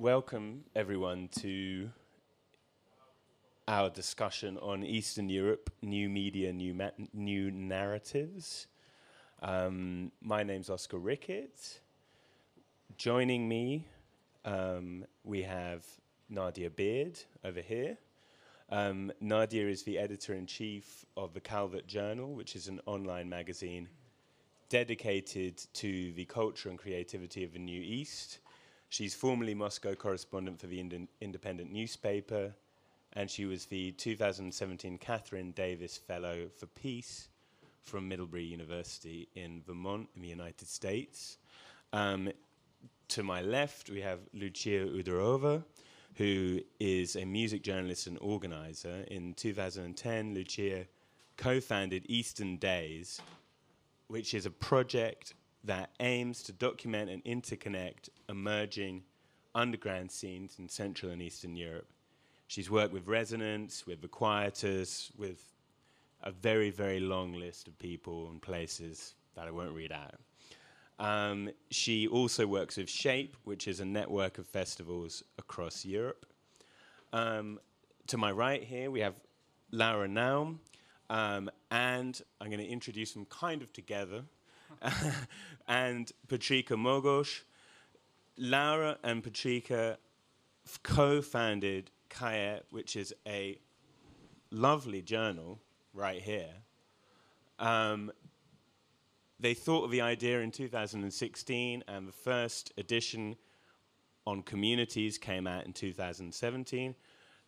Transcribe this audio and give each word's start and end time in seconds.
welcome 0.00 0.64
everyone 0.74 1.28
to 1.28 1.90
our 3.68 3.90
discussion 3.90 4.56
on 4.62 4.82
Eastern 4.82 5.28
Europe, 5.28 5.68
new 5.82 6.08
media, 6.08 6.50
new, 6.54 6.74
new 7.12 7.50
narratives. 7.50 8.66
Um, 9.42 10.10
my 10.22 10.42
name's 10.42 10.70
Oscar 10.70 10.96
Rickett. 10.96 11.80
Joining 12.96 13.46
me, 13.46 13.86
um, 14.46 15.04
we 15.22 15.42
have 15.42 15.84
Nadia 16.30 16.70
Beard 16.70 17.20
over 17.44 17.60
here. 17.60 17.98
Um, 18.70 19.12
Nadia 19.20 19.68
is 19.68 19.82
the 19.82 19.98
editor 19.98 20.32
in 20.32 20.46
chief 20.46 21.04
of 21.14 21.34
the 21.34 21.40
Calvert 21.40 21.86
Journal, 21.86 22.32
which 22.32 22.56
is 22.56 22.68
an 22.68 22.80
online 22.86 23.28
magazine 23.28 23.86
dedicated 24.70 25.62
to 25.74 26.12
the 26.12 26.24
culture 26.24 26.70
and 26.70 26.78
creativity 26.78 27.44
of 27.44 27.52
the 27.52 27.58
New 27.58 27.82
East. 27.82 28.38
She's 28.90 29.14
formerly 29.14 29.54
Moscow 29.54 29.94
correspondent 29.94 30.60
for 30.60 30.66
the 30.66 30.80
Ind- 30.80 31.08
Independent 31.20 31.70
newspaper, 31.70 32.52
and 33.12 33.30
she 33.30 33.46
was 33.46 33.66
the 33.66 33.92
2017 33.92 34.98
Kathryn 34.98 35.54
Davis 35.54 35.96
Fellow 35.96 36.48
for 36.58 36.66
Peace 36.66 37.28
from 37.82 38.08
Middlebury 38.08 38.42
University 38.42 39.28
in 39.36 39.62
Vermont, 39.64 40.08
in 40.16 40.22
the 40.22 40.28
United 40.28 40.66
States. 40.66 41.38
Um, 41.92 42.30
to 43.08 43.22
my 43.22 43.42
left, 43.42 43.90
we 43.90 44.00
have 44.00 44.18
Lucia 44.34 44.86
Udvardyova, 44.86 45.62
who 46.16 46.60
is 46.80 47.14
a 47.14 47.24
music 47.24 47.62
journalist 47.62 48.08
and 48.08 48.18
organizer. 48.20 49.04
In 49.08 49.34
2010, 49.34 50.34
Lucia 50.34 50.84
co 51.36 51.60
founded 51.60 52.08
Easterndaze, 52.08 53.20
which 54.08 54.34
is 54.34 54.46
a 54.46 54.50
project 54.50 55.34
that 55.64 55.90
aims 56.00 56.42
to 56.44 56.52
document 56.52 57.10
and 57.10 57.24
interconnect 57.24 58.08
emerging 58.28 59.02
underground 59.54 60.10
scenes 60.10 60.58
in 60.58 60.68
Central 60.68 61.12
and 61.12 61.20
Eastern 61.20 61.56
Europe. 61.56 61.88
She's 62.46 62.70
worked 62.70 62.92
with 62.92 63.06
Resonance, 63.06 63.86
with 63.86 64.00
the 64.00 64.08
Quietus, 64.08 65.12
with 65.16 65.44
a 66.22 66.30
very, 66.30 66.70
very 66.70 67.00
long 67.00 67.34
list 67.34 67.68
of 67.68 67.78
people 67.78 68.28
and 68.30 68.40
places 68.40 69.14
that 69.34 69.46
I 69.46 69.50
won't 69.50 69.74
read 69.74 69.92
out. 69.92 70.20
Um, 70.98 71.50
she 71.70 72.08
also 72.08 72.46
works 72.46 72.76
with 72.76 72.90
Shape, 72.90 73.36
which 73.44 73.66
is 73.68 73.80
a 73.80 73.84
network 73.84 74.38
of 74.38 74.46
festivals 74.46 75.22
across 75.38 75.84
Europe. 75.84 76.26
Um, 77.12 77.58
to 78.08 78.18
my 78.18 78.30
right 78.32 78.62
here, 78.62 78.90
we 78.90 79.00
have 79.00 79.14
Laura 79.70 80.08
Naum, 80.08 80.58
um, 81.08 81.50
and 81.70 82.20
I'm 82.40 82.48
going 82.48 82.60
to 82.60 82.68
introduce 82.68 83.12
them 83.12 83.24
kind 83.26 83.62
of 83.62 83.72
together, 83.72 84.24
and 85.68 86.10
Petrica 86.28 86.76
Mogos. 86.76 87.42
Laura 88.36 88.96
and 89.02 89.22
Petrica 89.22 89.96
co 90.82 91.20
founded 91.20 91.90
Kajet, 92.08 92.62
which 92.70 92.96
is 92.96 93.12
a 93.26 93.58
lovely 94.50 95.02
journal 95.02 95.60
right 95.92 96.20
here. 96.20 96.54
Um, 97.58 98.10
they 99.38 99.54
thought 99.54 99.84
of 99.84 99.90
the 99.90 100.00
idea 100.00 100.40
in 100.40 100.50
2016, 100.50 101.84
and 101.86 102.08
the 102.08 102.12
first 102.12 102.72
edition 102.76 103.36
on 104.26 104.42
communities 104.42 105.18
came 105.18 105.46
out 105.46 105.66
in 105.66 105.72
2017. 105.72 106.94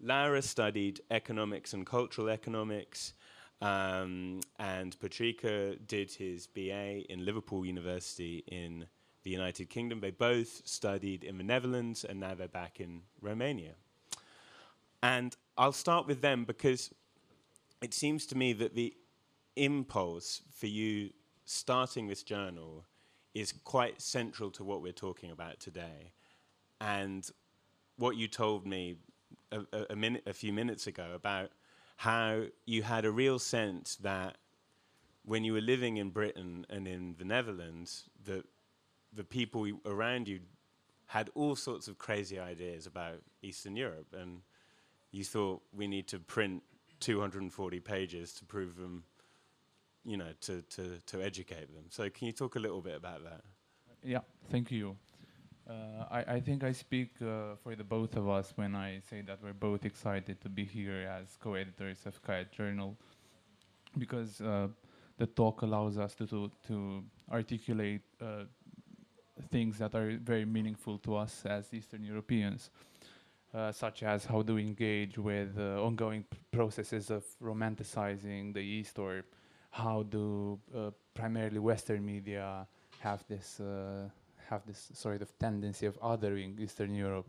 Lara 0.00 0.42
studied 0.42 1.00
economics 1.10 1.72
and 1.72 1.86
cultural 1.86 2.28
economics, 2.28 3.14
um, 3.62 4.40
and 4.58 4.98
Petrica 4.98 5.78
did 5.86 6.10
his 6.10 6.48
BA 6.48 7.10
in 7.10 7.24
Liverpool 7.24 7.64
University 7.64 8.42
in 8.48 8.86
the 9.22 9.30
United 9.30 9.70
Kingdom. 9.70 10.00
They 10.00 10.10
both 10.10 10.62
studied 10.64 11.22
in 11.22 11.38
the 11.38 11.44
Netherlands, 11.44 12.04
and 12.04 12.18
now 12.18 12.34
they're 12.34 12.48
back 12.48 12.80
in 12.80 13.02
Romania. 13.20 13.74
And 15.00 15.36
I'll 15.56 15.72
start 15.72 16.08
with 16.08 16.22
them 16.22 16.44
because 16.44 16.90
it 17.80 17.94
seems 17.94 18.26
to 18.26 18.36
me 18.36 18.52
that 18.54 18.74
the 18.74 18.94
impulse 19.54 20.42
for 20.52 20.66
you 20.66 21.10
starting 21.44 22.08
this 22.08 22.24
journal 22.24 22.84
is 23.32 23.52
quite 23.64 24.02
central 24.02 24.50
to 24.50 24.64
what 24.64 24.82
we're 24.82 24.92
talking 24.92 25.30
about 25.30 25.60
today. 25.60 26.12
And 26.80 27.28
what 27.96 28.16
you 28.16 28.26
told 28.26 28.66
me 28.66 28.96
a, 29.52 29.60
a, 29.72 29.86
a, 29.90 29.96
minute, 29.96 30.24
a 30.26 30.32
few 30.32 30.52
minutes 30.52 30.88
ago 30.88 31.12
about 31.14 31.52
how 31.96 32.44
you 32.66 32.82
had 32.82 33.04
a 33.04 33.10
real 33.10 33.38
sense 33.38 33.96
that 33.96 34.36
when 35.24 35.44
you 35.44 35.52
were 35.52 35.60
living 35.60 35.98
in 35.98 36.10
Britain 36.10 36.66
and 36.68 36.88
in 36.88 37.14
the 37.18 37.24
Netherlands, 37.24 38.08
that 38.24 38.44
the 39.12 39.24
people 39.24 39.68
around 39.86 40.26
you 40.26 40.40
had 41.06 41.30
all 41.34 41.54
sorts 41.54 41.88
of 41.88 41.98
crazy 41.98 42.38
ideas 42.38 42.86
about 42.86 43.22
Eastern 43.42 43.76
Europe, 43.76 44.14
and 44.18 44.40
you 45.10 45.24
thought 45.24 45.62
we 45.72 45.86
need 45.86 46.08
to 46.08 46.18
print 46.18 46.62
240 47.00 47.80
pages 47.80 48.32
to 48.32 48.44
prove 48.44 48.76
them 48.76 49.04
you 50.04 50.16
know, 50.16 50.28
to, 50.40 50.62
to, 50.62 50.98
to 51.06 51.22
educate 51.22 51.72
them. 51.74 51.84
So 51.90 52.08
can 52.10 52.26
you 52.26 52.32
talk 52.32 52.56
a 52.56 52.58
little 52.58 52.80
bit 52.80 52.96
about 52.96 53.24
that? 53.24 53.42
Yeah, 54.02 54.20
thank 54.50 54.70
you. 54.70 54.96
Uh, 55.72 56.04
I, 56.10 56.34
I 56.34 56.40
think 56.40 56.64
I 56.64 56.72
speak 56.72 57.10
uh, 57.22 57.56
for 57.62 57.74
the 57.74 57.84
both 57.84 58.16
of 58.16 58.28
us 58.28 58.52
when 58.56 58.74
I 58.74 59.00
say 59.08 59.22
that 59.22 59.38
we're 59.42 59.52
both 59.52 59.84
excited 59.84 60.40
to 60.42 60.48
be 60.48 60.64
here 60.64 61.08
as 61.08 61.36
co-editors 61.40 62.04
of 62.04 62.22
Kajet 62.22 62.50
Journal 62.50 62.96
because 63.96 64.40
uh, 64.40 64.68
the 65.18 65.26
talk 65.26 65.62
allows 65.62 65.98
us 65.98 66.14
to, 66.16 66.26
to, 66.26 66.50
to 66.66 67.04
articulate 67.30 68.02
uh, 68.20 68.44
things 69.50 69.78
that 69.78 69.94
are 69.94 70.18
very 70.22 70.44
meaningful 70.44 70.98
to 70.98 71.16
us 71.16 71.42
as 71.46 71.72
Eastern 71.72 72.04
Europeans. 72.04 72.70
Uh, 73.54 73.70
such 73.70 74.02
as 74.02 74.24
how 74.24 74.40
do 74.40 74.54
we 74.54 74.62
engage 74.62 75.18
with 75.18 75.58
ongoing 75.58 76.24
processes 76.52 77.10
of 77.10 77.22
romanticizing 77.42 78.54
the 78.54 78.60
East 78.60 78.98
or 78.98 79.24
how 79.70 80.02
do 80.04 80.58
primarily 81.12 81.58
Western 81.58 82.04
media 82.04 82.66
have 83.00 83.22
this 83.28 83.60
have 84.52 84.66
this 84.66 84.90
sort 84.92 85.22
of 85.22 85.38
tendency 85.38 85.86
of 85.86 85.98
othering 86.00 86.60
Eastern 86.60 86.94
Europe, 86.94 87.28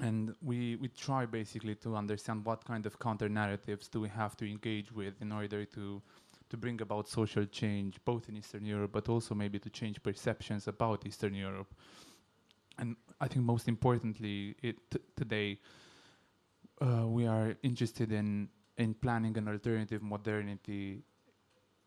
and 0.00 0.34
we 0.40 0.76
we 0.76 0.88
try 0.88 1.26
basically 1.26 1.74
to 1.74 1.96
understand 1.96 2.44
what 2.44 2.64
kind 2.64 2.86
of 2.86 2.98
counter 2.98 3.28
narratives 3.28 3.88
do 3.88 4.00
we 4.00 4.08
have 4.08 4.36
to 4.36 4.44
engage 4.54 4.92
with 4.92 5.14
in 5.20 5.32
order 5.32 5.64
to 5.64 6.02
to 6.50 6.56
bring 6.56 6.80
about 6.82 7.08
social 7.08 7.46
change 7.46 7.98
both 8.04 8.28
in 8.28 8.36
Eastern 8.36 8.64
Europe, 8.64 8.92
but 8.92 9.08
also 9.08 9.34
maybe 9.34 9.58
to 9.58 9.70
change 9.70 10.02
perceptions 10.02 10.68
about 10.68 11.06
Eastern 11.06 11.34
Europe. 11.34 11.74
And 12.78 12.96
I 13.20 13.28
think 13.28 13.44
most 13.44 13.68
importantly, 13.68 14.54
today 15.16 15.58
uh, 16.80 17.06
we 17.06 17.26
are 17.26 17.56
interested 17.62 18.12
in 18.12 18.48
in 18.78 18.94
planning 18.94 19.36
an 19.38 19.48
alternative 19.48 20.02
modernity 20.02 21.02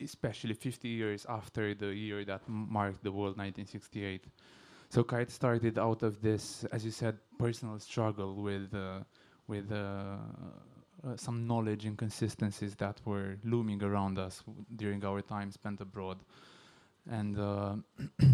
especially 0.02 0.54
50 0.54 0.88
years 0.88 1.26
after 1.30 1.74
the 1.74 1.88
year 1.88 2.26
that 2.26 2.42
marked 2.48 3.04
the 3.04 3.12
world 3.12 3.38
1968. 3.38 4.26
So 4.90 5.04
Kajet 5.04 5.32
started 5.32 5.80
out 5.80 6.04
of 6.04 6.22
this, 6.22 6.64
as 6.72 6.86
you 6.86 6.92
said, 6.92 7.18
personal 7.38 7.80
struggle 7.80 8.36
with 8.36 8.74
uh, 8.74 9.00
with 9.48 9.72
uh, 9.72 9.76
uh, 9.76 11.16
some 11.16 11.46
knowledge 11.48 11.86
inconsistencies 11.86 12.76
that 12.76 13.00
were 13.06 13.38
looming 13.44 13.84
around 13.84 14.18
us 14.18 14.44
during 14.76 15.04
our 15.06 15.22
time 15.22 15.52
spent 15.52 15.82
abroad, 15.82 16.18
and. 17.10 17.38
Uh, 17.40 17.76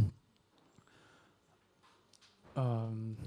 um, 2.56 3.18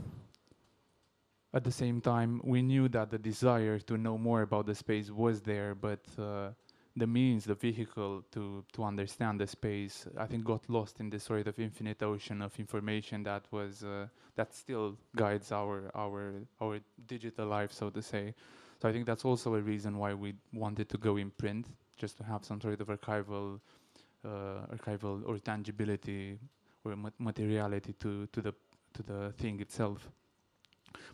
at 1.55 1.63
the 1.63 1.71
same 1.71 2.01
time, 2.01 2.41
we 2.43 2.63
knew 2.63 2.89
that 2.89 3.11
the 3.11 3.19
desire 3.19 3.79
to 3.79 3.97
know 3.97 4.19
more 4.19 4.43
about 4.43 4.67
the 4.67 4.75
space 4.75 5.11
was 5.11 5.41
there, 5.41 5.77
but 5.77 6.01
uh, 6.19 6.51
the 6.97 7.07
means, 7.07 7.45
the 7.45 7.55
vehicle 7.55 8.23
to 8.31 8.65
to 8.73 8.85
understand 8.85 9.41
the 9.41 9.47
space, 9.47 10.07
I 10.17 10.27
think 10.27 10.45
got 10.45 10.69
lost 10.69 11.01
in 11.01 11.11
this 11.11 11.25
sort 11.25 11.47
of 11.49 11.59
infinite 11.59 12.03
ocean 12.03 12.43
of 12.43 12.59
information 12.59 13.25
that 13.25 13.45
was 13.51 13.83
uh, 13.83 14.07
that 14.37 14.55
still 14.55 14.97
guides 15.17 15.51
our 15.53 15.91
our 15.95 16.35
our 16.61 16.81
digital 17.07 17.49
life, 17.49 17.73
so 17.73 17.91
to 17.91 18.03
say. 18.03 18.35
So 18.81 18.89
I 18.89 18.93
think 18.93 19.07
that's 19.07 19.25
also 19.25 19.55
a 19.55 19.61
reason 19.61 19.99
why 19.99 20.15
we 20.15 20.35
wanted 20.53 20.89
to 20.91 20.99
go 20.99 21.17
in 21.17 21.31
print, 21.31 21.67
just 21.97 22.17
to 22.19 22.25
have 22.25 22.45
some 22.45 22.61
sort 22.61 22.81
of 22.81 22.89
archival 22.89 23.61
uh, 24.25 24.67
archival 24.77 25.23
or 25.27 25.39
tangibility 25.39 26.39
or 26.85 26.97
materiality 27.19 27.95
to 27.95 28.27
to 28.27 28.41
the 28.41 28.55
to 28.93 29.03
the 29.03 29.33
thing 29.33 29.61
itself. 29.61 30.09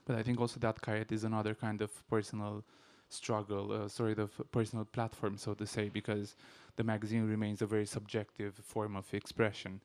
But 0.05 0.17
I 0.17 0.23
think 0.23 0.41
also 0.41 0.61
that 0.61 0.81
Kajet 0.83 1.13
is 1.13 1.25
another 1.25 1.55
kind 1.55 1.81
of 1.81 1.91
personal 2.09 2.65
struggle, 3.13 3.73
a 3.73 3.89
sort 3.89 4.19
of 4.19 4.31
personal 4.51 4.85
platform, 4.85 5.37
so 5.37 5.55
to 5.55 5.67
say, 5.67 5.89
because 5.89 6.37
the 6.77 6.85
magazine 6.85 7.29
remains 7.29 7.63
a 7.63 7.67
very 7.67 7.87
subjective 7.87 8.55
form 8.55 8.97
of 8.97 9.13
expression. 9.13 9.81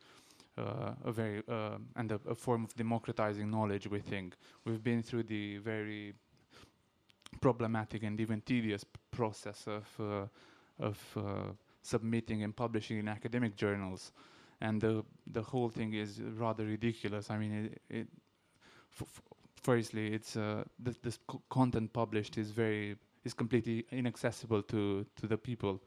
Uh, 0.58 0.94
a 1.04 1.12
very 1.12 1.44
uh, 1.50 1.78
and 1.98 2.14
a, 2.14 2.20
a, 2.30 2.34
form 2.34 2.64
of 2.64 2.74
democratizing 2.76 3.52
knowledge. 3.52 3.88
We 3.88 4.00
think 4.00 4.38
we've 4.64 4.82
been 4.82 5.04
through 5.04 5.24
the 5.24 5.58
very 5.58 6.14
problematic 7.42 8.04
and 8.04 8.18
even 8.22 8.40
tedious 8.40 8.86
process 9.12 9.68
of 9.68 9.86
uh, 10.00 10.28
of 10.80 10.98
uh, 11.18 11.52
submitting 11.82 12.44
and 12.44 12.56
publishing 12.56 13.00
in 13.00 13.10
academic 13.10 13.58
journals, 13.58 14.14
and 14.62 14.80
the 14.80 15.04
the 15.28 15.42
whole 15.42 15.68
thing 15.68 15.94
is 15.94 16.22
rather 16.22 16.64
ridiculous. 16.64 17.30
I 17.30 17.38
mean, 17.38 17.66
it, 17.66 17.82
it 17.90 18.08
firstly, 19.62 20.14
it's 20.14 20.38
uh, 20.38 20.64
this 20.80 21.20
content 21.50 21.92
published 21.92 22.38
is 22.38 22.52
very 22.52 22.96
is 23.26 23.34
completely 23.34 23.86
inaccessible 23.92 24.64
to 24.64 25.06
to 25.16 25.28
the 25.28 25.38
people, 25.38 25.82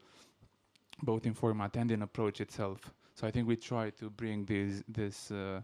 both 1.01 1.25
in 1.25 1.33
format 1.33 1.75
and 1.77 1.91
in 1.91 2.01
approach 2.03 2.41
itself. 2.41 2.93
So 3.15 3.27
I 3.27 3.31
think 3.31 3.47
we 3.47 3.55
try 3.57 3.89
to 3.91 4.09
bring 4.09 4.45
these 4.45 4.83
this 4.87 5.31
uh, 5.31 5.61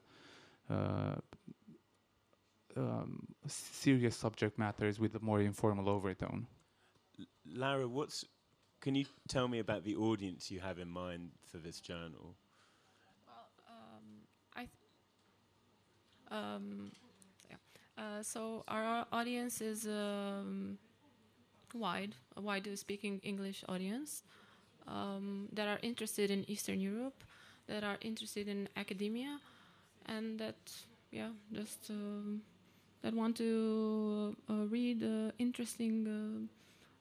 uh, 0.70 1.16
um, 2.78 3.28
serious 3.48 4.16
subject 4.16 4.58
matters 4.58 5.00
with 5.00 5.16
a 5.16 5.20
more 5.20 5.42
informal 5.42 5.90
overtone. 5.90 6.48
L- 7.20 7.26
Lara, 7.46 7.88
what's 7.88 8.26
can 8.82 8.96
you 8.96 9.06
tell 9.28 9.48
me 9.48 9.60
about 9.60 9.84
the 9.84 9.96
audience 9.96 10.52
you 10.52 10.60
have 10.60 10.80
in 10.80 10.90
mind 10.90 11.32
for 11.44 11.58
this 11.58 11.80
journal? 11.80 12.36
Well, 13.28 13.48
um, 13.70 14.04
I 14.56 14.60
th- 14.62 14.72
um, 16.32 16.92
yeah. 17.50 17.58
Uh, 17.98 18.24
so 18.24 18.64
our 18.68 19.06
audience 19.12 19.62
is 19.62 19.88
um, 19.88 20.78
wide, 21.76 22.16
a 22.38 22.42
wide 22.42 22.68
speaking 22.78 23.20
English 23.24 23.64
audience 23.70 24.24
um, 24.88 25.48
that 25.54 25.68
are 25.68 25.80
interested 25.82 26.32
in 26.32 26.50
Eastern 26.50 26.80
Europe, 26.80 27.24
that 27.68 27.84
are 27.84 27.98
interested 28.02 28.48
in 28.48 28.70
academia, 28.78 29.40
and 30.08 30.40
that 30.40 30.56
yeah, 31.12 31.30
just 31.54 31.90
um, 31.90 32.42
that 33.02 33.14
want 33.14 33.36
to 33.38 34.36
uh, 34.50 34.66
read 34.70 35.04
uh, 35.04 35.32
interesting 35.40 36.08
uh, 36.08 36.48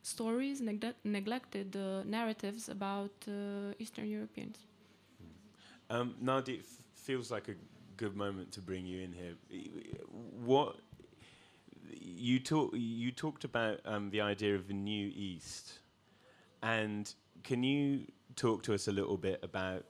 stories, 0.03 0.61
negle- 0.61 0.95
neglected 1.05 1.77
uh, 1.77 2.03
narratives 2.05 2.69
about 2.69 3.13
uh, 3.29 3.73
Eastern 3.79 4.09
Europeans. 4.09 4.59
Um, 5.91 6.15
Nadi, 6.23 6.55
it 6.55 6.61
f- 6.61 6.85
feels 6.95 7.31
like 7.31 7.49
a 7.49 7.55
good 7.97 8.17
moment 8.17 8.53
to 8.53 8.61
bring 8.61 8.87
you 8.87 9.01
in 9.03 9.13
here. 9.13 9.35
What 10.45 10.77
you 12.01 12.41
talk 12.41 12.73
you 12.75 13.11
talked 13.13 13.45
about 13.45 13.81
um, 13.85 14.11
the 14.11 14.21
idea 14.21 14.55
of 14.55 14.69
the 14.69 14.75
new 14.75 15.13
East, 15.15 15.81
and 16.63 17.13
can 17.43 17.63
you 17.63 18.07
talk 18.37 18.63
to 18.65 18.75
us 18.75 18.89
a 18.89 18.93
little 18.93 19.17
bit 19.17 19.41
about 19.43 19.85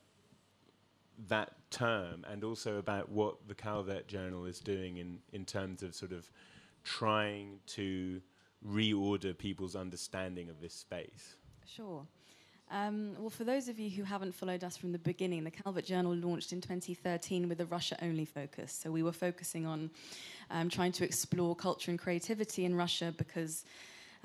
that 1.29 1.53
term 1.71 2.25
and 2.31 2.45
also 2.45 2.79
about 2.79 3.09
what 3.09 3.37
the 3.49 3.55
Calvert 3.55 4.09
Journal 4.09 4.45
is 4.47 4.61
doing 4.61 4.97
in, 4.97 5.19
in 5.33 5.45
terms 5.45 5.83
of 5.83 5.95
sort 5.95 6.13
of 6.13 6.31
trying 6.83 7.61
to 7.67 8.21
reorder 8.67 9.37
people's 9.37 9.77
understanding 9.77 10.49
of 10.51 10.61
this 10.61 10.75
space? 10.75 11.37
Sure. 11.67 12.07
Um, 12.75 13.15
well, 13.21 13.31
for 13.31 13.45
those 13.45 13.69
of 13.69 13.79
you 13.79 13.89
who 13.89 14.03
haven't 14.03 14.35
followed 14.35 14.65
us 14.65 14.77
from 14.77 14.91
the 14.91 14.99
beginning, 14.99 15.45
the 15.45 15.51
Calvert 15.53 15.85
Journal 15.85 16.13
launched 16.13 16.53
in 16.53 16.61
2013 16.61 17.49
with 17.49 17.61
a 17.61 17.67
Russia 17.67 17.97
only 18.03 18.25
focus. 18.25 18.73
So 18.73 18.91
we 18.91 19.05
were 19.05 19.13
focusing 19.13 19.65
on 19.65 19.91
um, 20.51 20.69
trying 20.69 20.91
to 20.91 21.05
explore 21.05 21.55
culture 21.55 21.93
and 21.93 22.01
creativity 22.01 22.65
in 22.65 22.75
Russia 22.75 23.15
because 23.17 23.65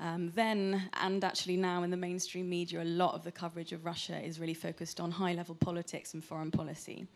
um, 0.00 0.30
then, 0.34 0.88
and 0.94 1.22
actually 1.22 1.58
now 1.58 1.82
in 1.82 1.90
the 1.90 1.96
mainstream 1.96 2.48
media, 2.48 2.82
a 2.82 2.84
lot 2.84 3.14
of 3.14 3.22
the 3.22 3.30
coverage 3.30 3.72
of 3.72 3.84
Russia 3.84 4.18
is 4.18 4.40
really 4.40 4.54
focused 4.54 4.98
on 4.98 5.10
high 5.10 5.34
level 5.34 5.54
politics 5.54 6.14
and 6.14 6.24
foreign 6.24 6.50
policy. 6.50 7.06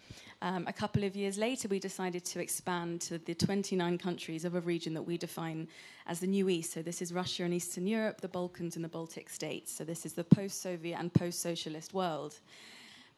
Um, 0.43 0.67
a 0.69 0.73
couple 0.73 1.03
of 1.05 1.17
years 1.17 1.39
later, 1.39 1.67
we 1.67 1.79
decided 1.79 2.27
to 2.27 2.41
expand 2.41 3.01
to 3.03 3.17
the 3.17 3.35
29 3.35 3.97
countries 3.97 4.45
of 4.45 4.55
a 4.55 4.61
region 4.61 4.93
that 4.95 5.03
we 5.03 5.17
define 5.17 5.67
as 6.07 6.21
the 6.21 6.27
New 6.27 6.51
East. 6.51 6.75
So, 6.75 6.83
this 6.83 7.01
is 7.01 7.11
Russia 7.11 7.45
and 7.45 7.55
Eastern 7.55 7.87
Europe, 7.87 8.21
the 8.21 8.29
Balkans, 8.29 8.77
and 8.77 8.85
the 8.85 8.91
Baltic 8.91 9.31
states. 9.31 9.73
So, 9.75 9.85
this 9.85 10.05
is 10.05 10.13
the 10.13 10.25
post 10.25 10.61
Soviet 10.61 10.99
and 11.01 11.13
post 11.13 11.41
socialist 11.41 11.95
world. 11.95 12.39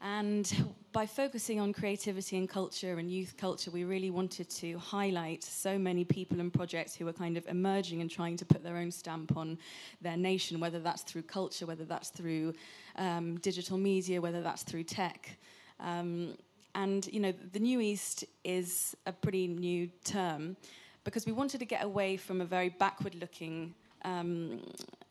And 0.00 0.75
by 0.93 1.06
focusing 1.06 1.58
on 1.60 1.72
creativity 1.72 2.37
and 2.37 2.48
culture 2.48 2.98
and 2.98 3.10
youth 3.10 3.34
culture, 3.37 3.70
we 3.70 3.84
really 3.84 4.10
wanted 4.10 4.48
to 4.50 4.78
highlight 4.78 5.43
so 5.43 5.78
many 5.78 6.04
people 6.04 6.40
and 6.40 6.52
projects 6.52 6.94
who 6.94 7.08
are 7.08 7.12
kind 7.12 7.37
of 7.37 7.46
emerging 7.48 8.00
and 8.02 8.10
trying 8.10 8.37
to 8.37 8.44
put 8.44 8.62
their 8.62 8.76
own 8.76 8.90
stamp 8.90 9.37
on 9.37 9.58
their 10.02 10.16
nation, 10.16 10.60
whether 10.60 10.78
that's 10.78 11.02
through 11.02 11.22
culture, 11.22 11.66
whether 11.66 11.84
that's 11.84 12.10
through 12.10 12.52
um, 12.96 13.38
digital 13.38 13.78
media, 13.78 14.20
whether 14.20 14.43
that's 14.43 14.62
through 14.62 14.84
tech. 14.84 15.37
Um, 15.81 16.37
and, 16.75 17.06
you 17.12 17.20
know, 17.20 17.32
the 17.52 17.58
New 17.58 17.81
East 17.81 18.25
is 18.44 18.94
a 19.06 19.12
pretty 19.12 19.46
new 19.48 19.88
term 20.04 20.56
because 21.04 21.25
we 21.25 21.32
wanted 21.32 21.58
to 21.58 21.66
get 21.66 21.82
away 21.82 22.16
from 22.16 22.40
a 22.40 22.44
very 22.44 22.69
backward 22.69 23.14
looking 23.14 23.75
um, 24.04 24.60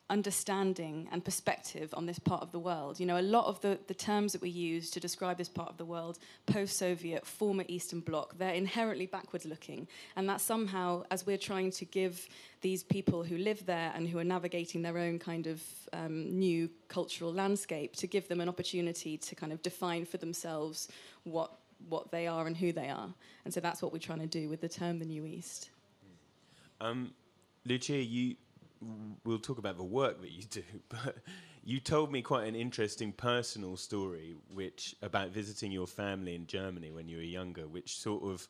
understanding 0.10 1.08
and 1.12 1.26
perspective 1.26 1.92
on 1.94 2.06
this 2.06 2.20
part 2.20 2.44
of 2.44 2.52
the 2.52 2.60
world. 2.60 3.00
You 3.00 3.08
know, 3.08 3.20
a 3.20 3.24
lot 3.24 3.48
of 3.48 3.60
the, 3.62 3.80
the 3.88 3.94
terms 3.94 4.34
that 4.34 4.42
we 4.42 4.50
use 4.50 4.92
to 4.92 5.00
describe 5.00 5.38
this 5.38 5.50
part 5.50 5.70
of 5.70 5.78
the 5.78 5.86
world, 5.86 6.20
post 6.46 6.78
Soviet, 6.78 7.26
former 7.26 7.64
Eastern 7.68 8.02
Bloc, 8.02 8.38
they're 8.38 8.54
inherently 8.54 9.08
backward 9.08 9.46
looking. 9.46 9.88
And 10.16 10.30
that 10.30 10.42
somehow, 10.42 11.04
as 11.10 11.26
we're 11.26 11.40
trying 11.40 11.72
to 11.72 11.86
give 11.86 12.28
these 12.62 12.84
people 12.84 13.24
who 13.24 13.38
live 13.38 13.66
there 13.66 13.92
and 13.96 14.08
who 14.08 14.20
are 14.20 14.24
navigating 14.24 14.84
their 14.84 14.98
own 14.98 15.18
kind 15.18 15.48
of 15.48 15.64
um, 15.92 16.38
new 16.38 16.70
cultural 16.88 17.34
landscape, 17.34 17.96
to 17.96 18.08
give 18.08 18.28
them 18.28 18.42
an 18.42 18.50
opportunity 18.50 19.18
to 19.18 19.36
kind 19.36 19.52
of 19.52 19.62
define 19.64 20.06
for 20.06 20.18
themselves 20.18 20.88
what, 21.24 21.58
what 21.90 22.12
they 22.12 22.28
are 22.28 22.46
and 22.46 22.56
who 22.58 22.72
they 22.72 22.90
are. 22.90 23.10
And 23.44 23.54
so 23.54 23.60
that's 23.60 23.82
what 23.82 23.92
we're 23.92 24.00
trying 24.00 24.20
to 24.20 24.28
do 24.28 24.50
with 24.50 24.62
the 24.62 24.70
term 24.70 25.00
the 25.00 25.06
New 25.06 25.26
East. 25.26 25.70
Um, 26.80 27.14
Lucia, 27.66 27.98
you 27.98 28.36
we'll 29.24 29.40
talk 29.40 29.58
about 29.58 29.78
the 29.78 29.84
work 29.84 30.22
that 30.22 30.32
you 30.32 30.44
do, 30.44 30.64
but 30.90 31.18
you 31.64 31.80
told 31.80 32.12
me 32.12 32.22
quite 32.22 32.48
an 32.48 32.56
interesting 32.56 33.12
personal 33.12 33.78
story, 33.78 34.36
which 34.54 34.96
about 35.02 35.30
visiting 35.30 35.72
your 35.72 35.88
family 35.88 36.36
in 36.36 36.48
Germany 36.48 36.92
when 36.92 37.08
you 37.08 37.18
were 37.18 37.24
younger, 37.24 37.68
which 37.68 37.98
sort 37.98 38.24
of 38.24 38.48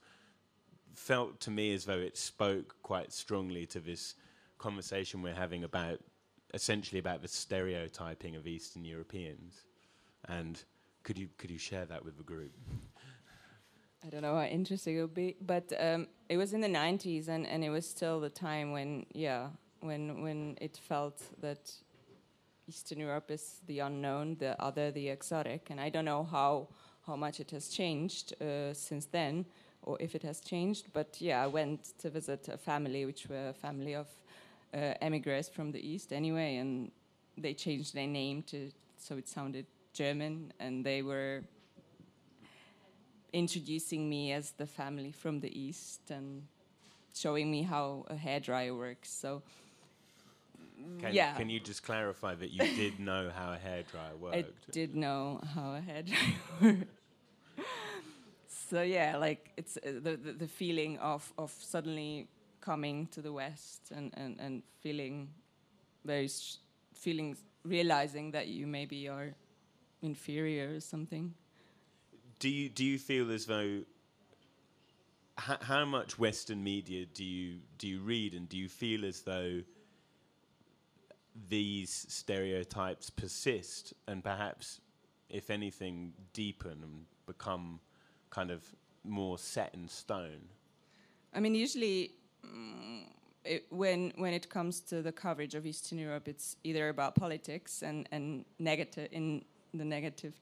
felt 0.94 1.40
to 1.42 1.52
me 1.52 1.74
as 1.74 1.86
though 1.86 2.00
it 2.00 2.18
spoke 2.18 2.76
quite 2.82 3.12
strongly 3.12 3.66
to 3.66 3.80
this 3.80 4.16
conversation 4.58 5.22
we're 5.22 5.34
having 5.34 5.64
about 5.64 6.00
essentially 6.54 7.00
about 7.00 7.22
the 7.22 7.28
stereotyping 7.28 8.36
of 8.36 8.48
Eastern 8.48 8.86
Europeans. 8.86 9.64
And 10.28 10.64
could 11.04 11.18
you 11.18 11.30
could 11.38 11.52
you 11.52 11.58
share 11.58 11.86
that 11.86 12.04
with 12.04 12.18
the 12.18 12.24
group? 12.24 12.52
I 14.06 14.10
don't 14.10 14.22
know 14.22 14.36
how 14.36 14.44
interesting 14.44 14.98
it 14.98 15.02
would 15.02 15.14
be, 15.16 15.36
but 15.42 15.72
um, 15.80 16.08
it 16.30 16.38
was 16.38 16.54
in 16.54 16.62
the 16.62 16.68
90s, 16.68 17.28
and, 17.28 17.48
and 17.48 17.64
it 17.64 17.72
was 17.72 17.90
still 17.90 18.20
the 18.20 18.30
time 18.30 18.72
when, 18.72 19.08
yeah, 19.14 19.48
when 19.86 20.22
when 20.22 20.58
it 20.62 20.78
felt 20.78 21.22
that 21.42 21.72
Eastern 22.68 23.00
Europe 23.00 23.30
is 23.32 23.62
the 23.68 23.80
unknown, 23.80 24.38
the 24.40 24.60
other, 24.62 24.92
the 24.92 25.10
exotic, 25.10 25.70
and 25.70 25.80
I 25.80 25.90
don't 25.90 26.06
know 26.06 26.24
how 26.24 26.68
how 27.06 27.16
much 27.16 27.40
it 27.40 27.52
has 27.52 27.68
changed 27.68 28.34
uh, 28.42 28.74
since 28.74 29.06
then, 29.06 29.46
or 29.84 29.98
if 30.00 30.16
it 30.16 30.24
has 30.24 30.42
changed. 30.42 30.88
But 30.94 31.22
yeah, 31.22 31.44
I 31.44 31.48
went 31.48 31.98
to 32.00 32.10
visit 32.10 32.48
a 32.48 32.58
family, 32.58 33.06
which 33.06 33.28
were 33.30 33.50
a 33.50 33.54
family 33.54 33.96
of 33.96 34.08
uh, 34.74 34.94
emigres 35.02 35.50
from 35.50 35.72
the 35.72 35.80
east, 35.80 36.12
anyway, 36.12 36.58
and 36.58 36.92
they 37.38 37.54
changed 37.54 37.94
their 37.94 38.08
name 38.08 38.42
to 38.44 38.72
so 38.98 39.18
it 39.18 39.28
sounded 39.28 39.66
German, 39.94 40.52
and 40.60 40.84
they 40.84 41.02
were 41.02 41.44
introducing 43.34 44.10
me 44.10 44.32
as 44.32 44.52
the 44.52 44.66
family 44.66 45.12
from 45.12 45.42
the 45.42 45.60
east 45.60 46.10
and 46.10 46.48
showing 47.14 47.52
me 47.52 47.64
how 47.64 48.06
a 48.08 48.16
hairdryer 48.16 48.78
works. 48.78 49.12
So 49.12 49.44
Can, 51.06 51.14
yeah. 51.14 51.34
can 51.38 51.50
you 51.50 51.60
just 51.60 51.84
clarify 51.84 52.36
that 52.36 52.52
you 52.52 52.60
did 52.76 53.00
know 53.10 53.30
how 53.36 53.54
a 53.54 53.58
hairdryer 53.58 54.18
worked? 54.20 54.36
I 54.36 54.72
did 54.72 54.96
know 54.96 55.40
how 55.54 55.76
a 55.76 55.82
hairdryer 55.82 56.36
worked. 56.62 56.86
so 58.48 58.82
yeah, 58.82 59.18
like 59.18 59.52
it's 59.58 59.78
uh, 59.78 60.00
the, 60.02 60.18
the 60.18 60.34
the 60.34 60.48
feeling 60.48 60.98
of 61.00 61.32
of 61.38 61.52
suddenly 61.60 62.28
coming 62.62 63.08
to 63.08 63.22
the 63.22 63.32
West 63.32 63.92
and 63.96 64.12
and 64.18 64.40
and 64.40 64.64
feeling 64.82 65.30
very 66.04 66.28
sh- 66.28 66.58
feeling 66.94 67.38
realizing 67.64 68.32
that 68.32 68.48
you 68.48 68.68
maybe 68.68 69.08
are 69.08 69.36
inferior 70.02 70.76
or 70.76 70.80
something. 70.80 71.34
do 72.40 72.50
you 72.50 72.70
do 72.70 72.84
you 72.84 72.98
feel 73.00 73.32
as 73.32 73.46
though 73.46 73.84
h- 75.50 75.62
how 75.62 75.86
much 75.86 76.18
Western 76.20 76.64
media 76.64 77.06
do 77.06 77.24
you 77.24 77.60
do 77.78 77.88
you 77.88 78.00
read, 78.02 78.34
and 78.34 78.50
do 78.50 78.58
you 78.58 78.70
feel 78.70 79.06
as 79.06 79.22
though 79.22 79.62
these 81.50 82.06
stereotypes 82.10 83.10
persist, 83.10 83.94
and 84.08 84.24
perhaps, 84.24 84.80
if 85.30 85.50
anything, 85.50 86.14
deepen 86.34 86.80
and 86.84 87.06
become 87.26 87.80
kind 88.30 88.52
of 88.52 88.64
more 89.04 89.38
set 89.38 89.74
in 89.74 89.88
stone? 89.88 90.50
I 91.34 91.40
mean, 91.40 91.56
usually, 91.56 92.12
mm, 92.46 93.04
it, 93.44 93.66
when 93.70 94.14
when 94.16 94.34
it 94.34 94.50
comes 94.50 94.80
to 94.82 95.02
the 95.02 95.12
coverage 95.12 95.56
of 95.56 95.66
Eastern 95.66 96.00
Europe, 96.00 96.28
it's 96.28 96.58
either 96.64 96.90
about 96.90 97.16
politics 97.16 97.84
and 97.84 98.08
and 98.12 98.46
negative 98.60 99.10
in 99.12 99.44
the 99.74 99.86
negative 99.86 100.34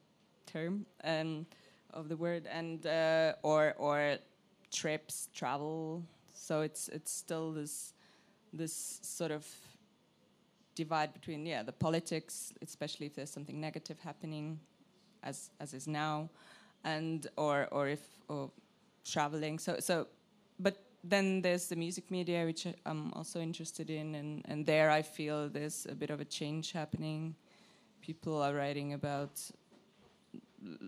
term 0.45 0.85
um, 1.03 1.45
of 1.91 2.07
the 2.09 2.15
word, 2.15 2.47
and 2.47 2.85
uh, 2.85 3.33
or 3.41 3.73
or 3.77 4.17
trips, 4.71 5.29
travel. 5.33 6.03
So 6.33 6.61
it's 6.61 6.87
it's 6.89 7.11
still 7.11 7.51
this 7.51 7.93
this 8.53 8.99
sort 9.01 9.31
of 9.31 9.45
divide 10.75 11.13
between 11.13 11.45
yeah 11.45 11.63
the 11.63 11.71
politics, 11.71 12.53
especially 12.61 13.05
if 13.05 13.15
there's 13.15 13.31
something 13.31 13.59
negative 13.59 13.99
happening, 13.99 14.59
as 15.23 15.49
as 15.59 15.73
is 15.73 15.87
now, 15.87 16.29
and 16.83 17.27
or 17.37 17.67
or 17.71 17.87
if 17.87 18.01
or 18.27 18.51
traveling. 19.05 19.59
So 19.59 19.79
so, 19.79 20.07
but 20.59 20.77
then 21.03 21.41
there's 21.41 21.67
the 21.67 21.75
music 21.75 22.09
media, 22.09 22.45
which 22.45 22.65
I'm 22.85 23.11
also 23.13 23.41
interested 23.41 23.89
in, 23.89 24.15
and, 24.15 24.41
and 24.47 24.65
there 24.65 24.89
I 24.89 25.01
feel 25.01 25.49
there's 25.49 25.85
a 25.89 25.95
bit 25.95 26.09
of 26.09 26.21
a 26.21 26.25
change 26.25 26.71
happening. 26.71 27.35
People 28.01 28.41
are 28.41 28.53
writing 28.53 28.93
about 28.93 29.41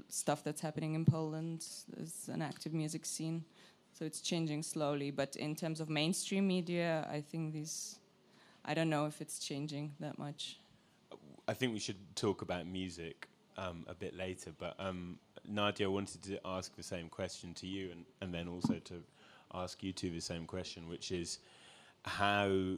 stuff 0.08 0.44
that's 0.44 0.62
happening 0.62 0.96
in 0.96 1.04
Poland. 1.04 1.66
There's 1.96 2.30
an 2.32 2.42
active 2.42 2.74
music 2.74 3.06
scene, 3.06 3.44
so 3.92 4.06
it's 4.06 4.22
changing 4.22 4.64
slowly. 4.64 5.12
But 5.12 5.36
in 5.36 5.56
terms 5.56 5.82
of 5.82 5.90
mainstream 5.90 6.48
media, 6.48 7.08
I 7.12 7.20
think 7.20 7.54
these, 7.54 8.00
I 8.66 8.74
don't 8.74 8.90
know 8.90 9.06
if 9.06 9.22
it's 9.22 9.40
changing 9.40 9.94
that 10.00 10.18
much. 10.18 10.60
I 11.48 11.54
think 11.54 11.74
we 11.74 11.80
should 11.80 12.16
talk 12.16 12.42
about 12.42 12.66
music 12.66 13.28
um, 13.58 13.86
a 13.88 13.94
bit 13.94 14.16
later, 14.16 14.52
but 14.58 14.76
um, 14.80 15.18
Nadia, 15.48 15.90
wanted 15.90 16.24
to 16.24 16.40
ask 16.46 16.76
the 16.76 16.84
same 16.84 17.08
question 17.08 17.54
to 17.56 17.68
you, 17.68 17.92
and, 17.92 18.06
and 18.22 18.34
then 18.34 18.48
also 18.48 18.76
to 18.86 18.96
ask 19.54 19.84
you 19.84 19.94
two 19.94 20.10
the 20.10 20.20
same 20.20 20.46
question, 20.46 20.88
which 20.90 21.12
is 21.12 21.40
how, 22.04 22.78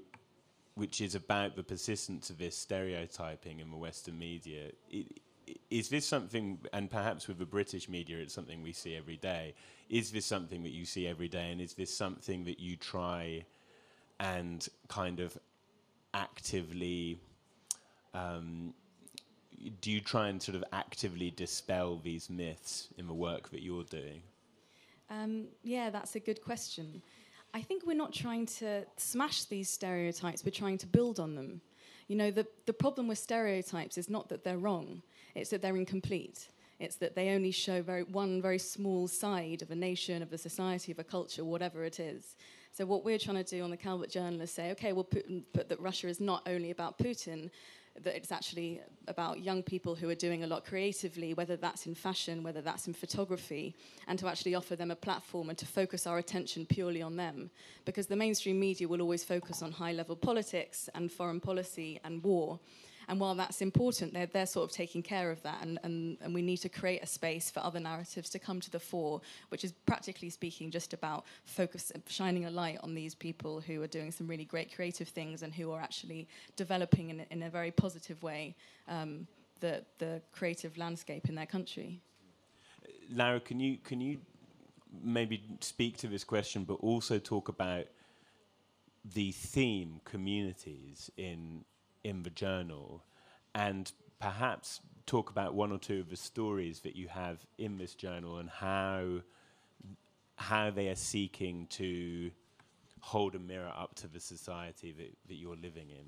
which 0.75 0.99
is 0.99 1.15
about 1.15 1.55
the 1.55 1.63
persistence 1.63 2.29
of 2.29 2.37
this 2.37 2.57
stereotyping 2.57 3.59
in 3.61 3.71
the 3.71 3.77
Western 3.77 4.19
media. 4.19 4.71
I- 4.93 5.05
i- 5.47 5.55
Is 5.69 5.87
this 5.87 6.05
something, 6.05 6.59
and 6.73 6.89
perhaps 6.91 7.29
with 7.29 7.39
the 7.39 7.45
British 7.45 7.87
media, 7.87 8.17
it's 8.17 8.33
something 8.33 8.61
we 8.61 8.73
see 8.73 8.95
every 8.97 9.15
day. 9.17 9.53
Is 9.89 10.11
this 10.11 10.25
something 10.25 10.61
that 10.63 10.71
you 10.73 10.83
see 10.85 11.07
every 11.07 11.29
day, 11.29 11.51
and 11.53 11.61
is 11.61 11.73
this 11.73 11.95
something 11.95 12.43
that 12.43 12.59
you 12.59 12.75
try 12.75 13.45
and 14.19 14.67
kind 14.89 15.19
of 15.21 15.37
actively? 16.17 17.19
um, 18.17 18.73
do 19.81 19.91
you 19.91 20.01
try 20.01 20.29
and 20.29 20.41
sort 20.41 20.55
of 20.55 20.63
actively 20.71 21.31
dispel 21.31 21.99
these 22.03 22.29
myths 22.29 22.89
in 22.97 23.07
the 23.07 23.13
work 23.13 23.49
that 23.49 23.61
you're 23.61 23.83
doing? 23.83 24.21
Um, 25.09 25.45
yeah, 25.63 25.89
that's 25.89 26.15
a 26.15 26.19
good 26.19 26.43
question. 26.43 27.01
I 27.53 27.61
think 27.61 27.85
we're 27.85 27.95
not 27.95 28.13
trying 28.13 28.45
to 28.57 28.85
smash 28.97 29.45
these 29.45 29.69
stereotypes, 29.69 30.43
we're 30.43 30.51
trying 30.51 30.77
to 30.79 30.87
build 30.87 31.19
on 31.19 31.35
them. 31.35 31.61
You 32.07 32.15
know, 32.15 32.31
the, 32.31 32.45
the 32.65 32.73
problem 32.73 33.07
with 33.07 33.17
stereotypes 33.17 33.97
is 33.97 34.09
not 34.09 34.29
that 34.29 34.43
they're 34.43 34.57
wrong, 34.57 35.01
it's 35.35 35.49
that 35.51 35.61
they're 35.61 35.75
incomplete. 35.75 36.49
It's 36.79 36.97
that 36.97 37.15
they 37.15 37.29
only 37.29 37.49
show 37.49 37.81
very, 37.81 38.03
one 38.03 38.39
very 38.39 38.59
small 38.59 39.07
side 39.07 39.63
of 39.63 39.71
a 39.71 39.75
nation, 39.75 40.21
of 40.21 40.31
a 40.31 40.37
society, 40.37 40.91
of 40.91 40.99
a 40.99 41.03
culture, 41.03 41.43
whatever 41.43 41.83
it 41.83 41.99
is. 41.99 42.35
So, 42.77 42.85
what 42.85 43.03
we're 43.03 43.17
trying 43.17 43.43
to 43.43 43.55
do 43.57 43.63
on 43.63 43.71
the 43.71 43.77
Calvert 43.77 44.11
Journal 44.11 44.39
is 44.39 44.51
say, 44.51 44.69
okay, 44.69 44.93
well, 44.93 45.03
Putin, 45.03 45.41
but 45.51 45.67
that 45.67 45.79
Russia 45.79 46.09
is 46.09 46.19
not 46.19 46.43
only 46.45 46.69
about 46.69 46.99
Putin, 46.99 47.49
that 48.03 48.15
it's 48.15 48.31
actually 48.31 48.81
about 49.07 49.39
young 49.39 49.63
people 49.63 49.95
who 49.95 50.07
are 50.09 50.13
doing 50.13 50.43
a 50.43 50.47
lot 50.47 50.63
creatively, 50.63 51.33
whether 51.33 51.55
that's 51.55 51.87
in 51.87 51.95
fashion, 51.95 52.43
whether 52.43 52.61
that's 52.61 52.85
in 52.85 52.93
photography, 52.93 53.75
and 54.07 54.19
to 54.19 54.27
actually 54.27 54.53
offer 54.53 54.75
them 54.75 54.91
a 54.91 54.95
platform 54.95 55.49
and 55.49 55.57
to 55.57 55.65
focus 55.65 56.05
our 56.05 56.19
attention 56.19 56.67
purely 56.67 57.01
on 57.01 57.15
them. 57.15 57.49
Because 57.83 58.05
the 58.05 58.15
mainstream 58.15 58.59
media 58.59 58.87
will 58.87 59.01
always 59.01 59.23
focus 59.23 59.63
on 59.63 59.71
high 59.71 59.93
level 59.93 60.15
politics 60.15 60.87
and 60.93 61.11
foreign 61.11 61.39
policy 61.39 61.99
and 62.03 62.21
war. 62.21 62.59
And 63.07 63.19
while 63.19 63.35
that's 63.35 63.61
important, 63.61 64.13
they're, 64.13 64.25
they're 64.25 64.45
sort 64.45 64.69
of 64.69 64.75
taking 64.75 65.01
care 65.01 65.31
of 65.31 65.41
that. 65.43 65.61
And, 65.61 65.79
and, 65.83 66.17
and 66.21 66.33
we 66.33 66.41
need 66.41 66.57
to 66.57 66.69
create 66.69 67.01
a 67.01 67.07
space 67.07 67.49
for 67.49 67.61
other 67.61 67.79
narratives 67.79 68.29
to 68.31 68.39
come 68.39 68.59
to 68.59 68.69
the 68.69 68.79
fore, 68.79 69.21
which 69.49 69.63
is 69.63 69.71
practically 69.85 70.29
speaking 70.29 70.71
just 70.71 70.93
about 70.93 71.25
focus, 71.45 71.91
shining 72.07 72.45
a 72.45 72.51
light 72.51 72.79
on 72.83 72.93
these 72.93 73.15
people 73.15 73.61
who 73.61 73.81
are 73.81 73.87
doing 73.87 74.11
some 74.11 74.27
really 74.27 74.45
great 74.45 74.75
creative 74.75 75.07
things 75.07 75.41
and 75.41 75.53
who 75.53 75.71
are 75.71 75.81
actually 75.81 76.27
developing 76.55 77.09
in, 77.09 77.25
in 77.31 77.43
a 77.43 77.49
very 77.49 77.71
positive 77.71 78.21
way 78.21 78.55
um, 78.87 79.25
the, 79.59 79.83
the 79.99 80.21
creative 80.33 80.77
landscape 80.77 81.29
in 81.29 81.35
their 81.35 81.45
country. 81.45 82.01
Lara, 83.09 83.39
can 83.39 83.59
you 83.59 83.77
can 83.83 84.01
you 84.01 84.17
maybe 85.01 85.41
speak 85.61 85.97
to 85.97 86.07
this 86.07 86.23
question, 86.23 86.63
but 86.63 86.75
also 86.75 87.19
talk 87.19 87.47
about 87.47 87.85
the 89.13 89.31
theme 89.31 90.01
communities 90.03 91.09
in 91.17 91.63
in 92.07 92.23
the 92.23 92.29
journal, 92.29 93.03
and 93.53 93.91
perhaps 94.19 94.81
talk 95.05 95.29
about 95.29 95.53
one 95.53 95.71
or 95.71 95.77
two 95.77 95.99
of 95.99 96.09
the 96.09 96.15
stories 96.15 96.79
that 96.81 96.95
you 96.95 97.07
have 97.07 97.37
in 97.57 97.77
this 97.77 97.95
journal 97.95 98.37
and 98.37 98.49
how 98.49 99.21
how 100.37 100.69
they 100.69 100.87
are 100.87 100.95
seeking 100.95 101.65
to 101.67 102.29
hold 102.99 103.35
a 103.35 103.39
mirror 103.39 103.73
up 103.75 103.95
to 103.95 104.07
the 104.07 104.19
society 104.19 104.91
that, 104.91 105.11
that 105.27 105.35
you're 105.35 105.55
living 105.55 105.89
in. 105.89 106.05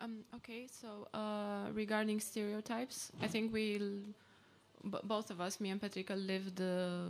Um, 0.00 0.24
okay, 0.34 0.66
so 0.80 1.06
uh, 1.14 1.70
regarding 1.72 2.18
stereotypes, 2.20 3.12
I 3.22 3.28
think 3.28 3.52
we, 3.52 3.80
both 4.84 5.30
of 5.30 5.40
us, 5.40 5.60
me 5.60 5.70
and 5.70 5.80
Patricia, 5.80 6.16
lived 6.16 6.60
uh, 6.60 7.06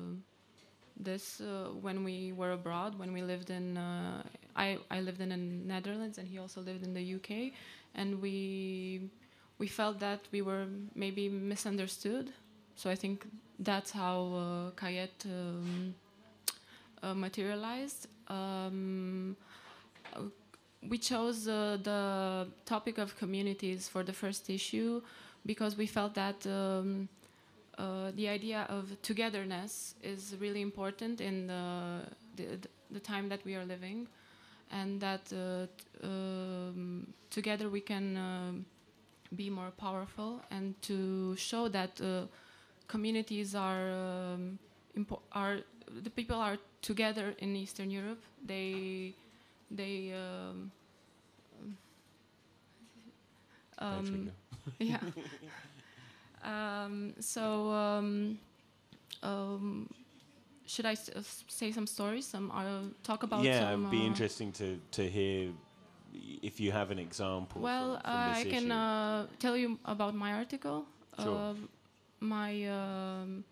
this 0.99 1.40
uh, 1.40 1.71
when 1.81 2.05
we 2.05 2.33
were 2.33 2.52
abroad. 2.52 2.99
When 2.99 3.12
we 3.12 3.23
lived 3.23 3.50
in, 3.50 3.76
uh, 3.76 4.23
I 4.57 4.78
I 4.90 5.00
lived 5.00 5.21
in 5.21 5.28
the 5.31 5.37
Netherlands, 5.37 6.19
and 6.19 6.26
he 6.28 6.38
also 6.38 6.61
lived 6.61 6.85
in 6.85 6.95
the 6.95 7.14
UK, 7.17 7.52
and 7.95 8.21
we 8.21 9.11
we 9.59 9.67
felt 9.67 9.99
that 10.00 10.21
we 10.33 10.43
were 10.43 10.67
maybe 10.95 11.28
misunderstood. 11.28 12.33
So 12.76 12.90
I 12.90 12.95
think 12.95 13.26
that's 13.59 13.90
how 13.90 14.17
uh, 14.35 14.71
Kajet 14.81 15.26
um, 15.26 15.95
uh, 17.02 17.14
materialized. 17.14 18.07
Um, 18.28 19.37
we 20.88 20.99
chose 20.99 21.49
uh, 21.49 21.78
the 21.83 22.47
topic 22.64 22.99
of 22.99 23.17
communities 23.19 23.88
for 23.88 24.02
the 24.02 24.12
first 24.12 24.49
issue 24.49 25.02
because 25.45 25.76
we 25.76 25.87
felt 25.87 26.14
that 26.14 26.47
um, 26.47 27.09
uh, 27.78 28.12
the 28.16 28.28
idea 28.28 28.66
of 28.68 28.90
togetherness 29.02 29.94
is 30.02 30.37
really 30.40 30.62
important 30.62 31.20
in 31.20 31.47
the, 31.49 32.02
the, 32.37 32.58
the 32.90 33.00
time 33.00 33.28
that 33.28 33.44
we 33.44 33.54
are 33.56 33.64
living, 33.64 34.08
and 34.70 35.00
that 35.00 35.32
uh, 35.32 35.66
t- 35.78 35.87
um, 36.04 37.06
together 37.30 37.68
we 37.70 37.80
can 37.80 38.16
um 38.16 38.66
be 39.37 39.50
more 39.50 39.70
powerful 39.73 40.42
and 40.50 40.75
to 40.82 41.37
show 41.37 41.68
that 41.68 42.00
uh, 42.00 42.25
communities 42.88 43.54
are 43.54 43.90
um, 43.90 44.58
impo- 44.97 45.20
are 45.32 45.58
the 46.02 46.11
people 46.11 46.37
are 46.37 46.58
together 46.82 47.35
in 47.38 47.56
Eastern 47.56 47.90
Europe. 47.90 48.23
They 48.47 49.14
they 49.70 50.12
um, 50.12 50.70
um, 53.78 54.30
yeah. 54.78 55.00
um, 56.49 57.14
so 57.21 57.71
um, 57.71 58.38
um, 59.23 59.88
should 60.67 60.87
I 60.87 60.93
s- 60.93 61.11
uh, 61.14 61.23
say 61.49 61.73
some 61.73 61.87
stories? 61.87 62.26
Some 62.26 62.50
uh, 62.50 62.64
talk 63.02 63.23
about. 63.23 63.45
yeah, 63.45 63.61
some, 63.61 63.81
it'd 63.81 63.90
be 63.90 64.02
uh, 64.05 64.12
interesting 64.12 64.52
to, 64.52 64.78
to 64.93 65.09
hear 65.09 65.50
if 66.43 66.61
you 66.61 66.73
have 66.73 66.90
an 66.90 66.99
example. 66.99 67.62
Well, 67.62 67.95
from, 67.95 68.02
from 68.02 68.11
uh, 68.11 68.35
I 68.40 68.45
can 68.45 68.67
issue. 68.67 68.73
uh, 68.73 69.26
tell 69.38 69.57
you 69.57 69.78
about 69.85 70.14
my 70.14 70.33
article. 70.35 70.85
Sure. 71.23 71.37
Uh, 71.37 71.55
my 72.21 72.52
um, 72.67 73.45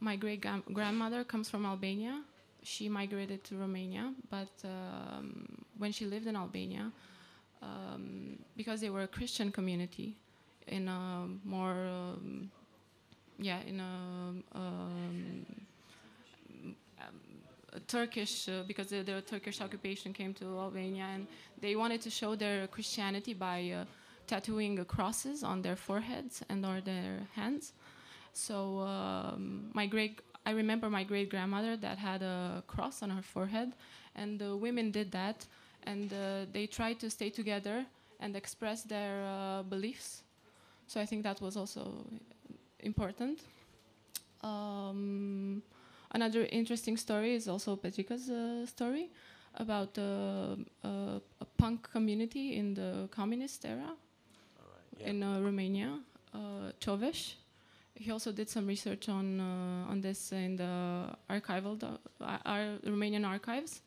my 0.00 0.16
great 0.16 0.44
grandmother 0.72 1.24
comes 1.24 1.48
from 1.48 1.64
Albania. 1.64 2.22
She 2.62 2.88
migrated 2.88 3.44
to 3.44 3.56
Romania, 3.56 4.12
but 4.28 4.50
um, 4.64 5.46
when 5.78 5.92
she 5.92 6.04
lived 6.04 6.26
in 6.26 6.34
Albania, 6.36 6.90
um, 7.62 8.38
because 8.56 8.80
they 8.80 8.90
were 8.90 9.02
a 9.02 9.08
Christian 9.18 9.52
community, 9.52 10.16
in 10.68 10.88
a 10.88 11.26
more 11.44 11.86
um, 11.86 12.50
yeah 13.38 13.60
in 13.66 13.80
a 13.80 14.58
um, 14.58 15.46
Turkish 17.86 18.48
uh, 18.48 18.62
because 18.66 18.88
the, 18.88 19.02
the 19.02 19.22
Turkish 19.22 19.60
occupation 19.60 20.12
came 20.12 20.32
to 20.34 20.58
Albania 20.58 21.06
and 21.14 21.26
they 21.60 21.76
wanted 21.76 22.00
to 22.02 22.10
show 22.10 22.34
their 22.34 22.66
Christianity 22.66 23.34
by 23.34 23.70
uh, 23.70 23.84
tattooing 24.26 24.82
crosses 24.86 25.42
on 25.42 25.62
their 25.62 25.76
foreheads 25.76 26.42
and 26.48 26.64
on 26.64 26.82
their 26.84 27.20
hands. 27.34 27.72
So 28.32 28.80
um, 28.80 29.70
my 29.72 29.86
great, 29.86 30.20
I 30.44 30.50
remember 30.50 30.90
my 30.90 31.04
great 31.04 31.30
grandmother 31.30 31.76
that 31.76 31.98
had 31.98 32.22
a 32.22 32.62
cross 32.66 33.02
on 33.02 33.10
her 33.10 33.22
forehead, 33.22 33.72
and 34.14 34.38
the 34.38 34.56
women 34.56 34.90
did 34.90 35.10
that, 35.12 35.46
and 35.84 36.12
uh, 36.12 36.46
they 36.52 36.66
tried 36.66 37.00
to 37.00 37.10
stay 37.10 37.30
together 37.30 37.86
and 38.20 38.36
express 38.36 38.82
their 38.82 39.24
uh, 39.24 39.62
beliefs. 39.62 40.22
So 40.86 41.00
I 41.00 41.06
think 41.06 41.22
that 41.24 41.40
was 41.40 41.56
also 41.56 42.06
important. 42.80 43.40
Um, 44.42 45.62
another 46.12 46.46
interesting 46.52 46.96
story 46.96 47.34
is 47.34 47.48
also 47.48 47.76
Petrica's 47.76 48.30
uh, 48.30 48.66
story 48.66 49.10
about 49.54 49.98
uh, 49.98 50.56
uh, 50.84 51.18
a 51.40 51.44
punk 51.58 51.90
community 51.90 52.56
in 52.56 52.74
the 52.74 53.08
communist 53.10 53.64
era 53.64 53.96
Yeah. 54.98 55.08
in 55.10 55.22
uh, 55.22 55.40
Romania, 55.40 56.00
uh, 56.32 56.72
Chovesh. 56.80 57.34
He 57.94 58.10
also 58.10 58.32
did 58.32 58.48
some 58.48 58.66
research 58.66 59.08
on 59.08 59.40
uh, 59.40 59.90
on 59.90 60.00
this 60.00 60.32
in 60.32 60.56
the 60.56 61.16
archival, 61.28 61.82
uh, 61.82 62.78
Romanian 62.84 63.24
archives, 63.26 63.82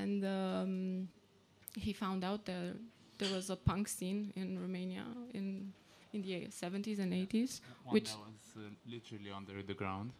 and 0.00 0.24
um, 0.24 1.08
he 1.76 1.92
found 1.92 2.24
out 2.24 2.44
that 2.46 2.76
there 3.18 3.30
was 3.34 3.50
a 3.50 3.56
punk 3.56 3.88
scene 3.88 4.32
in 4.36 4.58
Romania 4.58 5.04
in 5.34 5.72
in 6.14 6.22
the 6.22 6.46
70s 6.50 6.98
and 7.00 7.12
80s. 7.12 7.60
One 7.84 7.94
Which- 7.94 8.04
that 8.10 8.18
was 8.18 8.56
uh, 8.56 8.70
literally 8.86 9.30
under 9.30 9.62
the 9.62 9.74
ground, 9.74 10.12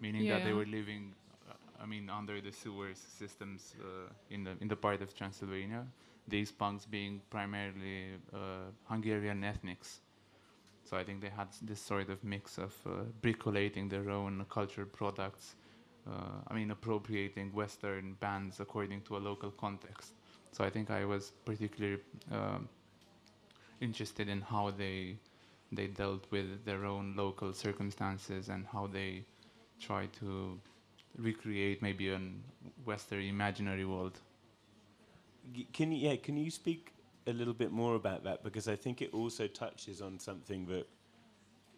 meaning 0.00 0.22
Yeah, 0.22 0.38
that 0.38 0.44
they 0.44 0.52
were 0.52 0.66
living 0.66 1.14
uh, 1.48 1.82
I 1.82 1.86
mean, 1.86 2.08
under 2.10 2.40
the 2.40 2.52
sewers 2.52 2.98
systems 2.98 3.74
uh, 3.80 4.12
in 4.30 4.44
the 4.44 4.52
in 4.60 4.68
the 4.68 4.76
part 4.76 5.02
of 5.02 5.14
Transylvania. 5.14 5.86
These 6.26 6.52
punks 6.52 6.86
being 6.86 7.20
primarily 7.28 8.14
uh, 8.32 8.70
Hungarian 8.84 9.44
ethnics. 9.44 10.00
So 10.84 10.96
I 10.96 11.04
think 11.04 11.20
they 11.20 11.30
had 11.30 11.48
this 11.62 11.80
sort 11.80 12.08
of 12.08 12.24
mix 12.24 12.58
of 12.58 12.74
uh, 12.86 12.90
bricolating 13.20 13.88
their 13.90 14.10
own 14.10 14.44
cultural 14.48 14.86
products. 14.86 15.56
Uh, 16.06 16.40
I 16.48 16.54
mean, 16.54 16.70
appropriating 16.70 17.52
Western 17.52 18.14
bands 18.20 18.60
according 18.60 19.02
to 19.02 19.16
a 19.16 19.20
local 19.30 19.50
context. 19.50 20.12
So 20.52 20.64
I 20.64 20.70
think 20.70 20.90
I 20.90 21.04
was 21.04 21.32
particularly 21.44 22.00
um, 22.30 22.68
interested 23.80 24.28
in 24.28 24.40
how 24.40 24.70
they 24.70 25.18
they 25.72 25.86
dealt 25.86 26.24
with 26.30 26.64
their 26.64 26.84
own 26.84 27.14
local 27.16 27.52
circumstances 27.52 28.48
and 28.48 28.66
how 28.66 28.86
they 28.86 29.24
try 29.80 30.06
to 30.20 30.58
recreate 31.16 31.82
maybe 31.82 32.10
a 32.10 32.20
Western 32.84 33.22
imaginary 33.22 33.84
world. 33.84 34.18
Can 35.72 35.92
you, 35.92 36.10
yeah, 36.10 36.16
can 36.16 36.36
you 36.36 36.50
speak 36.50 36.92
a 37.26 37.32
little 37.32 37.54
bit 37.54 37.72
more 37.72 37.94
about 37.94 38.24
that? 38.24 38.42
Because 38.42 38.68
I 38.68 38.76
think 38.76 39.02
it 39.02 39.12
also 39.12 39.46
touches 39.46 40.00
on 40.00 40.18
something 40.18 40.66
that 40.66 40.86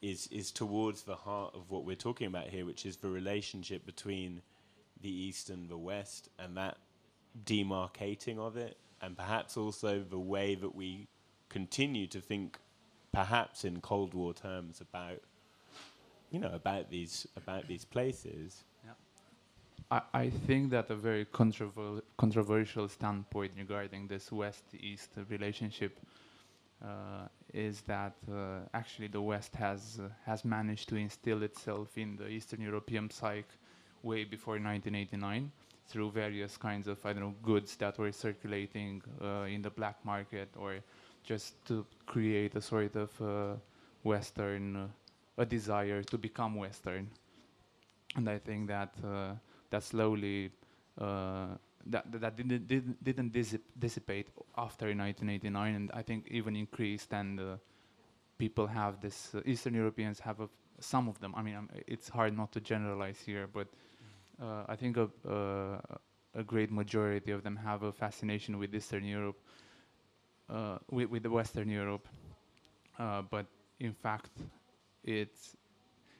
is, 0.03 0.29
is 0.29 0.51
towards 0.51 1.03
the 1.03 1.17
heart 1.17 1.55
of 1.55 1.71
what 1.71 1.85
we're 1.85 1.97
talking 1.97 2.27
about 2.27 2.49
here, 2.49 2.65
which 2.65 2.87
is 2.87 2.97
the 2.97 3.09
relationship 3.09 3.85
between 3.87 4.43
the 5.03 5.11
East 5.11 5.51
and 5.51 5.69
the 5.69 5.77
West 5.77 6.29
and 6.39 6.57
that 6.57 6.79
demarcating 7.45 8.39
of 8.39 8.57
it, 8.57 8.79
and 9.03 9.17
perhaps 9.17 9.57
also 9.57 10.03
the 10.09 10.19
way 10.19 10.55
that 10.55 10.75
we 10.75 11.07
continue 11.49 12.07
to 12.07 12.21
think, 12.21 12.59
perhaps 13.17 13.65
in 13.65 13.81
Cold 13.81 14.13
War 14.13 14.35
terms, 14.35 14.83
about 14.83 15.21
you 16.31 16.39
know 16.39 16.53
about 16.53 16.91
these 16.91 17.27
about 17.37 17.67
these 17.67 17.85
places. 17.85 18.65
Yeah. 18.85 18.91
I, 19.91 20.01
I 20.23 20.31
think 20.47 20.71
that 20.71 20.91
a 20.91 20.97
very 20.97 21.25
controver- 21.25 22.03
controversial 22.19 22.89
standpoint 22.89 23.53
regarding 23.57 24.07
this 24.09 24.31
West-East 24.31 25.11
relationship 25.31 25.99
uh, 26.85 27.29
is 27.55 27.81
that 27.83 28.17
uh, 28.31 28.35
actually 28.75 29.09
the 29.09 29.23
West 29.23 29.55
has 29.55 29.99
uh, 29.99 30.09
has 30.27 30.45
managed 30.45 30.87
to 30.91 30.97
instill 30.97 31.43
itself 31.43 31.97
in 31.97 32.17
the 32.17 32.29
Eastern 32.29 32.61
European 32.61 33.09
psyche 33.09 33.57
way 34.03 34.25
before 34.25 34.55
1989 34.55 35.51
through 35.89 36.11
various 36.11 36.59
kinds 36.59 36.87
of 36.87 36.99
I 37.07 37.15
don't 37.15 37.23
know 37.23 37.35
goods 37.43 37.77
that 37.77 37.97
were 37.97 38.13
circulating 38.13 39.03
uh, 39.23 39.55
in 39.55 39.63
the 39.63 39.71
black 39.71 39.97
market 40.05 40.51
or 40.59 40.81
just 41.27 41.63
to 41.67 41.85
create 42.07 42.55
a 42.55 42.61
sort 42.61 42.95
of 42.97 43.11
uh, 43.21 43.57
Western 44.03 44.77
uh, 44.77 44.87
a 45.39 45.45
desire 45.45 46.03
to 46.03 46.17
become 46.17 46.55
Western, 46.55 47.11
and 48.17 48.29
I 48.29 48.39
think 48.39 48.69
that 48.69 48.95
uh, 49.05 49.35
that 49.69 49.83
slowly 49.83 50.51
uh, 50.99 51.49
that 51.85 52.11
that 52.13 52.37
didn't 52.37 52.67
didn't, 52.67 53.05
didn't 53.05 53.33
dissip- 53.33 53.69
dissipate 53.79 54.29
after 54.57 54.87
1989, 54.87 55.75
and 55.75 55.91
I 55.93 56.03
think 56.03 56.27
even 56.31 56.57
increased. 56.57 57.13
And 57.13 57.39
uh, 57.39 57.57
people 58.39 58.67
have 58.67 59.01
this 59.03 59.35
Eastern 59.45 59.75
Europeans 59.75 60.21
have 60.21 60.41
a, 60.41 60.49
some 60.81 61.09
of 61.09 61.21
them. 61.21 61.35
I 61.37 61.43
mean, 61.43 61.57
um, 61.57 61.69
it's 61.87 62.09
hard 62.09 62.35
not 62.35 62.53
to 62.53 62.61
generalize 62.61 63.21
here, 63.21 63.47
but 63.53 63.69
I 64.69 64.77
think 64.77 64.97
a, 64.97 65.09
a 66.35 66.43
great 66.45 66.71
majority 66.71 67.33
of 67.33 67.43
them 67.43 67.57
have 67.57 67.83
a 67.83 67.93
fascination 67.93 68.59
with 68.59 68.75
Eastern 68.75 69.05
Europe, 69.05 69.37
uh, 70.49 70.79
with, 70.91 71.11
with 71.11 71.23
the 71.23 71.31
Western 71.31 71.69
Europe. 71.69 72.09
Uh, 72.99 73.23
but 73.23 73.47
in 73.81 73.93
fact, 73.93 74.31
it's 75.05 75.57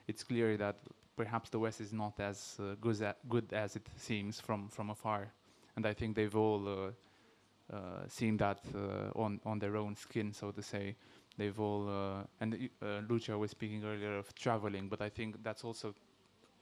it's 0.07 0.23
clear 0.23 0.57
that 0.57 0.77
perhaps 1.17 1.49
the 1.49 1.59
West 1.59 1.81
is 1.81 1.91
not 1.91 2.19
as 2.19 2.55
uh, 2.59 2.75
good, 2.79 3.01
as 3.01 3.15
good 3.27 3.51
as 3.51 3.75
it 3.75 3.87
seems 3.97 4.39
from, 4.39 4.69
from 4.69 4.89
afar. 4.89 5.27
And 5.75 5.85
I 5.85 5.93
think 5.93 6.15
they've 6.15 6.35
all 6.35 6.67
uh, 6.67 7.75
uh, 7.75 8.07
seen 8.07 8.37
that 8.37 8.61
uh, 8.73 9.19
on, 9.19 9.41
on 9.45 9.59
their 9.59 9.75
own 9.75 9.95
skin, 9.95 10.31
so 10.31 10.51
to 10.51 10.61
say. 10.61 10.95
They've 11.37 11.59
all, 11.59 12.25
and 12.39 12.69
Lucia 13.07 13.37
was 13.37 13.51
speaking 13.51 13.83
earlier 13.83 14.17
of 14.17 14.33
traveling, 14.33 14.87
but 14.89 15.01
I 15.03 15.09
think 15.09 15.43
that's 15.43 15.63
also 15.63 15.93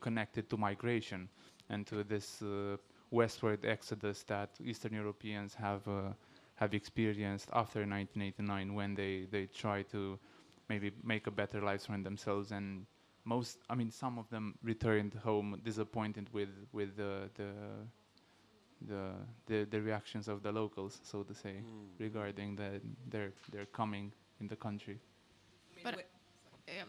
connected 0.01 0.49
to 0.49 0.57
migration 0.57 1.29
and 1.69 1.87
to 1.87 2.03
this 2.03 2.43
westward 3.09 3.65
exodus 3.65 4.23
that 4.23 4.49
Eastern 4.61 4.93
Europeans 4.93 5.53
have 5.53 5.87
have 6.55 6.73
experienced 6.73 7.49
after 7.53 7.79
1989 7.79 8.73
when 8.73 8.95
they, 8.95 9.27
they 9.31 9.45
try 9.45 9.81
to 9.83 10.17
maybe 10.69 10.91
make 11.03 11.27
a 11.27 11.31
better 11.31 11.61
life 11.61 11.85
for 11.85 11.97
themselves 11.97 12.51
and 12.51 12.85
most 13.25 13.57
I 13.69 13.75
mean 13.75 13.91
some 13.91 14.17
of 14.17 14.29
them 14.29 14.55
returned 14.63 15.13
home 15.15 15.59
disappointed 15.63 16.29
with 16.31 16.49
with 16.71 16.95
the 16.95 17.29
the 17.35 17.49
the 18.87 19.11
the, 19.47 19.67
the 19.69 19.81
reactions 19.81 20.27
of 20.27 20.43
the 20.43 20.51
locals 20.51 20.99
so 21.03 21.23
to 21.23 21.33
say 21.33 21.55
regarding 21.99 22.55
the 22.55 22.81
their 23.09 23.31
their 23.51 23.65
coming 23.65 24.11
in 24.39 24.47
the 24.47 24.55
country. 24.55 24.99
But 25.83 26.05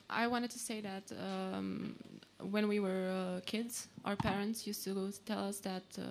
I 0.08 0.26
wanted 0.26 0.50
to 0.52 0.58
say 0.58 0.80
that 0.80 1.12
um, 1.12 1.96
when 2.40 2.68
we 2.68 2.80
were 2.80 3.10
uh, 3.10 3.40
kids, 3.44 3.88
our 4.04 4.16
parents 4.16 4.66
used 4.66 4.84
to 4.84 5.12
tell 5.24 5.44
us 5.44 5.58
that 5.60 5.84
uh, 5.98 6.02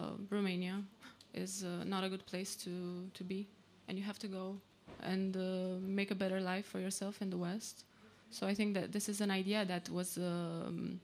uh, 0.00 0.12
Romania 0.30 0.82
is 1.34 1.64
uh, 1.64 1.84
not 1.84 2.04
a 2.04 2.08
good 2.08 2.24
place 2.26 2.56
to, 2.56 3.08
to 3.14 3.24
be, 3.24 3.46
and 3.88 3.98
you 3.98 4.04
have 4.04 4.18
to 4.20 4.28
go 4.28 4.56
and 5.02 5.36
uh, 5.36 5.78
make 5.80 6.10
a 6.10 6.14
better 6.14 6.40
life 6.40 6.66
for 6.66 6.78
yourself 6.80 7.22
in 7.22 7.30
the 7.30 7.36
West. 7.38 7.84
So 8.30 8.46
I 8.46 8.54
think 8.54 8.74
that 8.74 8.92
this 8.92 9.08
is 9.08 9.20
an 9.20 9.30
idea 9.30 9.64
that 9.64 9.88
was 9.88 10.16
um, 10.18 11.00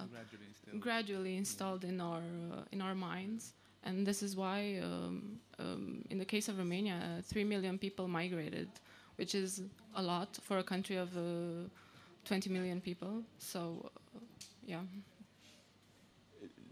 Uh, 0.00 0.06
gradually 0.06 0.46
gradually 0.80 1.36
installed 1.36 1.84
in 1.84 2.00
our 2.00 2.22
uh, 2.52 2.72
in 2.72 2.80
our 2.80 2.94
minds, 2.94 3.52
and 3.84 4.06
this 4.06 4.22
is 4.22 4.34
why, 4.36 4.78
um, 4.82 5.38
um, 5.58 6.02
in 6.10 6.18
the 6.18 6.24
case 6.24 6.48
of 6.48 6.56
Romania, 6.58 6.94
uh, 6.94 7.22
three 7.22 7.44
million 7.44 7.78
people 7.78 8.08
migrated, 8.08 8.68
which 9.16 9.34
is 9.34 9.62
a 9.94 10.02
lot 10.02 10.38
for 10.42 10.58
a 10.58 10.62
country 10.62 10.96
of 10.96 11.08
uh, 11.16 11.68
20 12.24 12.50
million 12.50 12.80
people. 12.80 13.22
So, 13.38 13.90
uh, 14.16 14.20
yeah. 14.64 14.80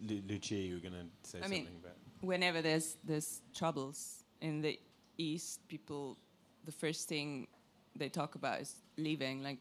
Lu- 0.08 0.22
Lucia, 0.28 0.54
you 0.54 0.74
were 0.74 0.80
going 0.80 0.94
to 0.94 1.28
say 1.28 1.38
I 1.38 1.42
something 1.42 1.64
mean, 1.64 1.68
about. 1.82 1.96
Whenever 2.20 2.62
there's 2.62 2.96
there's 3.04 3.42
troubles 3.54 4.24
in 4.40 4.60
the 4.60 4.78
east, 5.16 5.60
people 5.68 6.16
the 6.64 6.72
first 6.72 7.08
thing 7.08 7.46
they 7.96 8.08
talk 8.08 8.34
about 8.34 8.60
is 8.60 8.74
leaving. 8.96 9.42
Like 9.42 9.58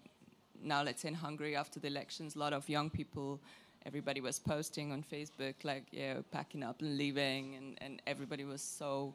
now, 0.61 0.83
let's 0.83 1.01
say 1.01 1.09
in 1.09 1.13
Hungary 1.13 1.55
after 1.55 1.79
the 1.79 1.87
elections, 1.87 2.35
a 2.35 2.39
lot 2.39 2.53
of 2.53 2.67
young 2.69 2.89
people, 2.89 3.39
everybody 3.85 4.21
was 4.21 4.39
posting 4.39 4.91
on 4.91 5.03
Facebook 5.03 5.55
like, 5.63 5.85
yeah, 5.91 6.15
packing 6.31 6.63
up 6.63 6.81
and 6.81 6.97
leaving, 6.97 7.55
and 7.55 7.77
and 7.81 8.01
everybody 8.07 8.43
was 8.43 8.61
so 8.61 9.13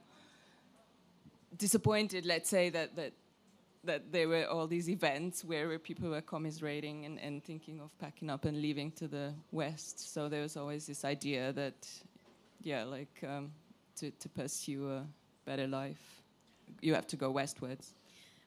disappointed. 1.56 2.26
Let's 2.26 2.48
say 2.48 2.70
that 2.70 2.96
that. 2.96 3.12
That 3.84 4.12
there 4.12 4.28
were 4.28 4.44
all 4.44 4.68
these 4.68 4.88
events 4.88 5.44
where, 5.44 5.76
people 5.76 6.08
were 6.08 6.20
commiserating 6.20 7.04
and, 7.04 7.18
and 7.18 7.42
thinking 7.42 7.80
of 7.80 7.90
packing 7.98 8.30
up 8.30 8.44
and 8.44 8.62
leaving 8.62 8.92
to 8.92 9.08
the 9.08 9.34
west. 9.50 10.14
So 10.14 10.28
there 10.28 10.40
was 10.40 10.56
always 10.56 10.86
this 10.86 11.04
idea 11.04 11.52
that 11.54 11.74
yeah, 12.62 12.84
like 12.84 13.22
um, 13.26 13.52
to, 13.96 14.10
to 14.10 14.28
pursue 14.28 14.90
a 14.90 15.04
better 15.44 15.66
life, 15.66 16.22
you 16.80 16.94
have 16.94 17.06
to 17.08 17.16
go 17.16 17.30
westwards. 17.30 17.94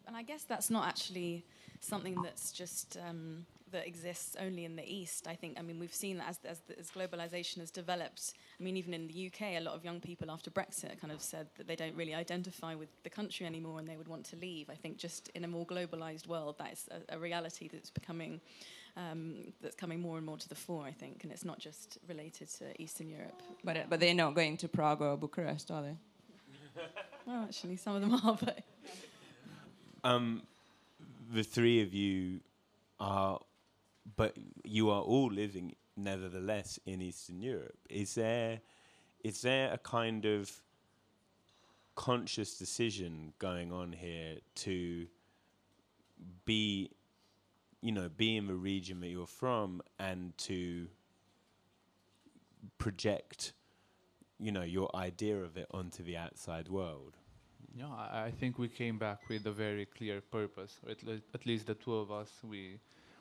And 0.08 0.16
I 0.16 0.24
guess 0.24 0.44
that's 0.44 0.70
not 0.70 0.88
actually 0.88 1.44
something 1.80 2.22
that's 2.22 2.52
just 2.52 2.98
um, 3.08 3.46
that 3.72 3.88
exists 3.88 4.36
only 4.40 4.66
in 4.66 4.76
the 4.76 4.86
East. 4.88 5.28
I 5.28 5.36
think, 5.36 5.60
I 5.60 5.62
mean, 5.62 5.80
we've 5.80 5.94
seen 5.94 6.18
that 6.18 6.30
as, 6.30 6.40
as, 6.46 6.62
as 6.80 6.92
globalization 6.92 7.60
has 7.60 7.72
developed. 7.72 8.34
I 8.60 8.64
mean, 8.64 8.78
even 8.78 8.94
in 8.94 9.08
the 9.08 9.28
UK, 9.28 9.58
a 9.58 9.60
lot 9.60 9.76
of 9.76 9.84
young 9.84 10.00
people 10.00 10.32
after 10.32 10.50
Brexit 10.50 11.00
kind 11.02 11.12
of 11.12 11.22
said 11.22 11.48
that 11.58 11.68
they 11.68 11.76
don't 11.76 11.96
really 11.96 12.14
identify 12.14 12.76
with 12.76 12.90
the 13.04 13.10
country 13.10 13.46
anymore 13.46 13.80
and 13.80 13.88
they 13.88 13.98
would 13.98 14.08
want 14.08 14.24
to 14.26 14.36
leave. 14.38 14.70
I 14.70 14.76
think 14.76 14.98
just 14.98 15.30
in 15.30 15.44
a 15.44 15.48
more 15.48 15.66
globalized 15.66 16.28
world, 16.28 16.58
that 16.60 16.74
is 16.74 16.88
a, 16.92 17.16
a 17.16 17.20
reality 17.20 17.70
that's 17.72 17.90
becoming. 17.90 18.40
Um, 18.98 19.54
that's 19.62 19.76
coming 19.76 20.00
more 20.00 20.16
and 20.16 20.26
more 20.26 20.38
to 20.38 20.48
the 20.48 20.56
fore, 20.56 20.86
I 20.86 20.92
think, 20.92 21.24
and 21.24 21.32
it's 21.32 21.44
not 21.44 21.60
just 21.60 21.98
related 22.08 22.48
to 22.60 22.82
Eastern 22.82 23.10
Europe. 23.10 23.42
But, 23.62 23.76
uh, 23.76 23.84
but 23.90 24.00
they're 24.00 24.14
not 24.14 24.36
going 24.36 24.56
to 24.58 24.70
Prague 24.70 25.02
or 25.02 25.18
Bucharest, 25.18 25.72
are 25.72 25.82
they? 25.82 25.98
Well, 27.26 27.42
actually, 27.42 27.76
some 27.78 27.96
of 27.96 28.02
them 28.02 28.14
are, 28.14 28.38
but 28.40 28.60
Um, 30.06 30.44
the 31.34 31.42
three 31.42 31.82
of 31.82 31.92
you 31.92 32.40
are, 33.00 33.40
but 34.16 34.38
you 34.64 34.92
are 34.92 35.02
all 35.02 35.32
living 35.32 35.76
nevertheless 35.98 36.80
in 36.86 37.02
Eastern 37.02 37.42
Europe. 37.42 37.76
Is 37.90 38.14
there, 38.14 38.62
is 39.24 39.42
there 39.42 39.74
a 39.74 39.80
kind 39.80 40.26
of 40.26 40.52
conscious 41.96 42.60
decision 42.60 43.34
going 43.40 43.72
on 43.72 43.94
here 43.94 44.36
to 44.56 45.08
be, 46.46 46.92
you 47.86 47.92
know, 47.92 48.10
be 48.10 48.36
in 48.36 48.48
the 48.48 48.56
region 48.56 49.00
that 49.00 49.10
you're 49.10 49.28
from 49.28 49.80
and 50.00 50.36
to 50.40 50.88
project, 52.80 53.54
you 54.40 54.52
know, 54.52 54.64
your 54.64 54.90
idea 54.96 55.38
of 55.38 55.56
it 55.56 55.68
onto 55.70 56.04
the 56.04 56.18
outside 56.18 56.68
world? 56.68 57.14
Yeah, 57.78 57.86
I, 57.86 58.32
think 58.32 58.58
we 58.58 58.70
came 58.70 58.98
back 58.98 59.20
with 59.30 59.46
a 59.46 59.52
very 59.52 59.86
clear 59.86 60.20
purpose. 60.20 60.80
At, 60.90 61.04
le- 61.04 61.22
at 61.36 61.46
least 61.46 61.68
the 61.68 61.76
two 61.76 61.94
of 61.96 62.12
us, 62.12 62.32
we 62.44 62.80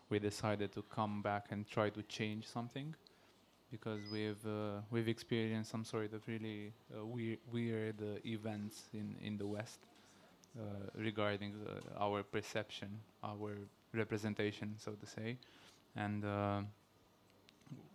we 0.08 0.18
decided 0.18 0.72
to 0.72 0.82
come 0.82 1.20
back 1.20 1.46
and 1.50 1.68
try 1.68 1.90
to 1.90 2.02
change 2.04 2.46
something, 2.46 2.94
because 3.70 4.00
we've 4.10 4.46
uh, 4.46 4.80
we've 4.90 5.08
experienced 5.08 5.70
some 5.70 5.84
sort 5.84 6.14
of 6.14 6.26
really 6.26 6.72
uh, 6.96 7.04
weir- 7.04 7.42
weird 7.52 8.00
uh, 8.00 8.18
events 8.24 8.88
in 8.94 9.16
in 9.20 9.36
the 9.36 9.46
West 9.46 9.80
uh, 10.58 10.62
regarding 10.94 11.52
uh, 11.66 12.02
our 12.04 12.22
perception, 12.22 13.00
our 13.22 13.58
representation, 13.94 14.74
so 14.78 14.92
to 14.92 15.06
say, 15.06 15.36
and 15.96 16.24
uh, 16.24 16.60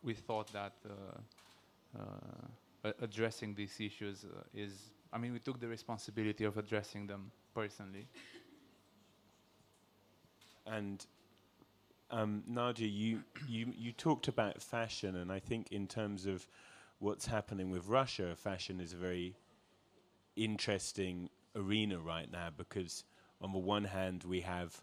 we 0.04 0.14
thought 0.14 0.52
that 0.54 0.74
uh, 0.90 2.00
uh, 2.00 2.92
addressing 3.02 3.56
these 3.56 3.80
issues 3.80 4.26
uh, 4.26 4.42
is. 4.54 4.92
I 5.12 5.18
mean, 5.18 5.34
we 5.34 5.40
took 5.40 5.60
the 5.60 5.68
responsibility 5.68 6.44
of 6.44 6.58
addressing 6.58 7.08
them 7.08 7.32
personally. 7.56 8.08
And 10.68 11.04
um, 12.12 12.44
Nadia, 12.48 12.88
you, 12.88 13.24
you 13.48 13.74
you 13.76 13.92
talked 13.92 14.28
about 14.28 14.62
fashion, 14.62 15.16
and 15.16 15.32
I 15.32 15.40
think 15.40 15.72
in 15.72 15.88
terms 15.88 16.26
of 16.26 16.48
what's 17.00 17.26
happening 17.26 17.70
with 17.72 17.88
Russia, 17.88 18.36
fashion 18.36 18.80
is 18.80 18.94
a 18.94 18.98
very 18.98 19.36
interesting 20.36 21.30
arena 21.56 22.00
right 22.00 22.32
now 22.32 22.50
because 22.56 23.04
on 23.42 23.52
the 23.52 23.58
one 23.58 23.84
hand 23.84 24.24
we 24.24 24.42
have 24.42 24.82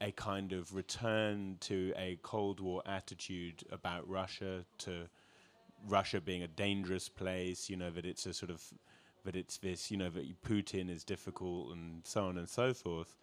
a 0.00 0.10
kind 0.12 0.52
of 0.52 0.74
return 0.74 1.56
to 1.60 1.92
a 1.96 2.18
Cold 2.22 2.60
War 2.60 2.82
attitude 2.86 3.64
about 3.70 4.08
Russia, 4.08 4.64
to 4.78 5.08
Russia 5.86 6.20
being 6.20 6.42
a 6.42 6.48
dangerous 6.48 7.08
place, 7.08 7.70
you 7.70 7.76
know, 7.76 7.90
that 7.90 8.04
it's 8.04 8.26
a 8.26 8.34
sort 8.34 8.50
of, 8.50 8.62
that 9.24 9.36
it's 9.36 9.58
this, 9.58 9.90
you 9.90 9.96
know, 9.96 10.10
that 10.10 10.42
Putin 10.42 10.90
is 10.90 11.04
difficult 11.04 11.72
and 11.72 12.00
so 12.04 12.26
on 12.26 12.38
and 12.38 12.48
so 12.48 12.74
forth. 12.74 13.16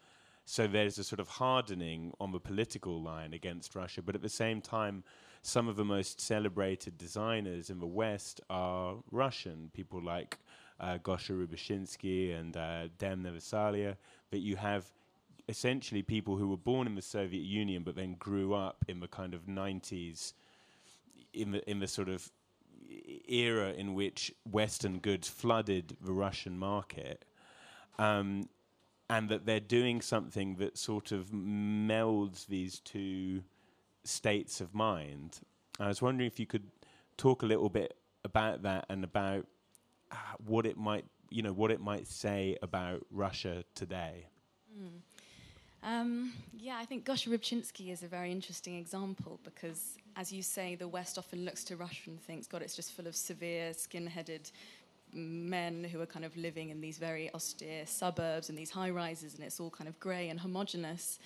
So 0.45 0.67
there's 0.67 0.97
a 0.97 1.03
sort 1.03 1.19
of 1.19 1.27
hardening 1.27 2.13
on 2.19 2.31
the 2.31 2.39
political 2.39 3.01
line 3.01 3.34
against 3.34 3.75
Russia, 3.75 4.01
but 4.01 4.15
at 4.15 4.21
the 4.21 4.29
same 4.29 4.60
time, 4.62 5.03
some 5.43 5.67
of 5.67 5.75
the 5.75 5.86
most 5.86 6.19
celebrated 6.21 6.97
designers 6.97 7.69
in 7.69 7.79
the 7.79 7.88
West 7.88 8.41
are 8.49 8.95
Russian. 9.12 9.69
People 9.73 10.01
like 10.01 10.39
uh, 10.79 10.97
Gosha 10.97 11.34
Rubchinskiy 11.34 12.38
and 12.39 12.57
uh, 12.57 12.88
Demna 12.99 13.34
Gvasalia, 13.34 13.95
that 14.31 14.39
you 14.39 14.55
have 14.55 14.86
essentially 15.47 16.01
people 16.01 16.38
who 16.38 16.47
were 16.47 16.58
born 16.58 16.88
in 16.88 16.95
the 16.95 17.01
Soviet 17.01 17.43
Union 17.43 17.84
but 17.84 17.95
then 17.95 18.15
grew 18.15 18.54
up 18.54 18.86
in 18.88 18.99
the 18.99 19.08
kind 19.08 19.34
of 19.34 19.45
90s, 19.45 20.34
in 21.34 21.51
the, 21.51 21.69
in 21.69 21.80
the 21.80 21.88
sort 21.88 22.10
of 22.10 22.32
era 23.27 23.71
in 23.71 23.93
which 23.93 24.34
Western 24.49 24.99
goods 24.99 25.27
flooded 25.27 25.95
the 26.01 26.12
Russian 26.12 26.58
market. 26.58 27.25
Um, 27.97 28.49
and 29.10 29.27
that 29.27 29.45
they're 29.45 29.60
doing 29.60 29.99
something 29.99 30.56
that 30.56 30.77
sort 30.77 31.12
of 31.12 31.32
melds 31.32 32.47
these 32.47 32.80
two 32.80 33.43
states 34.06 34.62
of 34.62 34.73
mind. 34.73 35.41
I 35.80 35.89
was 35.89 36.01
wondering 36.01 36.27
if 36.27 36.39
you 36.39 36.45
could 36.45 36.63
talk 37.17 37.43
a 37.43 37.45
little 37.45 37.69
bit 37.69 37.97
about 38.23 38.63
that 38.63 38.86
and 38.88 39.04
about 39.04 39.45
uh, 40.12 40.15
what 40.45 40.65
it 40.65 40.77
might, 40.77 41.04
you 41.30 41.41
know, 41.41 41.51
what 41.51 41.71
it 41.71 41.82
might 41.82 42.08
say 42.08 42.58
about 42.62 43.06
Russia 43.12 43.65
today. 43.75 44.27
Um, 45.83 46.33
yeah, 46.57 46.77
I 46.77 46.85
think 46.85 47.05
Gosha 47.05 47.29
Rubchinskiy 47.29 47.91
is 47.91 48.03
a 48.03 48.07
very 48.07 48.31
interesting 48.31 48.75
example 48.75 49.39
because, 49.43 49.97
as 50.15 50.31
you 50.31 50.43
say, 50.43 50.75
the 50.75 50.87
West 50.87 51.17
often 51.17 51.43
looks 51.43 51.63
to 51.65 51.75
Russia 51.75 52.09
and 52.11 52.21
thinks, 52.21 52.47
God, 52.47 52.61
it's 52.61 52.75
just 52.75 52.93
full 52.93 53.07
of 53.07 53.15
severe, 53.15 53.73
skin 53.73 54.05
headed 54.05 54.51
men 55.13 55.83
who 55.83 55.99
are 55.99 56.05
kind 56.05 56.23
of 56.23 56.35
living 56.37 56.69
in 56.69 56.79
these 56.79 56.97
very 56.97 57.33
austere 57.33 57.85
suburbs 57.85 58.49
and 58.49 58.57
these 58.57 58.69
high 58.69 58.89
rises, 58.89 59.35
and 59.35 59.43
it's 59.43 59.59
all 59.59 59.69
kind 59.69 59.87
of 59.87 59.99
grey 59.99 60.29
and 60.29 60.39
homogenous. 60.39 61.19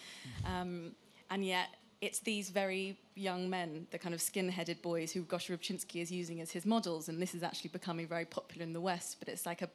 Um, 0.46 0.94
and 1.30 1.46
yet, 1.46 1.68
it's 2.06 2.20
these 2.20 2.50
very 2.50 2.98
young 3.16 3.50
men, 3.50 3.88
the 3.92 3.98
kind 3.98 4.14
of 4.14 4.22
skin-headed 4.22 4.82
boys 4.82 5.12
who 5.12 5.24
Gosha 5.24 5.58
Rubchinskiy 5.58 6.02
is 6.02 6.12
using 6.12 6.40
as 6.42 6.52
his 6.52 6.66
models, 6.66 7.10
and 7.10 7.22
this 7.22 7.34
is 7.34 7.44
actually 7.44 7.70
becoming 7.70 8.08
very 8.08 8.26
popular 8.26 8.64
in 8.64 8.74
the 8.74 8.82
West. 8.82 9.18
But 9.20 9.30
it's 9.30 9.46
like 9.46 9.62
a, 9.62 9.70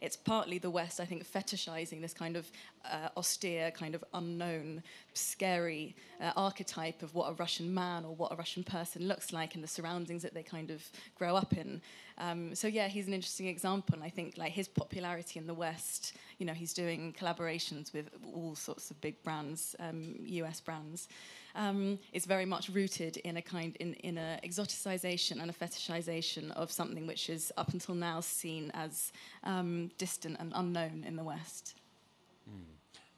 it's 0.00 0.16
partly 0.16 0.58
the 0.58 0.70
West, 0.70 1.00
I 1.00 1.04
think, 1.04 1.26
fetishizing 1.26 2.00
this 2.00 2.14
kind 2.14 2.36
of 2.36 2.50
uh, 2.84 3.08
austere, 3.16 3.70
kind 3.72 3.94
of 3.94 4.04
unknown, 4.14 4.82
scary 5.14 5.96
uh, 6.20 6.32
archetype 6.36 7.02
of 7.02 7.14
what 7.14 7.30
a 7.30 7.34
Russian 7.34 7.72
man 7.74 8.04
or 8.04 8.14
what 8.14 8.32
a 8.32 8.36
Russian 8.36 8.62
person 8.62 9.08
looks 9.08 9.32
like 9.32 9.54
and 9.54 9.64
the 9.64 9.68
surroundings 9.68 10.22
that 10.22 10.34
they 10.34 10.42
kind 10.42 10.70
of 10.70 10.88
grow 11.16 11.34
up 11.34 11.54
in. 11.54 11.80
Um, 12.18 12.54
so 12.54 12.68
yeah, 12.68 12.88
he's 12.88 13.08
an 13.08 13.14
interesting 13.14 13.48
example, 13.48 13.94
and 13.94 14.04
I 14.04 14.10
think 14.10 14.36
like 14.36 14.52
his 14.52 14.68
popularity 14.68 15.40
in 15.40 15.46
the 15.46 15.54
West, 15.54 16.12
you 16.38 16.46
know, 16.46 16.52
he's 16.52 16.72
doing 16.72 17.14
collaborations 17.18 17.92
with 17.92 18.10
all 18.32 18.54
sorts 18.54 18.90
of 18.90 19.00
big 19.00 19.20
brands, 19.24 19.74
um, 19.80 20.16
U.S. 20.24 20.60
brands 20.60 21.08
um, 21.54 21.98
is 22.12 22.26
very 22.26 22.44
much 22.44 22.68
rooted 22.68 23.16
in 23.18 23.36
a 23.36 23.42
kind 23.42 23.76
in, 23.76 23.94
in 23.94 24.18
a 24.18 24.40
exoticization 24.44 25.40
and 25.40 25.50
a 25.50 25.54
fetishization 25.54 26.50
of 26.52 26.70
something 26.70 27.06
which 27.06 27.28
is 27.30 27.52
up 27.56 27.72
until 27.72 27.94
now 27.94 28.20
seen 28.20 28.70
as 28.74 29.12
um, 29.44 29.90
distant 29.98 30.36
and 30.40 30.52
unknown 30.54 31.04
in 31.06 31.16
the 31.16 31.24
West. 31.24 31.74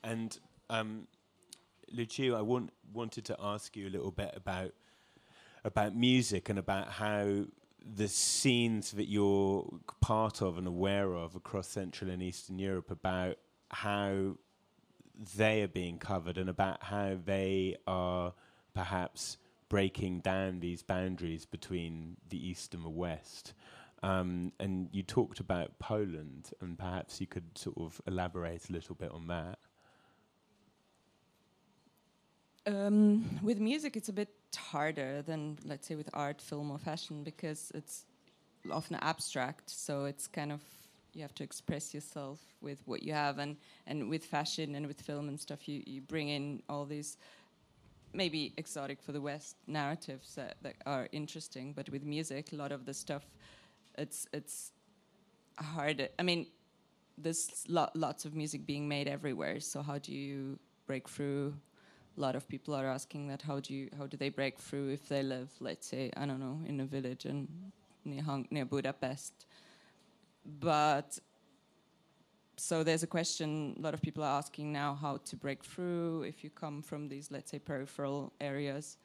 And 0.05 0.39
um, 0.69 1.07
Lucia, 1.91 2.35
I 2.35 2.43
want, 2.43 2.71
wanted 2.93 3.25
to 3.27 3.37
ask 3.41 3.75
you 3.77 3.89
a 3.89 3.91
little 3.91 4.11
bit 4.11 4.33
about 4.37 4.73
about 5.65 5.97
music 5.97 6.51
and 6.51 6.59
about 6.59 6.91
how 6.91 7.45
the 7.97 8.07
scenes 8.07 8.93
that 8.93 9.09
you're 9.09 9.67
part 10.03 10.43
of 10.43 10.59
and 10.59 10.67
aware 10.67 11.15
of 11.15 11.37
across 11.37 11.69
Central 11.69 12.11
and 12.11 12.23
Eastern 12.23 12.59
Europe 12.59 12.91
about 12.91 13.39
how 13.71 14.37
they 15.37 15.63
are 15.63 15.69
being 15.69 15.99
covered 15.99 16.39
and 16.39 16.49
about 16.49 16.83
how 16.83 17.17
they 17.25 17.77
are 17.87 18.33
perhaps 18.75 19.39
breaking 19.69 20.21
down 20.21 20.61
these 20.61 20.83
boundaries 20.83 21.47
between 21.47 22.17
the 22.29 22.49
East 22.49 22.75
and 22.75 22.85
the 22.85 22.91
West. 22.91 23.55
Um, 24.03 24.53
and 24.61 24.89
you 24.93 25.03
talked 25.03 25.41
about 25.41 25.79
Poland, 25.79 26.51
and 26.61 26.79
perhaps 26.79 27.21
you 27.21 27.27
could 27.27 27.57
sort 27.57 27.79
of 27.79 28.01
elaborate 28.07 28.69
a 28.69 28.73
little 28.73 28.95
bit 28.95 29.11
on 29.11 29.29
that. 29.29 29.59
Um, 32.67 33.41
with 33.43 33.59
music, 33.59 33.97
it's 33.97 34.09
a 34.09 34.13
bit 34.13 34.29
harder 34.57 35.23
than, 35.23 35.59
let's 35.65 35.87
say, 35.87 35.95
with 35.95 36.11
art, 36.13 36.41
film, 36.41 36.71
or 36.71 36.79
fashion 36.79 37.23
because 37.23 37.73
it's 37.75 38.05
often 38.71 38.97
abstract. 38.97 39.71
So 39.71 40.05
it's 40.05 40.27
kind 40.27 40.53
of 40.53 40.61
you 41.15 41.23
have 41.23 41.35
to 41.35 41.45
express 41.45 41.95
yourself 41.95 42.41
with 42.61 42.83
what 42.87 43.03
you 43.03 43.13
have, 43.13 43.39
and 43.39 43.57
and 43.87 44.09
with 44.09 44.25
fashion 44.25 44.75
and 44.75 44.87
with 44.87 45.01
film 45.01 45.29
and 45.29 45.39
stuff, 45.39 45.69
you 45.69 45.83
you 45.87 46.01
bring 46.01 46.29
in 46.29 46.63
all 46.69 46.85
these 46.85 47.17
maybe 48.15 48.53
exotic 48.57 49.03
for 49.03 49.13
the 49.13 49.21
West 49.21 49.57
narratives 49.67 50.35
that, 50.37 50.57
that 50.63 50.77
are 50.87 51.09
interesting. 51.13 51.73
But 51.73 51.89
with 51.91 52.05
music, 52.05 52.53
a 52.53 52.57
lot 52.57 52.73
of 52.73 52.87
the 52.87 52.95
stuff, 52.95 53.25
it's 53.99 54.27
it's 54.33 54.73
hard. 55.59 56.09
I 56.19 56.23
mean, 56.23 56.47
there's 57.19 57.65
lo- 57.69 57.91
lots 57.95 58.25
of 58.25 58.35
music 58.35 58.67
being 58.67 58.89
made 58.89 59.09
everywhere. 59.09 59.61
So 59.61 59.83
how 59.83 59.99
do 59.99 60.13
you 60.13 60.59
break 60.87 61.09
through? 61.09 61.55
A 62.17 62.21
lot 62.21 62.37
of 62.37 62.49
people 62.49 62.75
are 62.75 62.87
asking 62.87 63.27
that. 63.29 63.43
How 63.43 63.59
do 63.61 63.75
you? 63.75 63.89
How 63.99 64.07
do 64.07 64.17
they 64.17 64.29
break 64.29 64.59
through 64.59 64.91
if 64.91 65.09
they 65.09 65.23
live, 65.23 65.51
let's 65.61 65.87
say, 65.87 66.11
I 66.17 66.27
don't 66.27 66.41
know, 66.41 66.61
in 66.67 66.81
a 66.81 66.85
village 66.85 67.27
in 67.27 67.49
near 68.05 68.23
Hung- 68.23 68.47
near 68.51 68.65
Budapest? 68.65 69.47
But 70.45 71.19
so 72.57 72.85
there's 72.85 73.03
a 73.03 73.07
question 73.07 73.75
a 73.79 73.83
lot 73.83 73.95
of 73.95 74.03
people 74.03 74.23
are 74.23 74.39
asking 74.39 74.73
now 74.73 74.95
how 74.95 75.17
to 75.19 75.37
break 75.37 75.65
through 75.65 76.23
if 76.23 76.45
you 76.45 76.51
come 76.51 76.83
from 76.83 77.09
these, 77.09 77.31
let's 77.31 77.51
say, 77.51 77.59
peripheral 77.59 78.33
areas. 78.41 78.97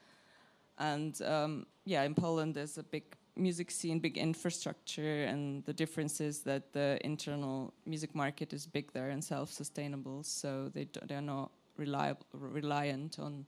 And 0.78 1.20
um, 1.22 1.66
yeah, 1.86 2.04
in 2.04 2.14
Poland 2.14 2.56
there's 2.56 2.78
a 2.78 2.84
big 2.84 3.04
music 3.36 3.72
scene, 3.72 4.00
big 4.00 4.18
infrastructure, 4.18 5.24
and 5.24 5.64
the 5.66 5.74
difference 5.74 6.22
is 6.22 6.42
that 6.42 6.74
the 6.74 7.00
internal 7.04 7.74
music 7.86 8.14
market 8.14 8.54
is 8.54 8.66
big 8.68 8.92
there 8.94 9.10
and 9.10 9.24
self-sustainable, 9.24 10.24
so 10.24 10.70
they 10.74 10.88
they're 11.08 11.22
not 11.22 11.52
reliable, 11.78 12.26
reliant 12.34 13.20
on 13.20 13.46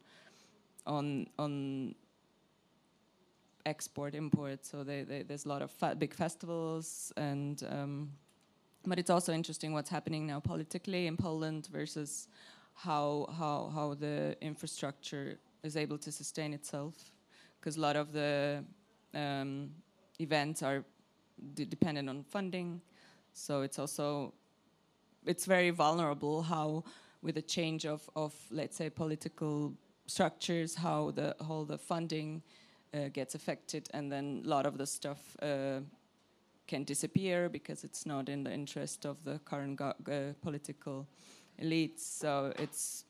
on 0.85 1.27
on 1.37 1.95
export 3.65 4.15
import. 4.15 4.65
So 4.65 4.83
they, 4.83 5.03
they, 5.03 5.23
there's 5.23 5.45
a 5.45 5.49
lot 5.49 5.61
of 5.61 5.99
big 5.99 6.13
festivals 6.13 7.13
and. 7.17 7.63
Um, 7.69 8.11
but 8.83 8.97
it's 8.97 9.11
also 9.11 9.31
interesting 9.31 9.73
what's 9.73 9.91
happening 9.91 10.25
now 10.25 10.39
politically 10.39 11.05
in 11.05 11.15
Poland 11.15 11.69
versus 11.71 12.27
how 12.73 13.27
how 13.37 13.69
how 13.75 13.93
the 13.93 14.35
infrastructure 14.41 15.37
is 15.63 15.75
able 15.75 15.99
to 15.99 16.11
sustain 16.11 16.51
itself, 16.51 16.95
because 17.59 17.77
a 17.77 17.79
lot 17.79 17.95
of 17.95 18.11
the 18.11 18.63
um, 19.13 19.69
events 20.19 20.63
are 20.63 20.83
dependent 21.53 22.09
on 22.09 22.23
funding, 22.23 22.81
so 23.33 23.61
it's 23.61 23.77
also 23.77 24.33
it's 25.27 25.45
very 25.45 25.69
vulnerable 25.69 26.41
how 26.41 26.83
with 27.21 27.37
a 27.37 27.43
change 27.43 27.85
of 27.85 28.09
of 28.15 28.33
let's 28.49 28.75
say 28.75 28.89
political 28.89 29.73
structures 30.07 30.73
how 30.75 31.11
the 31.11 31.35
whole 31.39 31.65
the 31.65 31.77
funding 31.77 32.41
uh, 32.93 33.09
gets 33.09 33.35
affected 33.35 33.89
and 33.93 34.11
then 34.11 34.41
a 34.45 34.47
lot 34.47 34.65
of 34.65 34.77
the 34.77 34.85
stuff 34.85 35.35
uh, 35.41 35.79
can 36.67 36.83
disappear 36.83 37.49
because 37.49 37.83
it's 37.83 38.05
not 38.05 38.29
in 38.29 38.43
the 38.43 38.51
interest 38.51 39.05
of 39.05 39.23
the 39.23 39.39
current 39.39 39.79
uh, 39.81 39.93
political 40.41 41.07
elites. 41.61 41.99
So 41.99 42.53
it's 42.57 43.05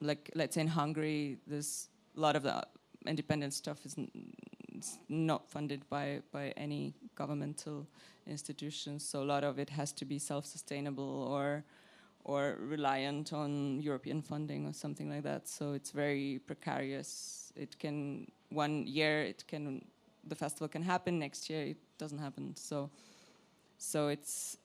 like, 0.00 0.30
let's 0.34 0.54
say 0.54 0.60
in 0.62 0.68
Hungary, 0.68 1.38
there's 1.46 1.88
a 2.16 2.20
lot 2.20 2.36
of 2.36 2.42
the 2.42 2.62
independent 3.06 3.54
stuff 3.54 3.84
is 3.86 3.96
not 5.08 5.48
funded 5.48 5.88
by 5.88 6.20
by 6.32 6.52
any 6.56 6.94
governmental 7.14 7.86
institutions. 8.26 9.08
So 9.08 9.22
a 9.22 9.28
lot 9.34 9.44
of 9.44 9.58
it 9.58 9.70
has 9.70 9.92
to 9.92 10.04
be 10.04 10.18
self-sustainable 10.18 11.28
or 11.28 11.64
or 12.24 12.56
reliant 12.60 13.32
on 13.32 13.80
European 13.80 14.22
funding 14.22 14.66
or 14.66 14.72
something 14.72 15.08
like 15.08 15.22
that. 15.22 15.48
So 15.48 15.72
it's 15.72 15.90
very 15.90 16.40
precarious. 16.46 17.52
It 17.56 17.78
can 17.78 18.26
one 18.50 18.86
year 18.86 19.22
it 19.22 19.44
can 19.46 19.84
the 20.26 20.34
festival 20.34 20.68
can 20.68 20.82
happen, 20.82 21.18
next 21.18 21.48
year 21.48 21.62
it 21.62 21.78
doesn't 21.98 22.18
happen. 22.18 22.54
So 22.56 22.90
so 23.78 24.08
it's 24.08 24.58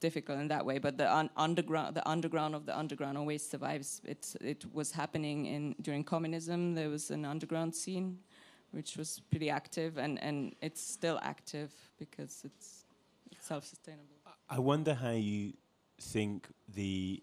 difficult 0.00 0.38
in 0.38 0.48
that 0.48 0.64
way. 0.64 0.78
But 0.78 0.96
the 0.98 1.08
un 1.20 1.30
underground, 1.36 1.94
the 1.94 2.06
underground 2.08 2.54
of 2.54 2.66
the 2.66 2.76
underground 2.82 3.18
always 3.18 3.42
survives. 3.54 4.00
it's 4.04 4.36
it 4.52 4.64
was 4.72 4.92
happening 4.92 5.46
in 5.46 5.74
during 5.86 6.04
communism. 6.04 6.74
There 6.74 6.90
was 6.96 7.10
an 7.10 7.24
underground 7.24 7.74
scene, 7.74 8.18
which 8.72 8.96
was 8.96 9.20
pretty 9.30 9.50
active, 9.50 9.98
and 10.04 10.12
and 10.22 10.54
it's 10.60 10.82
still 10.96 11.18
active 11.22 11.70
because 11.98 12.34
it's, 12.44 12.84
self-sustainable. 13.40 14.16
I 14.48 14.58
wonder 14.58 14.94
how 14.94 15.10
you 15.10 15.52
think 16.00 16.48
the 16.74 17.22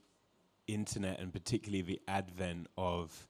internet 0.68 1.20
and 1.20 1.34
particularly 1.34 1.82
the 1.82 2.02
advent 2.08 2.68
of 2.78 3.28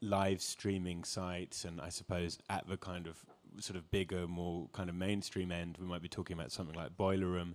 live 0.00 0.42
streaming 0.42 1.04
sites 1.04 1.64
and 1.64 1.80
I 1.80 1.88
suppose 1.88 2.38
at 2.50 2.68
the 2.68 2.76
kind 2.76 3.06
of 3.06 3.24
sort 3.60 3.76
of 3.76 3.90
bigger, 3.90 4.26
more 4.26 4.68
kind 4.72 4.88
of 4.88 4.96
mainstream 4.96 5.52
end, 5.52 5.76
we 5.80 5.86
might 5.86 6.02
be 6.02 6.08
talking 6.08 6.38
about 6.38 6.52
something 6.52 6.74
like 6.74 6.96
Boiler 6.96 7.26
Room. 7.26 7.54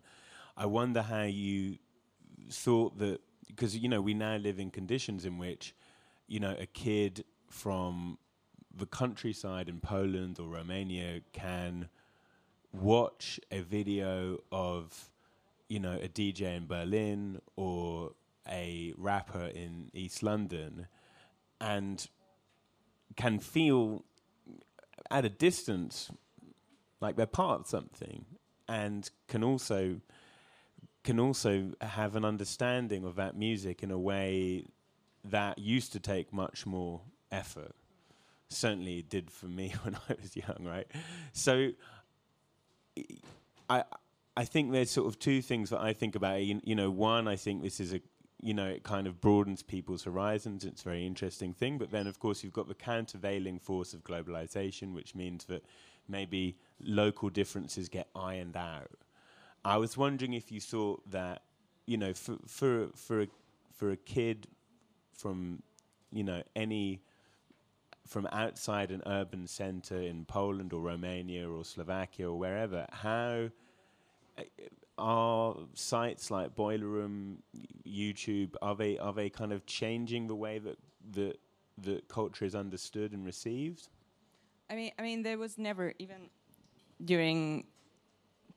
I 0.57 0.65
wonder 0.65 1.01
how 1.01 1.23
you 1.23 1.77
thought 2.51 2.97
that 2.99 3.21
because 3.47 3.77
you 3.77 3.89
know 3.89 4.01
we 4.01 4.13
now 4.13 4.37
live 4.37 4.59
in 4.59 4.71
conditions 4.71 5.25
in 5.25 5.37
which 5.37 5.75
you 6.27 6.39
know 6.39 6.55
a 6.59 6.65
kid 6.65 7.23
from 7.49 8.17
the 8.75 8.85
countryside 8.85 9.67
in 9.67 9.79
Poland 9.79 10.39
or 10.39 10.47
Romania 10.47 11.21
can 11.33 11.89
watch 12.71 13.39
a 13.51 13.61
video 13.61 14.37
of 14.51 15.09
you 15.67 15.79
know 15.79 15.97
a 16.01 16.07
DJ 16.07 16.55
in 16.55 16.67
Berlin 16.67 17.41
or 17.55 18.11
a 18.47 18.93
rapper 18.97 19.45
in 19.45 19.89
East 19.93 20.23
London 20.23 20.87
and 21.61 22.07
can 23.15 23.39
feel 23.39 24.03
at 25.11 25.25
a 25.25 25.29
distance 25.29 26.11
like 27.01 27.15
they're 27.15 27.25
part 27.25 27.61
of 27.61 27.67
something 27.67 28.25
and 28.67 29.09
can 29.27 29.43
also 29.43 29.99
can 31.03 31.19
also 31.19 31.71
have 31.81 32.15
an 32.15 32.25
understanding 32.25 33.05
of 33.05 33.15
that 33.15 33.35
music 33.35 33.81
in 33.81 33.89
a 33.89 33.97
way 33.97 34.65
that 35.23 35.57
used 35.57 35.93
to 35.93 35.99
take 35.99 36.33
much 36.33 36.65
more 36.65 37.01
effort. 37.31 37.73
Certainly 38.49 39.03
did 39.03 39.31
for 39.31 39.45
me 39.47 39.73
when 39.83 39.95
I 39.95 40.15
was 40.21 40.35
young 40.35 40.65
right? 40.65 40.87
So 41.33 41.71
I 43.69 43.83
I 44.35 44.45
think 44.45 44.71
there's 44.71 44.91
sort 44.91 45.07
of 45.07 45.19
two 45.19 45.41
things 45.41 45.69
that 45.71 45.81
I 45.81 45.93
think 45.93 46.15
about. 46.15 46.41
You, 46.41 46.61
you 46.63 46.75
know 46.75 46.91
one 46.91 47.27
I 47.27 47.35
think 47.35 47.63
this 47.63 47.79
is 47.79 47.93
a 47.93 48.01
you 48.41 48.53
know, 48.53 48.67
it 48.67 48.83
kind 48.83 49.07
of 49.07 49.19
broadens 49.19 49.61
people's 49.61 50.03
horizons. 50.03 50.63
It's 50.63 50.81
a 50.81 50.85
very 50.85 51.05
interesting 51.05 51.53
thing. 51.53 51.77
But 51.77 51.91
then, 51.91 52.07
of 52.07 52.19
course, 52.19 52.43
you've 52.43 52.53
got 52.53 52.67
the 52.67 52.75
countervailing 52.75 53.59
force 53.59 53.93
of 53.93 54.03
globalization, 54.03 54.93
which 54.93 55.13
means 55.13 55.45
that 55.45 55.63
maybe 56.07 56.55
local 56.81 57.29
differences 57.29 57.89
get 57.89 58.07
ironed 58.15 58.55
out. 58.55 58.91
I 59.65 59.77
was 59.77 59.97
wondering 59.97 60.33
if 60.33 60.51
you 60.51 60.61
thought 60.61 61.09
that, 61.11 61.41
you 61.85 61.97
know, 61.97 62.13
for 62.13 62.37
for 62.47 62.87
for 62.95 63.21
a, 63.23 63.27
for 63.73 63.91
a 63.91 63.97
kid 63.97 64.47
from, 65.11 65.61
you 66.11 66.23
know, 66.23 66.43
any 66.55 67.01
from 68.07 68.27
outside 68.31 68.89
an 68.89 69.03
urban 69.05 69.45
center 69.45 69.97
in 69.97 70.25
Poland 70.25 70.73
or 70.73 70.81
Romania 70.81 71.47
or 71.47 71.63
Slovakia 71.63 72.29
or 72.29 72.39
wherever, 72.39 72.87
how 72.91 73.49
are 74.99 75.55
sites 75.73 76.29
like 76.29 76.55
Boiler 76.55 76.87
Room, 76.87 77.41
YouTube, 77.87 78.55
are 78.61 78.75
they 78.75 78.97
are 78.97 79.13
they 79.13 79.29
kind 79.29 79.51
of 79.51 79.65
changing 79.65 80.27
the 80.27 80.35
way 80.35 80.59
that 80.59 80.77
that 81.11 81.39
that 81.83 82.07
culture 82.07 82.45
is 82.45 82.55
understood 82.55 83.13
and 83.13 83.25
received? 83.25 83.87
I 84.69 84.75
mean, 84.75 84.91
I 84.99 85.01
mean, 85.01 85.23
there 85.23 85.37
was 85.37 85.57
never 85.57 85.93
even 85.99 86.29
during 87.03 87.65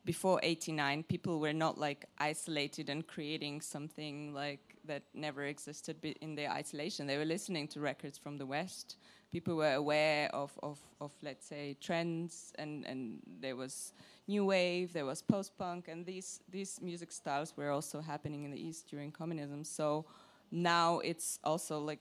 before 0.05 0.41
89 0.43 1.05
people 1.05 1.39
were 1.39 1.53
not 1.53 1.79
like 1.79 2.07
isolated 2.19 2.89
and 2.89 3.07
creating 3.07 3.61
something 3.61 4.35
like 4.35 4.77
that 4.85 5.05
never 5.15 5.45
existed 5.45 5.97
in 6.21 6.35
their 6.35 6.51
isolation 6.51 7.07
they 7.07 7.17
were 7.17 7.25
listening 7.25 7.69
to 7.69 7.79
records 7.79 8.19
from 8.19 8.37
the 8.37 8.45
west 8.45 8.97
people 9.31 9.57
were 9.57 9.75
aware 9.75 10.29
of, 10.35 10.53
of, 10.63 10.79
of 11.01 11.13
let's 11.23 11.47
say 11.47 11.77
trends 11.81 12.53
and, 12.59 12.85
and 12.85 13.21
there 13.41 13.57
was 13.57 13.93
new 14.33 14.45
wave, 14.47 14.93
there 14.93 15.07
was 15.13 15.23
post 15.23 15.51
punk, 15.59 15.89
and 15.93 16.07
these 16.07 16.41
these 16.55 16.73
music 16.81 17.11
styles 17.13 17.57
were 17.57 17.71
also 17.77 18.01
happening 18.01 18.45
in 18.47 18.51
the 18.51 18.63
East 18.69 18.83
during 18.93 19.13
communism. 19.13 19.65
So 19.65 20.05
now 20.51 21.01
it's 21.11 21.39
also 21.43 21.75
like 21.91 22.01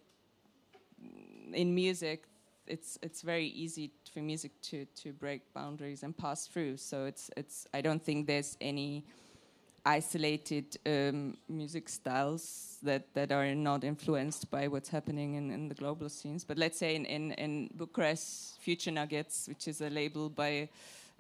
in 1.53 1.67
music, 1.75 2.19
it's 2.67 2.97
it's 3.01 3.21
very 3.33 3.47
easy 3.63 3.91
for 4.13 4.21
music 4.21 4.51
to 4.69 4.77
to 5.01 5.07
break 5.13 5.41
boundaries 5.53 6.03
and 6.03 6.13
pass 6.25 6.47
through. 6.47 6.77
So 6.77 7.05
it's 7.11 7.29
it's 7.37 7.67
I 7.77 7.81
don't 7.81 8.03
think 8.07 8.27
there's 8.27 8.57
any 8.61 9.03
isolated 9.85 10.77
um, 10.85 11.37
music 11.47 11.89
styles 11.89 12.77
that, 12.83 13.03
that 13.13 13.31
are 13.31 13.55
not 13.55 13.83
influenced 13.83 14.49
by 14.51 14.67
what's 14.67 14.89
happening 14.89 15.33
in, 15.33 15.49
in 15.51 15.69
the 15.69 15.75
global 15.75 16.09
scenes. 16.09 16.45
But 16.45 16.57
let's 16.57 16.77
say 16.77 16.95
in, 16.95 17.05
in, 17.05 17.31
in 17.31 17.69
Bucharest, 17.73 18.61
Future 18.61 18.91
Nuggets, 18.91 19.47
which 19.47 19.67
is 19.67 19.81
a 19.81 19.89
label 19.89 20.29
by 20.29 20.69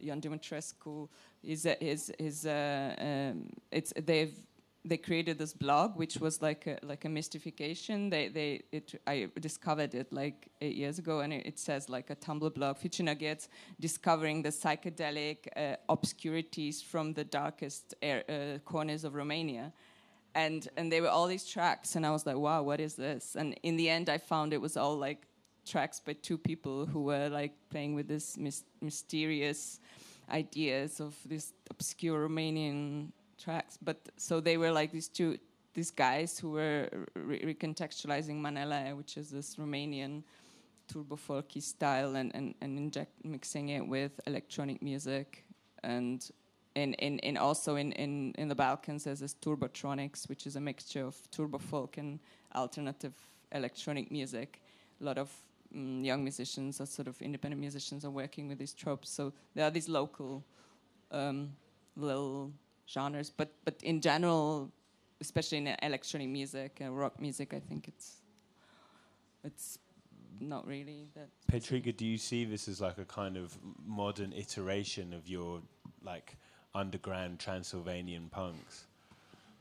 Ion 0.03 0.21
Dumitrescu, 0.21 1.07
is 1.43 1.65
is 1.65 2.11
is 2.19 2.45
uh, 2.45 2.95
um, 2.99 3.49
it's 3.71 3.93
they've 3.95 4.35
they 4.83 4.97
created 4.97 5.37
this 5.37 5.53
blog 5.53 5.95
which 5.95 6.17
was 6.17 6.41
like 6.41 6.65
a, 6.65 6.77
like 6.83 7.05
a 7.05 7.09
mystification. 7.09 8.09
They 8.09 8.29
they 8.29 8.61
it 8.71 8.99
I 9.05 9.29
discovered 9.39 9.93
it 9.93 10.11
like 10.11 10.49
eight 10.61 10.75
years 10.75 10.99
ago, 10.99 11.19
and 11.19 11.33
it, 11.33 11.45
it 11.45 11.59
says 11.59 11.89
like 11.89 12.09
a 12.09 12.15
Tumblr 12.15 12.53
blog, 12.53 12.77
Future 12.77 13.03
Nuggets, 13.03 13.49
discovering 13.79 14.41
the 14.41 14.49
psychedelic 14.49 15.47
uh, 15.55 15.75
obscurities 15.89 16.81
from 16.81 17.13
the 17.13 17.23
darkest 17.23 17.93
air, 18.01 18.23
uh, 18.27 18.59
corners 18.59 19.03
of 19.03 19.13
Romania. 19.15 19.71
And 20.33 20.67
and 20.77 20.91
there 20.91 21.01
were 21.01 21.09
all 21.09 21.27
these 21.27 21.45
tracks, 21.45 21.95
and 21.95 22.05
I 22.05 22.11
was 22.11 22.25
like, 22.25 22.37
wow, 22.37 22.63
what 22.63 22.79
is 22.79 22.95
this? 22.95 23.35
And 23.35 23.55
in 23.63 23.75
the 23.75 23.89
end, 23.89 24.09
I 24.09 24.17
found 24.17 24.53
it 24.53 24.61
was 24.61 24.77
all 24.77 24.97
like 24.97 25.27
tracks 25.65 25.99
by 25.99 26.13
two 26.13 26.37
people 26.37 26.85
who 26.85 27.03
were 27.03 27.29
like 27.29 27.53
playing 27.69 27.95
with 27.95 28.07
this 28.07 28.37
mis- 28.37 28.63
mysterious 28.81 29.79
ideas 30.29 30.99
of 30.99 31.15
these 31.25 31.53
obscure 31.69 32.27
Romanian 32.27 33.11
tracks. 33.37 33.77
But 33.81 33.97
so 34.17 34.39
they 34.39 34.57
were 34.57 34.71
like 34.71 34.91
these 34.91 35.07
two 35.07 35.37
these 35.73 35.91
guys 35.91 36.37
who 36.37 36.51
were 36.51 36.89
re- 37.15 37.53
recontextualizing 37.53 38.41
Manele, 38.41 38.95
which 38.97 39.17
is 39.17 39.29
this 39.29 39.55
Romanian 39.55 40.23
turbo 40.91 41.15
folky 41.15 41.61
style, 41.61 42.15
and 42.15 42.33
and, 42.35 42.55
and 42.61 42.77
inject 42.77 43.13
mixing 43.23 43.69
it 43.69 43.87
with 43.87 44.19
electronic 44.27 44.81
music 44.81 45.45
and. 45.83 46.29
In, 46.73 46.93
in, 46.93 47.19
in 47.19 47.35
also 47.35 47.75
in, 47.75 47.91
in, 47.91 48.33
in 48.37 48.47
the 48.47 48.55
Balkans 48.55 49.03
there's 49.03 49.19
this 49.19 49.35
turbotronics 49.41 50.29
which 50.29 50.47
is 50.47 50.55
a 50.55 50.61
mixture 50.61 51.05
of 51.05 51.17
turbo 51.29 51.57
folk 51.57 51.97
and 51.97 52.17
alternative 52.55 53.11
electronic 53.51 54.09
music 54.09 54.61
a 55.01 55.03
lot 55.03 55.17
of 55.17 55.29
um, 55.75 56.03
young 56.03 56.23
musicians 56.23 56.81
or 56.81 56.85
sort 56.85 57.07
of 57.07 57.21
independent 57.21 57.59
musicians 57.59 58.05
are 58.05 58.11
working 58.11 58.47
with 58.47 58.57
these 58.57 58.73
tropes. 58.73 59.09
So 59.09 59.33
there 59.55 59.65
are 59.65 59.71
these 59.71 59.89
local 59.89 60.43
um, 61.11 61.51
little 61.95 62.51
genres, 62.89 63.29
but 63.29 63.53
but 63.63 63.75
in 63.83 64.01
general, 64.01 64.71
especially 65.19 65.59
in 65.59 65.67
electronic 65.81 66.29
music 66.29 66.77
and 66.81 66.97
rock 66.97 67.19
music, 67.19 67.53
I 67.53 67.59
think 67.59 67.87
it's 67.87 68.21
it's 69.43 69.79
not 70.39 70.67
really 70.67 71.07
that. 71.15 71.29
Petrica, 71.51 71.95
do 71.95 72.05
you 72.05 72.17
see 72.17 72.45
this 72.45 72.67
as 72.67 72.81
like 72.81 72.97
a 72.97 73.05
kind 73.05 73.37
of 73.37 73.57
modern 73.85 74.33
iteration 74.33 75.13
of 75.13 75.27
your 75.27 75.61
like 76.03 76.37
underground 76.73 77.39
Transylvanian 77.39 78.29
punks? 78.29 78.87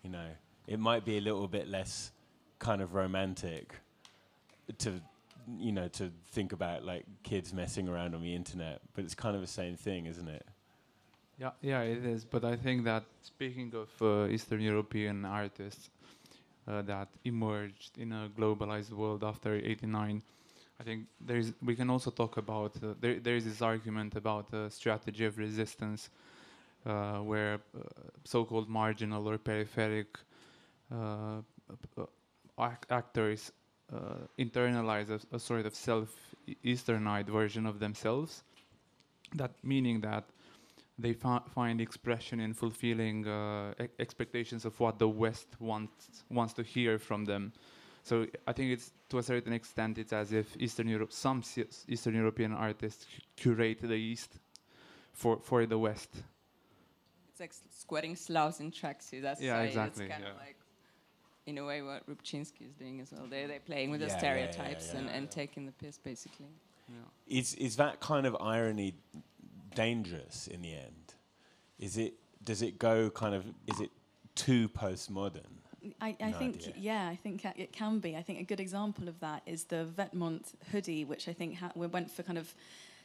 You 0.02 0.10
know, 0.10 0.28
it 0.66 0.78
might 0.78 1.04
be 1.04 1.18
a 1.18 1.20
little 1.20 1.48
bit 1.48 1.68
less 1.68 2.12
kind 2.58 2.82
of 2.82 2.94
romantic 2.94 3.74
to 4.78 5.00
you 5.58 5.72
know, 5.72 5.88
to 5.88 6.10
think 6.32 6.52
about 6.52 6.84
like 6.84 7.04
kids 7.22 7.52
messing 7.52 7.88
around 7.88 8.14
on 8.14 8.22
the 8.22 8.34
internet, 8.34 8.80
but 8.94 9.04
it's 9.04 9.14
kind 9.14 9.34
of 9.34 9.40
the 9.40 9.48
same 9.48 9.76
thing, 9.76 10.06
isn't 10.06 10.28
it? 10.28 10.46
Yeah, 11.38 11.50
yeah, 11.62 11.80
it 11.80 12.04
is. 12.04 12.24
But 12.24 12.44
I 12.44 12.56
think 12.56 12.84
that 12.84 13.04
speaking 13.22 13.72
of 13.74 13.88
uh, 14.02 14.30
Eastern 14.30 14.60
European 14.60 15.24
artists 15.24 15.90
uh, 16.68 16.82
that 16.82 17.08
emerged 17.24 17.96
in 17.96 18.12
a 18.12 18.28
globalized 18.36 18.92
world 18.92 19.24
after 19.24 19.54
'89, 19.54 20.22
I 20.78 20.82
think 20.82 21.06
there's 21.20 21.52
we 21.62 21.74
can 21.74 21.88
also 21.88 22.10
talk 22.10 22.36
about 22.36 22.76
uh, 22.82 22.94
there. 23.00 23.18
There 23.20 23.36
is 23.36 23.44
this 23.44 23.62
argument 23.62 24.16
about 24.16 24.52
a 24.52 24.70
strategy 24.70 25.24
of 25.24 25.38
resistance, 25.38 26.10
uh, 26.84 27.18
where 27.18 27.54
uh, 27.54 27.80
so-called 28.24 28.68
marginal 28.68 29.26
or 29.26 29.38
peripheric 29.38 30.06
uh, 30.92 31.40
actors 32.90 33.52
internalize 34.38 35.10
a, 35.10 35.20
a, 35.34 35.38
sort 35.38 35.66
of 35.66 35.74
self-Easternite 35.74 37.28
version 37.28 37.66
of 37.66 37.78
themselves, 37.78 38.44
that 39.34 39.52
meaning 39.62 40.00
that 40.00 40.24
they 40.98 41.12
fi- 41.12 41.42
find 41.54 41.80
expression 41.80 42.40
in 42.40 42.54
fulfilling 42.54 43.26
uh, 43.26 43.72
e- 43.80 43.88
expectations 43.98 44.64
of 44.64 44.78
what 44.80 44.98
the 44.98 45.08
West 45.08 45.48
wants 45.58 46.24
wants 46.28 46.52
to 46.54 46.62
hear 46.62 46.98
from 46.98 47.24
them. 47.24 47.52
So 48.02 48.26
I 48.46 48.52
think 48.52 48.72
it's 48.72 48.92
to 49.08 49.18
a 49.18 49.22
certain 49.22 49.52
extent 49.52 49.98
it's 49.98 50.12
as 50.12 50.32
if 50.32 50.56
Eastern 50.58 50.88
Europe, 50.88 51.12
some 51.12 51.42
Eastern 51.88 52.14
European 52.14 52.52
artists 52.52 53.06
curate 53.36 53.80
the 53.80 53.94
East 53.94 54.38
for 55.12 55.38
for 55.40 55.66
the 55.66 55.78
West. 55.78 56.10
It's 57.28 57.40
like 57.40 57.54
squatting 57.70 58.16
Slavs 58.16 58.60
in 58.60 58.70
tracksuits. 58.70 59.22
That's 59.22 59.40
Yeah, 59.40 59.56
why 59.56 59.64
exactly, 59.64 60.04
It's 60.04 60.12
kind 60.12 60.24
yeah. 60.24 60.30
of 60.30 60.36
like, 60.36 60.56
in 61.50 61.58
a 61.58 61.64
way, 61.66 61.82
what 61.82 62.08
Rubchinskiy 62.08 62.66
is 62.68 62.74
doing 62.78 63.00
as 63.00 63.12
well. 63.12 63.26
They 63.28 63.46
they're 63.46 63.60
playing 63.60 63.90
with 63.90 64.00
the 64.00 64.06
Yeah, 64.06 64.12
yeah, 64.22 64.34
yeah, 64.36 64.50
stereotypes 64.50 64.90
yeah, 64.92 64.98
and, 65.00 65.06
yeah, 65.08 65.14
and 65.16 65.24
yeah. 65.24 65.30
taking 65.30 65.66
the 65.66 65.72
piss, 65.72 65.98
basically. 65.98 66.46
Yeah. 66.88 67.38
Is 67.38 67.54
is 67.54 67.76
that 67.76 68.00
kind 68.00 68.26
of 68.26 68.36
irony 68.40 68.94
dangerous 69.74 70.46
in 70.48 70.62
the 70.62 70.74
end? 70.74 71.14
Is 71.78 71.96
it 71.96 72.14
does 72.44 72.62
it 72.62 72.78
go 72.78 73.10
kind 73.10 73.34
of 73.34 73.44
is 73.66 73.80
it 73.80 73.90
too 74.34 74.68
postmodern? 74.68 75.46
I, 76.00 76.14
I 76.20 76.30
No 76.30 76.38
think, 76.38 76.56
idea. 76.56 76.74
yeah, 76.78 77.08
I 77.08 77.16
think 77.16 77.42
it 77.44 77.72
can 77.72 78.00
be. 78.00 78.14
I 78.14 78.22
think 78.22 78.38
a 78.38 78.44
good 78.44 78.60
example 78.60 79.08
of 79.08 79.18
that 79.20 79.42
is 79.46 79.64
the 79.64 79.86
Vetements 79.96 80.52
hoodie, 80.70 81.04
which 81.06 81.26
I 81.26 81.32
think 81.32 81.56
ha- 81.56 81.72
we 81.74 81.86
went 81.86 82.10
for 82.10 82.22
kind 82.22 82.36
of 82.36 82.52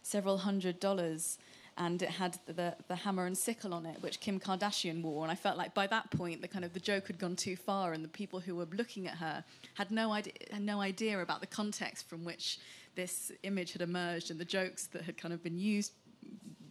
several 0.01 0.39
hundred 0.39 0.79
dollars, 0.81 1.37
and 1.77 2.01
it 2.01 2.09
had 2.09 2.37
the 2.45 2.75
the 2.87 2.95
hammer 2.95 3.25
and 3.25 3.37
sickle 3.37 3.73
on 3.73 3.85
it, 3.85 4.01
which 4.01 4.19
Kim 4.19 4.39
Kardashian 4.39 5.01
wore. 5.01 5.23
And 5.23 5.31
I 5.31 5.35
felt 5.35 5.57
like 5.57 5.73
by 5.73 5.87
that 5.87 6.09
point, 6.11 6.41
the 6.41 6.47
kind 6.47 6.63
of 6.63 6.73
the 6.73 6.79
joke 6.79 7.07
had 7.07 7.19
gone 7.19 7.35
too 7.35 7.55
far, 7.55 7.93
and 7.93 8.03
the 8.03 8.09
people 8.09 8.39
who 8.39 8.55
were 8.55 8.67
looking 8.71 9.07
at 9.07 9.15
her 9.15 9.43
had 9.75 9.91
no 9.91 10.11
idea 10.11 10.33
had 10.51 10.61
no 10.61 10.81
idea 10.81 11.21
about 11.21 11.41
the 11.41 11.47
context 11.47 12.07
from 12.07 12.23
which 12.23 12.59
this 12.95 13.31
image 13.43 13.73
had 13.73 13.81
emerged 13.81 14.31
and 14.31 14.39
the 14.39 14.45
jokes 14.45 14.87
that 14.87 15.01
had 15.01 15.17
kind 15.17 15.33
of 15.33 15.43
been 15.43 15.59
used 15.59 15.91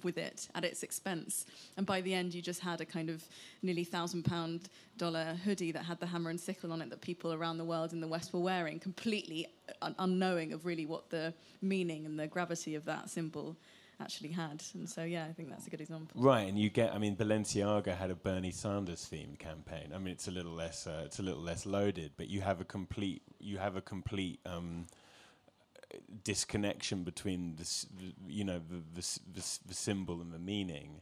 with 0.04 0.18
it 0.18 0.48
at 0.54 0.64
its 0.64 0.82
expense. 0.82 1.46
And 1.76 1.86
by 1.86 2.00
the 2.00 2.14
end, 2.14 2.34
you 2.34 2.42
just 2.42 2.60
had 2.60 2.80
a 2.80 2.84
kind 2.84 3.08
of 3.08 3.24
nearly 3.62 3.84
thousand 3.84 4.24
pound 4.24 4.68
dollar 4.98 5.36
hoodie 5.44 5.72
that 5.72 5.84
had 5.84 5.98
the 5.98 6.06
hammer 6.06 6.30
and 6.30 6.38
sickle 6.38 6.72
on 6.72 6.82
it 6.82 6.90
that 6.90 7.00
people 7.00 7.32
around 7.32 7.58
the 7.58 7.64
world 7.64 7.92
in 7.92 8.00
the 8.00 8.08
West 8.08 8.32
were 8.32 8.40
wearing, 8.40 8.78
completely 8.78 9.46
un- 9.82 9.94
unknowing 9.98 10.52
of 10.52 10.66
really 10.66 10.86
what 10.86 11.10
the 11.10 11.32
meaning 11.62 12.06
and 12.06 12.18
the 12.18 12.26
gravity 12.26 12.74
of 12.74 12.84
that 12.84 13.10
symbol 13.10 13.56
actually 14.04 14.30
had. 14.30 14.62
And 14.74 14.88
so, 14.88 15.02
yeah, 15.02 15.26
I 15.28 15.32
think 15.32 15.48
that's 15.50 15.66
a 15.66 15.70
good 15.70 15.80
example. 15.80 16.20
Right, 16.20 16.48
and 16.48 16.58
you 16.58 16.70
get. 16.70 16.94
I 16.94 16.98
mean, 16.98 17.16
Balenciaga 17.16 17.96
had 17.96 18.10
a 18.10 18.14
Bernie 18.14 18.50
Sanders 18.50 19.08
themed 19.10 19.38
campaign. 19.38 19.92
I 19.94 19.98
mean, 19.98 20.12
it's 20.12 20.28
a 20.28 20.30
little 20.30 20.52
less. 20.52 20.86
Uh, 20.86 21.02
it's 21.04 21.18
a 21.18 21.22
little 21.22 21.42
less 21.42 21.66
loaded, 21.66 22.12
but 22.16 22.28
you 22.28 22.40
have 22.42 22.60
a 22.60 22.64
complete. 22.64 23.22
You 23.40 23.58
have 23.58 23.76
a 23.76 23.82
complete. 23.82 24.40
Um, 24.46 24.86
disconnection 26.24 27.04
between 27.04 27.54
the, 27.54 27.86
you 28.26 28.42
know 28.42 28.60
the, 28.68 28.82
the, 29.00 29.20
the, 29.32 29.58
the 29.68 29.74
symbol 29.74 30.20
and 30.20 30.32
the 30.32 30.40
meaning 30.40 31.00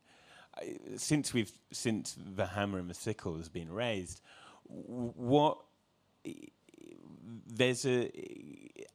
I, 0.58 0.76
since 0.96 1.32
we've 1.32 1.52
since 1.70 2.14
the 2.18 2.44
hammer 2.44 2.78
and 2.78 2.90
the 2.90 2.94
sickle 2.94 3.38
has 3.38 3.48
been 3.48 3.72
raised 3.72 4.20
what 4.66 5.58
there's 7.46 7.86
a 7.86 8.10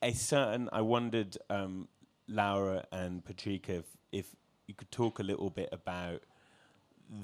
a 0.01 0.13
certain 0.13 0.69
I 0.71 0.81
wondered 0.81 1.37
um, 1.49 1.87
Laura 2.27 2.85
and 2.91 3.23
Petrica 3.23 3.69
if, 3.69 3.85
if 4.11 4.35
you 4.67 4.73
could 4.73 4.91
talk 4.91 5.19
a 5.19 5.23
little 5.23 5.49
bit 5.49 5.69
about 5.71 6.21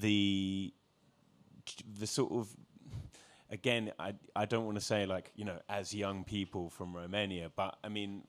the 0.00 0.72
the 1.98 2.06
sort 2.06 2.32
of 2.32 2.48
again 3.50 3.92
I 3.98 4.14
I 4.34 4.44
don't 4.44 4.64
want 4.64 4.76
to 4.78 4.84
say 4.84 5.06
like 5.06 5.30
you 5.34 5.44
know 5.44 5.58
as 5.68 5.94
young 5.94 6.24
people 6.24 6.70
from 6.70 6.94
Romania 6.94 7.50
but 7.54 7.76
I 7.84 7.88
mean 7.88 8.22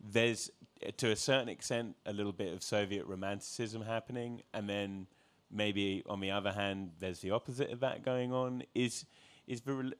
there's 0.00 0.50
to 0.96 1.10
a 1.10 1.16
certain 1.16 1.48
extent 1.48 1.96
a 2.06 2.12
little 2.12 2.32
bit 2.32 2.52
of 2.52 2.62
Soviet 2.62 3.06
romanticism 3.06 3.82
happening 3.82 4.42
and 4.54 4.68
then 4.68 5.06
maybe 5.50 6.02
on 6.06 6.20
the 6.20 6.30
other 6.30 6.52
hand 6.52 6.90
there's 7.00 7.20
the 7.20 7.30
opposite 7.30 7.70
of 7.70 7.80
that 7.80 8.04
going 8.04 8.32
on. 8.32 8.62
Is 8.74 9.04
is 9.46 9.62
the 9.62 9.92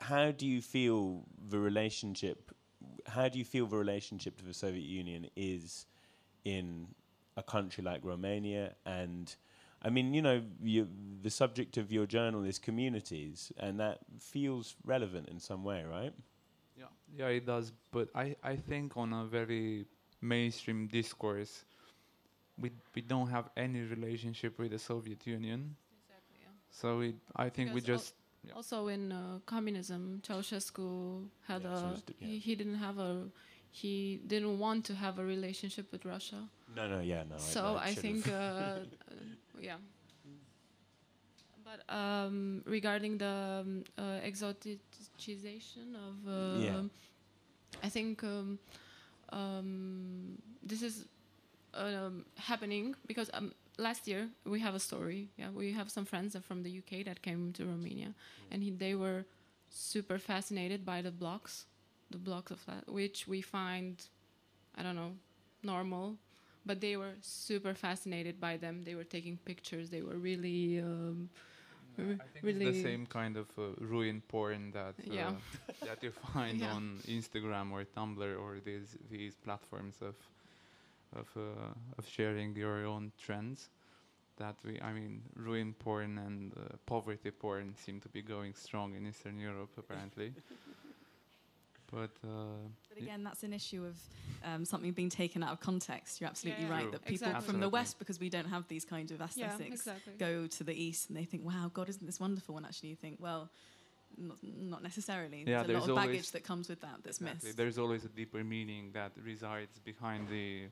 how 0.00 0.30
do 0.32 0.46
you 0.46 0.60
feel 0.60 1.24
the 1.48 1.58
relationship 1.58 2.52
how 3.06 3.28
do 3.28 3.38
you 3.38 3.44
feel 3.44 3.66
the 3.66 3.76
relationship 3.76 4.36
to 4.38 4.44
the 4.44 4.54
Soviet 4.54 4.84
Union 4.84 5.28
is 5.36 5.86
in 6.44 6.88
a 7.36 7.42
country 7.42 7.82
like 7.82 8.04
Romania 8.04 8.74
and 8.84 9.34
I 9.84 9.90
mean, 9.90 10.14
you 10.14 10.22
know, 10.22 10.42
you, 10.62 10.88
the 11.22 11.30
subject 11.30 11.76
of 11.76 11.90
your 11.90 12.06
journal 12.06 12.44
is 12.44 12.58
communities, 12.58 13.52
and 13.58 13.80
that 13.80 13.98
feels 14.20 14.76
relevant 14.84 15.28
in 15.28 15.40
some 15.40 15.64
way, 15.64 15.82
right? 15.82 16.14
Yeah, 16.76 16.84
yeah, 17.16 17.26
it 17.28 17.46
does. 17.46 17.72
But 17.90 18.08
I, 18.14 18.36
I 18.44 18.56
think 18.56 18.96
on 18.96 19.12
a 19.12 19.24
very 19.24 19.86
mainstream 20.20 20.86
discourse, 20.86 21.64
we 22.58 22.70
we 22.94 23.02
don't 23.02 23.28
have 23.28 23.50
any 23.56 23.80
relationship 23.82 24.58
with 24.58 24.70
the 24.70 24.78
Soviet 24.78 25.26
Union. 25.26 25.74
Exactly. 26.00 26.38
Yeah. 26.42 26.48
So 26.70 27.00
it, 27.00 27.16
I 27.34 27.48
think 27.48 27.74
we 27.74 27.80
Because 27.80 27.88
al- 27.88 27.96
just 27.96 28.14
yeah. 28.46 28.54
Also 28.54 28.88
in 28.88 29.12
uh, 29.12 29.38
communism, 29.46 30.20
Ceausescu 30.26 31.24
had 31.46 31.62
Yeah, 31.62 31.88
a 31.88 31.92
it's 31.92 32.02
d- 32.02 32.14
yeah. 32.20 32.26
he, 32.28 32.38
he 32.38 32.54
didn't 32.54 32.76
have 32.76 32.98
a 32.98 33.24
he 33.70 34.20
didn't 34.26 34.58
want 34.58 34.84
to 34.86 34.94
have 34.94 35.18
a 35.18 35.24
relationship 35.24 35.90
with 35.92 36.04
Russia. 36.04 36.48
No, 36.76 36.86
no, 36.88 37.00
yeah, 37.00 37.22
no. 37.28 37.36
so 37.38 37.76
I, 37.80 37.94
should've- 37.94 38.00
think 38.02 38.28
uh, 38.28 38.32
uh, 38.40 38.78
yeah. 39.60 39.76
But 41.64 41.80
um, 41.94 42.62
regarding 42.66 43.18
the 43.18 43.62
um, 43.64 43.84
uh, 43.96 44.20
exoticization 44.26 45.94
of, 45.94 46.16
uh, 46.28 46.58
Yeah. 46.60 46.82
I 47.82 47.88
think 47.88 48.22
um, 48.24 48.58
um, 49.30 50.36
this 50.62 50.82
is 50.82 51.06
um, 51.74 52.24
happening 52.36 52.94
because 53.06 53.30
um, 53.32 53.52
last 53.78 54.06
year 54.08 54.28
we 54.44 54.60
have 54.60 54.74
a 54.74 54.80
story. 54.80 55.30
Yeah, 55.36 55.50
we 55.50 55.72
have 55.72 55.90
some 55.90 56.04
friends 56.04 56.36
from 56.42 56.62
the 56.62 56.70
UK 56.70 57.02
that 57.04 57.22
came 57.22 57.52
to 57.54 57.64
Romania, 57.66 58.14
and 58.50 58.62
he, 58.62 58.70
they 58.70 58.94
were 58.94 59.24
super 59.70 60.18
fascinated 60.18 60.84
by 60.84 61.02
the 61.02 61.10
blocks, 61.10 61.66
the 62.10 62.18
blocks 62.18 62.50
of 62.50 62.64
that, 62.66 62.88
which 62.88 63.26
we 63.26 63.40
find, 63.40 64.02
I 64.76 64.82
don't 64.82 64.96
know, 64.96 65.12
normal, 65.62 66.16
but 66.66 66.80
they 66.80 66.96
were 66.96 67.14
super 67.20 67.74
fascinated 67.74 68.40
by 68.40 68.56
them. 68.56 68.82
They 68.84 68.94
were 68.94 69.04
taking 69.04 69.38
pictures. 69.38 69.90
They 69.90 70.02
were 70.02 70.18
really, 70.18 70.80
um, 70.80 71.30
I 72.20 72.24
think 72.32 72.44
it's 72.48 72.60
really 72.60 72.72
the 72.72 72.72
same 72.72 73.06
kind 73.06 73.36
of 73.36 73.48
uh, 73.58 73.74
ruin 73.80 74.22
porn 74.28 74.70
that 74.72 74.94
uh, 75.10 75.14
Yeah. 75.14 75.32
that 75.82 76.02
you 76.02 76.12
find 76.12 76.60
Yeah. 76.60 76.72
on 76.74 77.00
Instagram 77.08 77.72
or 77.72 77.84
Tumblr 77.84 78.38
or 78.40 78.60
these 78.60 78.96
these 79.10 79.34
platforms 79.34 80.00
of 80.02 80.14
of 81.14 81.28
uh, 81.36 81.98
of 81.98 82.08
sharing 82.08 82.56
your 82.56 82.86
own 82.86 83.12
trends. 83.18 83.70
That 84.38 84.56
we, 84.64 84.80
I 84.80 84.92
mean, 84.92 85.22
ruin 85.36 85.74
porn 85.74 86.18
and 86.18 86.52
uh, 86.56 86.76
poverty 86.86 87.30
porn 87.30 87.74
seem 87.76 88.00
to 88.00 88.08
be 88.08 88.22
going 88.22 88.54
strong 88.54 88.94
in 88.94 89.06
Eastern 89.06 89.38
Europe 89.38 89.70
apparently. 89.76 90.32
but 91.92 92.10
uh, 92.24 92.56
But 92.88 92.98
again, 92.98 93.22
that's 93.24 93.42
an 93.42 93.52
issue 93.52 93.84
of 93.84 93.96
um, 94.42 94.64
something 94.64 94.92
being 94.92 95.10
taken 95.10 95.42
out 95.42 95.52
of 95.52 95.60
context. 95.60 96.20
You're 96.20 96.30
absolutely 96.30 96.64
yeah. 96.64 96.70
right 96.70 96.82
True. 96.82 96.92
that 96.92 97.04
people 97.04 97.28
Exactly. 97.28 97.46
from 97.46 97.60
the 97.60 97.68
West, 97.68 97.98
because 97.98 98.18
we 98.18 98.30
don't 98.30 98.48
have 98.48 98.66
these 98.68 98.84
kind 98.86 99.10
of 99.10 99.18
yeah, 99.18 99.26
aesthetics, 99.26 99.80
exactly. 99.80 100.14
go 100.18 100.46
to 100.46 100.64
the 100.64 100.72
East 100.74 101.08
and 101.08 101.16
they 101.18 101.24
think, 101.24 101.44
"Wow, 101.44 101.70
God, 101.72 101.88
isn't 101.90 102.06
this 102.06 102.18
wonderful?" 102.18 102.56
And 102.56 102.64
actually, 102.64 102.88
you 102.88 102.96
think, 102.96 103.18
"Well, 103.20 103.50
not, 104.16 104.38
not 104.42 104.82
necessarily. 104.82 105.44
Yeah, 105.46 105.62
there's 105.62 105.76
a 105.76 105.80
lot 105.80 105.90
of 105.90 105.98
always- 105.98 106.06
baggage 106.06 106.30
that 106.32 106.44
comes 106.44 106.68
with 106.70 106.80
that 106.80 106.96
that's 107.04 107.20
Exactly. 107.20 107.48
missed." 107.48 107.56
There's 107.58 107.78
always 107.78 108.04
a 108.04 108.08
deeper 108.08 108.42
meaning 108.42 108.92
that 108.92 109.12
resides 109.22 109.78
behind 109.78 110.28
the 110.28 110.68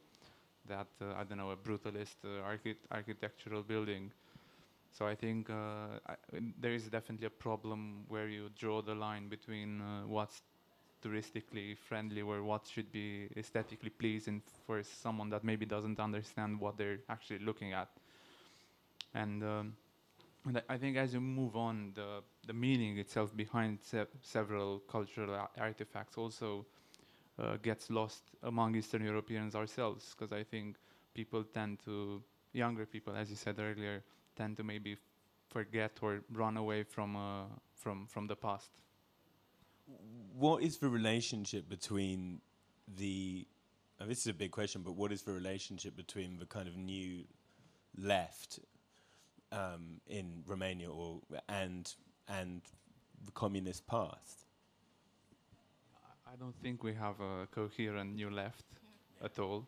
that 0.71 0.89
uh, 1.03 1.15
I 1.21 1.25
don't 1.25 1.39
know 1.39 1.53
a 1.53 1.57
brutalist 1.57 2.17
uh, 2.25 2.43
archi- 2.45 2.79
architectural 2.93 3.63
building. 3.63 4.13
So 4.93 5.07
I 5.07 5.15
think 5.17 5.51
uh, 5.51 5.99
I, 6.09 6.17
there 6.61 6.75
is 6.75 6.89
definitely 6.89 7.27
a 7.27 7.31
problem 7.31 8.05
where 8.09 8.29
you 8.29 8.51
draw 8.57 8.83
the 8.83 8.95
line 8.95 9.29
between 9.29 9.81
what's 10.09 10.43
touristically 11.03 11.77
friendly 11.77 12.23
or 12.23 12.43
what 12.43 12.67
should 12.67 12.93
be 12.93 13.29
aesthetically 13.37 13.91
pleasing 13.91 14.43
for 14.67 14.83
someone 14.83 15.31
that 15.31 15.45
maybe 15.45 15.67
doesn't 15.67 16.01
understand 16.01 16.61
what 16.61 16.79
they're 16.79 17.01
actually 17.11 17.41
looking 17.41 17.73
at. 17.75 17.89
And 19.15 19.43
um, 19.45 19.77
and 20.47 20.63
I- 20.69 20.79
think 20.79 20.97
as 20.99 21.15
you 21.15 21.21
move 21.21 21.57
on, 21.57 21.93
the 21.95 22.23
the 22.47 22.55
meaning 22.55 22.99
itself 22.99 23.37
behind 23.37 23.81
se- 23.83 24.07
several 24.23 24.81
cultural 24.89 25.35
ar- 25.35 25.51
artifacts 25.59 26.17
also 26.19 26.67
uh, 27.41 27.57
gets 27.57 27.91
lost 27.91 28.23
among 28.43 28.77
Eastern 28.77 29.05
Europeans 29.05 29.55
ourselves, 29.55 30.15
because 30.15 30.33
I 30.33 30.45
think 30.45 30.77
people 31.15 31.45
tend 31.45 31.79
to 31.85 32.23
younger 32.53 32.87
people, 32.87 33.15
as 33.17 33.31
you 33.31 33.37
said 33.37 33.59
earlier, 33.59 34.03
tend 34.37 34.57
to 34.57 34.65
maybe 34.65 34.97
forget 35.49 35.93
or 36.03 36.23
run 36.33 36.57
away 36.57 36.83
from 36.85 37.17
uh, 37.17 37.45
from 37.75 38.07
from 38.07 38.27
the 38.27 38.37
past. 38.37 38.71
what 40.35 40.63
is 40.63 40.79
the 40.79 40.89
relationship 40.89 41.69
between 41.69 42.41
the 42.97 43.47
this 44.07 44.21
is 44.21 44.27
a 44.29 44.35
big 44.35 44.51
question 44.51 44.83
but 44.83 44.93
what 44.93 45.13
is 45.13 45.23
the 45.23 45.33
relationship 45.33 45.97
between 45.97 46.39
the 46.39 46.47
kind 46.47 46.69
of 46.69 46.77
new 46.77 47.25
left 47.99 48.61
um, 49.53 50.01
in 50.07 50.43
Romania 50.47 50.91
or 50.91 51.21
and 51.49 51.95
and 52.29 52.63
the 53.25 53.33
communist 53.33 53.87
past 53.87 54.47
I- 56.31 56.33
I 56.33 56.37
don't 56.37 56.55
think 56.63 56.83
we 56.83 56.95
have 56.95 57.21
a 57.21 57.47
coherent 57.51 58.15
new 58.15 58.31
left 58.31 58.65
at 59.23 59.39
all. 59.39 59.67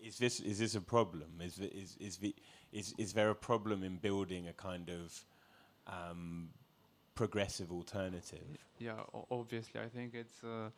Is 0.00 0.18
this 0.18 0.40
is 0.40 0.58
this 0.58 0.74
a 0.74 0.80
problem? 0.80 1.40
Is 1.40 1.56
the- 1.56 1.72
is 1.76 1.96
is 2.00 2.16
the, 2.18 2.34
is 2.72 2.94
is 2.98 3.12
there 3.12 3.30
a 3.30 3.34
problem 3.34 3.82
in 3.82 3.98
building 3.98 4.48
a 4.48 4.52
kind 4.52 4.90
of 4.90 5.24
um, 5.86 6.50
progressive 7.14 7.72
alternative? 7.72 8.58
Yeah, 8.78 9.00
o- 9.14 9.26
obviously, 9.30 9.80
I 9.80 9.88
think 9.88 10.14
it's 10.14 10.44
uh, 10.44 10.70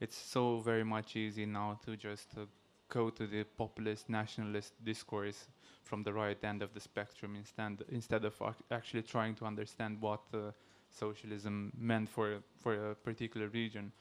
it's 0.00 0.16
so 0.16 0.60
very 0.60 0.84
much 0.84 1.16
easy 1.16 1.46
now 1.46 1.78
to 1.84 1.96
just 1.96 2.36
uh, 2.36 2.46
go 2.88 3.10
to 3.10 3.26
the 3.26 3.44
populist 3.44 4.08
nationalist 4.08 4.72
discourse 4.84 5.48
from 5.84 6.02
the 6.02 6.12
right 6.12 6.44
end 6.44 6.62
of 6.62 6.72
the 6.72 6.80
spectrum 6.80 7.36
instead 7.36 7.84
instead 7.88 8.24
of 8.24 8.34
ac- 8.42 8.64
actually 8.70 9.02
trying 9.02 9.34
to 9.36 9.44
understand 9.46 10.00
what 10.00 10.20
uh, 10.34 10.52
socialism 10.90 11.72
meant 11.78 12.08
for 12.08 12.42
for 12.58 12.90
a 12.90 12.94
particular 12.94 13.48
region. 13.48 13.92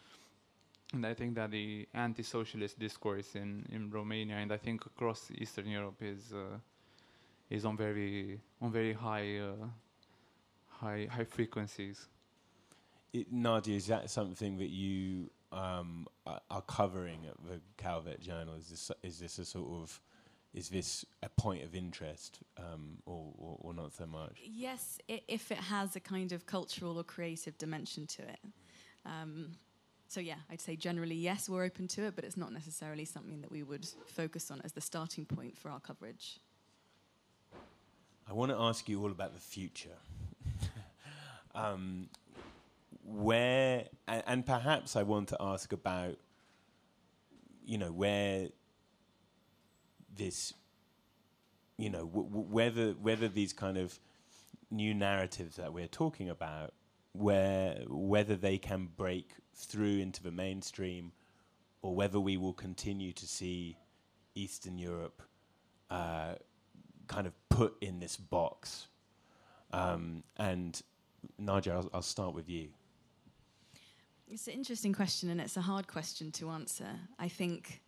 And 0.93 1.05
I 1.05 1.13
think 1.13 1.35
that 1.35 1.51
the 1.51 1.87
anti-socialist 1.93 2.77
discourse 2.77 3.35
in, 3.35 3.65
in 3.71 3.89
Romania 3.89 4.35
and 4.35 4.51
I 4.51 4.57
think 4.57 4.85
across 4.85 5.31
Eastern 5.33 5.67
Europe 5.67 6.01
is 6.01 6.33
uh, 6.33 6.57
is 7.49 7.65
on 7.65 7.77
very 7.77 8.39
on 8.61 8.71
very 8.71 8.93
high 8.93 9.37
uh, 9.37 9.67
high 10.67 11.07
high 11.09 11.23
frequencies. 11.23 12.07
It, 13.13 13.31
Nadia, 13.31 13.75
is 13.75 13.87
that 13.87 14.09
something 14.09 14.57
that 14.57 14.69
you 14.69 15.29
um, 15.51 16.07
are, 16.25 16.41
are 16.49 16.61
covering 16.61 17.25
at 17.25 17.35
the 17.45 17.59
Calvert 17.77 18.19
Journal? 18.21 18.55
Is 18.55 18.69
this 18.69 18.91
is 19.03 19.19
this 19.19 19.39
a 19.39 19.45
sort 19.45 19.69
of 19.81 19.99
is 20.53 20.67
this 20.69 21.05
a 21.23 21.29
point 21.29 21.63
of 21.63 21.73
interest 21.73 22.39
um, 22.57 22.97
or, 23.05 23.31
or 23.37 23.57
or 23.61 23.73
not 23.73 23.93
so 23.93 24.05
much? 24.05 24.41
Yes, 24.43 24.97
i- 25.09 25.21
if 25.29 25.51
it 25.51 25.57
has 25.57 25.95
a 25.95 26.01
kind 26.01 26.33
of 26.33 26.45
cultural 26.45 26.97
or 26.97 27.03
creative 27.05 27.57
dimension 27.57 28.07
to 28.07 28.23
it. 28.23 28.39
Um, 29.05 29.51
so 30.11 30.19
yeah, 30.19 30.35
I'd 30.49 30.59
say 30.59 30.75
generally 30.75 31.15
yes, 31.15 31.47
we're 31.47 31.63
open 31.63 31.87
to 31.89 32.03
it, 32.03 32.17
but 32.17 32.25
it's 32.25 32.35
not 32.35 32.51
necessarily 32.51 33.05
something 33.05 33.39
that 33.39 33.49
we 33.49 33.63
would 33.63 33.87
focus 34.07 34.51
on 34.51 34.59
as 34.65 34.73
the 34.73 34.81
starting 34.81 35.23
point 35.23 35.57
for 35.57 35.71
our 35.71 35.79
coverage. 35.79 36.41
I 38.29 38.33
want 38.33 38.51
to 38.51 38.57
ask 38.57 38.89
you 38.89 39.01
all 39.01 39.11
about 39.11 39.33
the 39.33 39.39
future. 39.39 39.97
um, 41.55 42.09
where, 43.05 43.85
and, 44.05 44.23
and 44.27 44.45
perhaps 44.45 44.97
I 44.97 45.03
want 45.03 45.29
to 45.29 45.37
ask 45.39 45.71
about, 45.71 46.17
you 47.65 47.77
know, 47.77 47.93
where 47.93 48.49
this, 50.13 50.53
you 51.77 51.89
know, 51.89 52.05
w- 52.05 52.27
w- 52.27 52.47
whether 52.49 52.91
whether 53.01 53.29
these 53.29 53.53
kind 53.53 53.77
of 53.77 53.97
new 54.69 54.93
narratives 54.93 55.55
that 55.55 55.71
we're 55.71 55.87
talking 55.87 56.29
about, 56.29 56.73
where 57.13 57.83
whether 57.87 58.35
they 58.35 58.57
can 58.57 58.89
break 58.95 59.31
through 59.53 59.97
into 59.97 60.23
the 60.23 60.31
mainstream, 60.31 61.11
or 61.81 61.95
whether 61.95 62.19
we 62.19 62.37
will 62.37 62.53
continue 62.53 63.13
to 63.13 63.27
see 63.27 63.77
Eastern 64.35 64.77
Europe. 64.77 65.21
Uh, 65.89 66.35
kind 67.11 67.27
of 67.27 67.33
put 67.49 67.75
in 67.81 67.99
this 67.99 68.15
box. 68.15 68.87
Um, 69.73 70.23
and 70.37 70.81
Nadia, 71.37 71.75
I'll, 71.75 71.89
I'll 71.93 72.01
start 72.01 72.33
with 72.33 72.49
you. 72.49 72.69
It's 74.29 74.47
an 74.47 74.53
interesting 74.53 74.93
question, 74.93 75.29
and 75.29 75.41
it's 75.41 75.57
a 75.57 75.61
hard 75.61 75.87
question 75.87 76.31
to 76.31 76.49
answer. 76.49 76.87
I 77.19 77.27
think 77.27 77.81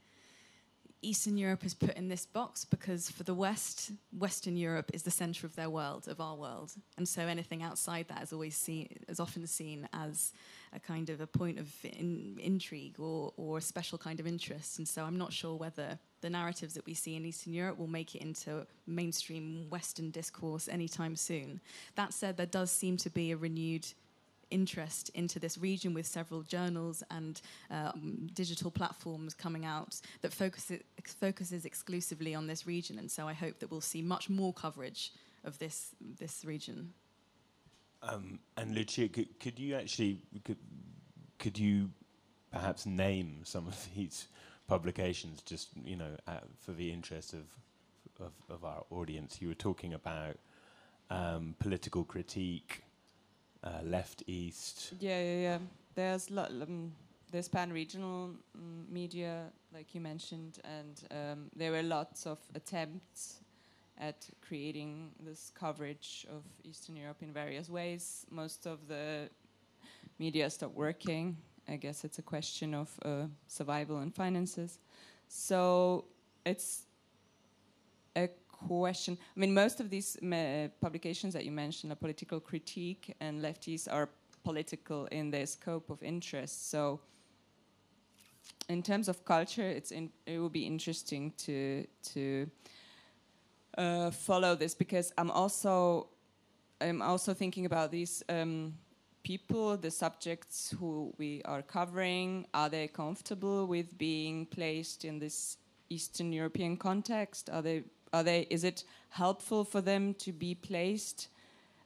Eastern 1.03 1.37
Europe 1.37 1.65
is 1.65 1.73
put 1.73 1.95
in 1.95 2.07
this 2.07 2.25
box 2.25 2.65
because 2.65 3.09
for 3.09 3.23
the 3.23 3.33
West, 3.33 3.91
Western 4.17 4.55
Europe 4.55 4.89
is 4.93 5.03
the 5.03 5.11
center 5.11 5.45
of 5.45 5.55
their 5.55 5.69
world, 5.69 6.07
of 6.07 6.21
our 6.21 6.35
world, 6.35 6.73
and 6.97 7.07
so 7.07 7.21
anything 7.23 7.61
outside 7.61 8.07
that 8.07 8.23
is 8.23 8.31
always 8.31 8.55
seen, 8.55 8.87
is 9.07 9.19
often 9.19 9.45
seen 9.45 9.87
as 9.93 10.31
a 10.73 10.79
kind 10.79 11.09
of 11.09 11.21
a 11.21 11.27
point 11.27 11.59
of 11.59 11.69
in, 11.83 12.37
intrigue 12.41 12.99
or, 12.99 13.33
or 13.37 13.57
a 13.57 13.61
special 13.61 13.97
kind 13.97 14.19
of 14.19 14.25
interest. 14.25 14.79
And 14.79 14.87
so 14.87 15.03
I'm 15.03 15.17
not 15.17 15.33
sure 15.33 15.55
whether 15.55 15.99
the 16.21 16.29
narratives 16.29 16.73
that 16.73 16.85
we 16.85 16.93
see 16.93 17.15
in 17.15 17.25
Eastern 17.25 17.53
Europe 17.53 17.77
will 17.77 17.87
make 17.87 18.15
it 18.15 18.21
into 18.21 18.65
mainstream 18.87 19.67
Western 19.69 20.09
discourse 20.09 20.67
anytime 20.67 21.15
soon. 21.15 21.59
That 21.95 22.13
said, 22.13 22.37
there 22.37 22.45
does 22.45 22.71
seem 22.71 22.97
to 22.97 23.09
be 23.09 23.31
a 23.31 23.37
renewed 23.37 23.85
interest 24.49 25.09
into 25.09 25.39
this 25.39 25.57
region 25.57 25.93
with 25.93 26.05
several 26.05 26.41
journals 26.41 27.03
and 27.09 27.41
um, 27.69 28.29
digital 28.33 28.71
platforms 28.71 29.33
coming 29.33 29.65
out 29.65 29.99
that 30.21 30.33
focuses, 30.33 30.81
focuses 31.19 31.65
exclusively 31.65 32.35
on 32.35 32.47
this 32.47 32.65
region. 32.67 32.99
And 32.99 33.09
so 33.09 33.27
I 33.27 33.33
hope 33.33 33.59
that 33.59 33.71
we'll 33.71 33.81
see 33.81 34.01
much 34.01 34.29
more 34.29 34.53
coverage 34.53 35.11
of 35.43 35.59
this, 35.59 35.89
this 36.19 36.45
region. 36.45 36.93
Um, 38.01 38.39
and 38.57 38.75
Lucia, 38.75 39.07
could, 39.07 39.39
could 39.39 39.57
you 39.57 39.75
actually 39.75 40.19
could 40.43 40.57
could 41.39 41.57
you 41.57 41.89
perhaps 42.51 42.85
name 42.85 43.39
some 43.43 43.67
of 43.67 43.87
these 43.95 44.27
publications, 44.67 45.41
just 45.41 45.69
you 45.85 45.95
know, 45.95 46.17
uh, 46.27 46.39
for 46.59 46.71
the 46.71 46.91
interest 46.91 47.33
of, 47.33 47.45
of 48.19 48.33
of 48.49 48.65
our 48.65 48.83
audience? 48.91 49.41
You 49.41 49.47
were 49.47 49.53
talking 49.53 49.93
about 49.93 50.37
um, 51.09 51.55
political 51.59 52.03
critique, 52.03 52.83
uh, 53.63 53.69
left 53.83 54.23
east. 54.27 54.93
Yeah, 54.99 55.21
yeah, 55.21 55.41
yeah. 55.41 55.57
There's 55.95 56.29
um, 56.31 56.91
there's 57.31 57.47
pan-regional 57.47 58.31
mm, 58.57 58.89
media, 58.91 59.45
like 59.73 59.95
you 59.95 60.01
mentioned, 60.01 60.59
and 60.63 61.01
um, 61.11 61.49
there 61.55 61.71
were 61.71 61.83
lots 61.83 62.27
of 62.27 62.39
attempts 62.55 63.39
at 63.97 64.27
creating 64.47 65.11
this 65.19 65.51
coverage 65.55 66.25
of 66.29 66.43
Eastern 66.63 66.95
Europe 66.95 67.21
in 67.21 67.33
various 67.33 67.69
ways. 67.69 68.25
Most 68.29 68.65
of 68.65 68.87
the 68.87 69.29
media 70.19 70.49
stopped 70.49 70.75
working. 70.75 71.37
I 71.67 71.77
guess 71.77 72.03
it's 72.03 72.19
a 72.19 72.21
question 72.21 72.73
of 72.73 72.89
uh, 73.05 73.27
survival 73.47 73.97
and 73.99 74.13
finances. 74.13 74.79
So 75.27 76.05
it's 76.45 76.83
a 78.15 78.29
question. 78.67 79.17
I 79.35 79.39
mean, 79.39 79.53
most 79.53 79.79
of 79.79 79.89
these 79.89 80.17
me- 80.21 80.69
publications 80.81 81.33
that 81.33 81.45
you 81.45 81.51
mentioned 81.51 81.91
are 81.91 81.95
political 81.95 82.39
critique, 82.39 83.15
and 83.19 83.41
LeftEast 83.41 83.87
are 83.91 84.09
political 84.43 85.05
in 85.07 85.31
their 85.31 85.45
scope 85.45 85.89
of 85.89 86.03
interest. 86.03 86.69
So, 86.69 86.99
in 88.69 88.83
terms 88.83 89.07
of 89.07 89.23
culture, 89.25 89.67
it's 89.67 89.91
in, 89.91 90.09
it 90.25 90.39
will 90.39 90.49
be 90.49 90.65
interesting 90.65 91.33
to 91.37 91.85
to 92.13 92.49
uh, 93.77 94.11
follow 94.11 94.55
this 94.55 94.75
because 94.75 95.13
I'm 95.17 95.31
also 95.31 96.07
I'm 96.81 97.01
also 97.01 97.33
thinking 97.33 97.65
about 97.65 97.91
these 97.91 98.23
um, 98.29 98.73
people, 99.23 99.77
the 99.77 99.91
subjects 99.91 100.75
who 100.79 101.13
we 101.17 101.41
are 101.45 101.61
covering. 101.61 102.45
Are 102.53 102.69
they 102.69 102.87
comfortable 102.87 103.65
with 103.67 103.97
being 103.97 104.45
placed 104.45 105.05
in 105.05 105.19
this 105.19 105.57
Eastern 105.89 106.33
European 106.33 106.77
context? 106.77 107.49
Are 107.49 107.61
they 107.61 107.83
are 108.13 108.23
they 108.23 108.47
is 108.49 108.63
it 108.63 108.83
helpful 109.09 109.65
for 109.65 109.81
them 109.81 110.13
to 110.13 110.31
be 110.31 110.55
placed 110.55 111.27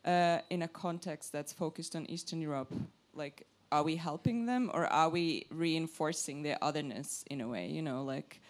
uh, 0.06 0.40
in 0.50 0.62
a 0.62 0.68
context 0.68 1.32
that's 1.32 1.54
focused 1.54 1.96
on 1.96 2.06
Eastern 2.06 2.42
Europe? 2.42 2.74
Like, 3.14 3.48
are 3.72 3.84
we 3.84 3.96
helping 3.96 4.46
them 4.46 4.70
or 4.74 4.86
are 4.86 5.10
we 5.10 5.48
reinforcing 5.50 6.44
their 6.44 6.58
otherness 6.62 7.24
in 7.30 7.42
a 7.42 7.48
way? 7.48 7.68
You 7.68 7.82
know, 7.82 8.04
like, 8.04 8.42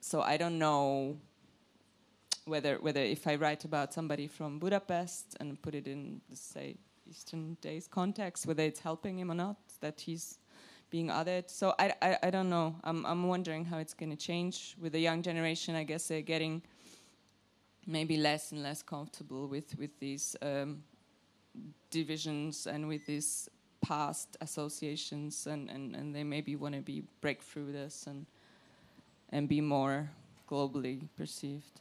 so 0.00 0.20
I 0.20 0.36
don't 0.36 0.58
know 0.58 1.16
whether 2.44 2.76
whether 2.76 3.00
if 3.00 3.26
I 3.26 3.36
write 3.36 3.64
about 3.64 3.94
somebody 3.94 4.26
from 4.26 4.58
Budapest 4.58 5.36
and 5.40 5.60
put 5.62 5.74
it 5.74 5.86
in, 5.86 6.20
say, 6.32 6.76
Easterndaze 7.10 7.88
context, 7.88 8.46
whether 8.46 8.62
it's 8.62 8.80
helping 8.80 9.18
him 9.18 9.30
or 9.30 9.34
not, 9.34 9.56
that 9.80 10.00
he's 10.00 10.38
being 10.90 11.08
othered. 11.08 11.50
So 11.50 11.74
I, 11.78 11.94
I, 12.02 12.18
I 12.24 12.30
don't 12.30 12.50
know. 12.50 12.76
I'm, 12.84 13.04
I'm 13.06 13.26
wondering 13.26 13.64
how 13.64 13.78
it's 13.78 13.94
going 13.94 14.10
to 14.10 14.16
change 14.16 14.76
with 14.80 14.92
the 14.92 15.00
young 15.00 15.22
generation. 15.22 15.74
I 15.74 15.84
guess 15.84 16.06
they're 16.06 16.20
getting 16.20 16.62
maybe 17.86 18.16
less 18.16 18.52
and 18.52 18.62
less 18.62 18.82
comfortable 18.82 19.46
with 19.46 19.78
with 19.78 19.98
these 19.98 20.36
um, 20.42 20.82
divisions 21.90 22.66
and 22.66 22.88
with 22.88 23.04
these 23.06 23.48
past 23.80 24.36
associations, 24.40 25.46
and, 25.46 25.68
and, 25.68 25.96
and 25.96 26.14
they 26.14 26.24
maybe 26.24 26.56
want 26.56 26.74
to 26.74 26.80
be 26.80 27.02
break 27.20 27.42
through 27.42 27.72
this 27.72 28.06
and 28.06 28.26
and 29.30 29.48
be 29.48 29.60
more 29.60 30.08
globally 30.48 31.00
perceived. 31.16 31.80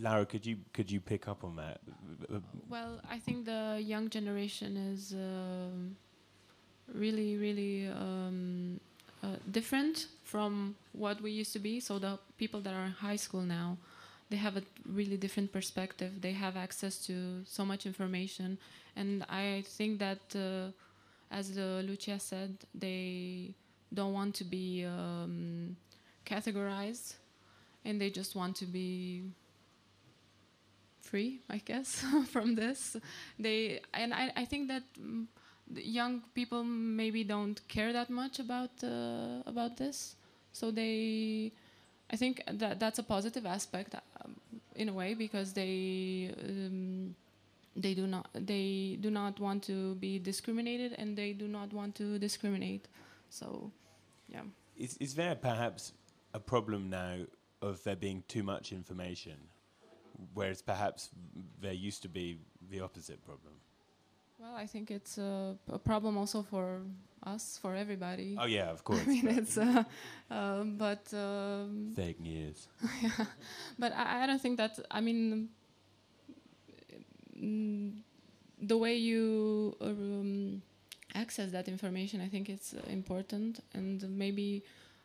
Lara, 0.00 0.24
could 0.24 0.46
you 0.46 0.56
could 0.72 0.90
you 0.90 1.00
pick 1.00 1.28
up 1.28 1.44
on 1.44 1.56
that? 1.56 1.80
Well, 2.68 3.00
I 3.10 3.18
think 3.18 3.44
the 3.44 3.78
young 3.82 4.08
generation 4.08 4.76
is 4.76 5.12
um, 5.12 5.96
really, 6.94 7.36
really 7.36 7.88
um, 7.88 8.80
uh, 9.22 9.36
different 9.50 10.06
from 10.24 10.74
what 10.92 11.20
we 11.20 11.30
used 11.30 11.52
to 11.52 11.58
be. 11.58 11.80
So 11.80 11.98
the 11.98 12.18
people 12.38 12.60
that 12.60 12.74
are 12.74 12.84
in 12.84 12.92
high 12.92 13.16
school 13.16 13.42
now, 13.42 13.76
they 14.32 14.38
have 14.38 14.56
a 14.56 14.62
really 14.88 15.18
different 15.18 15.52
perspective. 15.52 16.22
They 16.22 16.32
have 16.32 16.56
access 16.56 16.96
to 17.06 17.42
so 17.44 17.66
much 17.66 17.84
information, 17.84 18.56
and 18.96 19.24
I 19.28 19.62
think 19.76 19.98
that, 19.98 20.22
uh, 20.34 20.72
as 21.30 21.58
uh, 21.58 21.82
Lucia 21.84 22.18
said, 22.18 22.56
they 22.74 23.54
don't 23.92 24.14
want 24.14 24.34
to 24.36 24.44
be 24.44 24.86
um, 24.86 25.76
categorized, 26.24 27.16
and 27.84 28.00
they 28.00 28.08
just 28.08 28.34
want 28.34 28.56
to 28.56 28.64
be 28.64 29.24
free, 31.02 31.40
I 31.50 31.58
guess, 31.58 32.02
from 32.32 32.54
this. 32.54 32.96
They 33.38 33.80
and 33.92 34.14
I, 34.14 34.32
I 34.34 34.44
think 34.46 34.68
that 34.68 34.84
the 35.70 35.86
young 35.86 36.22
people 36.32 36.64
maybe 36.64 37.22
don't 37.22 37.60
care 37.68 37.92
that 37.92 38.08
much 38.08 38.38
about 38.38 38.70
uh, 38.82 39.42
about 39.44 39.76
this, 39.76 40.16
so 40.54 40.70
they 40.70 41.52
I 42.12 42.16
think 42.16 42.42
that 42.46 42.78
that's 42.78 42.98
a 42.98 43.02
positive 43.02 43.46
aspect 43.46 43.94
um, 43.94 44.36
in 44.76 44.88
a 44.88 44.92
way 44.92 45.14
because 45.14 45.52
they 45.54 46.34
um, 46.46 47.14
they 47.74 47.94
do 47.94 48.06
not 48.06 48.28
they 48.34 48.98
do 49.00 49.10
not 49.10 49.40
want 49.40 49.62
to 49.64 49.94
be 49.94 50.18
discriminated 50.18 50.94
and 50.98 51.16
they 51.16 51.32
do 51.32 51.48
not 51.48 51.72
want 51.72 51.94
to 51.96 52.18
discriminate. 52.18 52.86
So, 53.30 53.70
yeah. 54.28 54.42
Is, 54.76 54.96
is 54.98 55.14
there 55.14 55.34
perhaps 55.34 55.92
a 56.34 56.40
problem 56.40 56.90
now 56.90 57.16
of 57.62 57.82
there 57.84 57.96
being 57.96 58.24
too 58.28 58.42
much 58.42 58.72
information, 58.72 59.36
whereas 60.34 60.60
perhaps 60.60 61.08
there 61.60 61.72
used 61.72 62.02
to 62.02 62.08
be 62.08 62.38
the 62.70 62.80
opposite 62.80 63.24
problem? 63.24 63.54
Well, 64.42 64.56
I 64.56 64.66
think 64.66 64.90
it's 64.90 65.18
a, 65.18 65.56
a 65.68 65.78
problem 65.78 66.18
also 66.18 66.42
for 66.42 66.80
us, 67.24 67.60
for 67.62 67.76
everybody. 67.76 68.36
Oh 68.40 68.46
yeah, 68.46 68.70
of 68.70 68.82
course. 68.88 69.00
I 69.00 69.04
mean, 69.04 69.28
it's, 69.28 69.56
uh, 69.56 69.84
um, 70.30 70.74
but 70.76 71.06
um, 71.14 71.92
fake 71.94 72.20
news. 72.20 72.66
yeah, 73.02 73.26
but 73.78 73.92
I, 73.92 74.24
I 74.24 74.26
don't 74.26 74.42
think 74.42 74.56
that. 74.56 74.80
I 74.90 75.00
mean, 75.00 75.48
mm, 77.40 77.92
the 78.60 78.76
way 78.76 78.96
you 78.96 79.76
um, 79.80 80.60
access 81.14 81.52
that 81.52 81.68
information, 81.68 82.20
I 82.20 82.26
think 82.26 82.48
it's 82.48 82.74
uh, 82.74 82.80
important, 82.90 83.60
and 83.74 84.02
maybe 84.18 84.64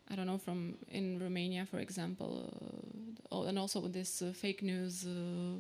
I 0.10 0.16
don't 0.16 0.26
know 0.26 0.40
from 0.40 0.80
in 0.90 1.20
Romania, 1.20 1.68
for 1.70 1.78
example, 1.78 2.50
uh, 2.60 3.36
oh, 3.36 3.44
and 3.44 3.60
also 3.60 3.82
with 3.82 3.94
this 3.94 4.24
uh, 4.24 4.34
fake 4.34 4.64
news 4.64 5.06
uh, 5.06 5.60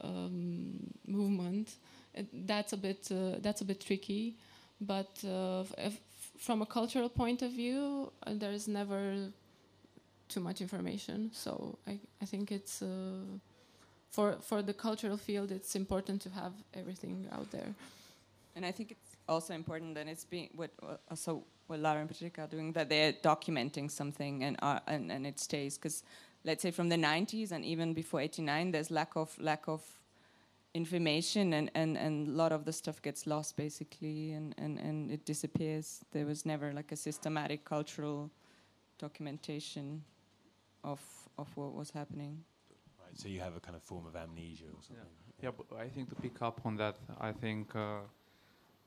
um, 0.00 0.90
movement. 1.06 1.76
That's 2.32 2.72
a 2.72 2.76
bit 2.76 3.08
uh, 3.10 3.38
that's 3.40 3.60
a 3.60 3.64
bit 3.64 3.80
tricky, 3.80 4.36
but 4.80 5.10
uh, 5.24 5.64
from 6.38 6.62
a 6.62 6.66
cultural 6.66 7.08
point 7.08 7.42
of 7.42 7.52
view, 7.52 8.12
uh, 8.26 8.32
there 8.34 8.52
is 8.52 8.68
never 8.68 9.30
too 10.28 10.40
much 10.40 10.60
information. 10.60 11.30
So 11.32 11.78
I 11.86 11.98
I 12.22 12.24
think 12.24 12.52
it's 12.52 12.82
for 14.10 14.36
for 14.40 14.62
the 14.62 14.74
cultural 14.74 15.16
field, 15.16 15.50
it's 15.50 15.76
important 15.76 16.22
to 16.22 16.30
have 16.30 16.52
everything 16.74 17.28
out 17.32 17.50
there. 17.50 17.74
And 18.54 18.64
I 18.64 18.72
think 18.72 18.92
it's 18.92 19.16
also 19.28 19.54
important 19.54 19.94
that 19.94 20.08
it's 20.08 20.24
being 20.24 20.48
what 20.54 20.70
also 21.10 21.44
what 21.66 21.80
Lara 21.80 22.00
and 22.00 22.08
Petrica 22.08 22.44
are 22.44 22.46
doing 22.46 22.72
that 22.72 22.88
they're 22.88 23.12
documenting 23.12 23.90
something 23.90 24.44
and 24.44 24.56
uh, 24.62 24.78
and, 24.86 25.10
and 25.10 25.26
it 25.26 25.38
stays 25.38 25.76
because 25.76 26.02
let's 26.44 26.62
say 26.62 26.70
from 26.70 26.88
the 26.88 26.96
90s 26.96 27.52
and 27.52 27.64
even 27.64 27.92
before 27.92 28.20
89 28.20 28.70
there's 28.70 28.90
lack 28.90 29.16
of 29.16 29.36
lack 29.38 29.68
of 29.68 29.82
information 30.76 31.54
and, 31.54 31.70
and, 31.74 31.96
and 31.96 32.28
a 32.28 32.30
lot 32.30 32.52
of 32.52 32.64
the 32.64 32.72
stuff 32.72 33.00
gets 33.00 33.26
lost 33.26 33.56
basically 33.56 34.32
and, 34.32 34.54
and, 34.58 34.78
and 34.78 35.10
it 35.10 35.24
disappears. 35.24 36.04
There 36.12 36.26
was 36.26 36.44
never 36.44 36.72
like 36.72 36.92
a 36.92 36.96
systematic 36.96 37.64
cultural 37.64 38.30
documentation 38.98 40.02
of 40.84 41.00
of 41.38 41.48
what 41.56 41.74
was 41.74 41.90
happening. 41.90 42.44
Right 43.02 43.18
so 43.18 43.28
you 43.28 43.40
have 43.40 43.56
a 43.56 43.60
kind 43.60 43.76
of 43.76 43.82
form 43.82 44.06
of 44.06 44.16
amnesia 44.16 44.64
or 44.66 44.82
something. 44.82 45.04
Yeah, 45.42 45.48
yeah 45.48 45.50
but 45.56 45.76
i 45.76 45.88
think 45.88 46.08
to 46.08 46.14
pick 46.14 46.40
up 46.40 46.60
on 46.64 46.76
that 46.76 46.96
i 47.20 47.32
think 47.32 47.76
uh, 47.76 48.00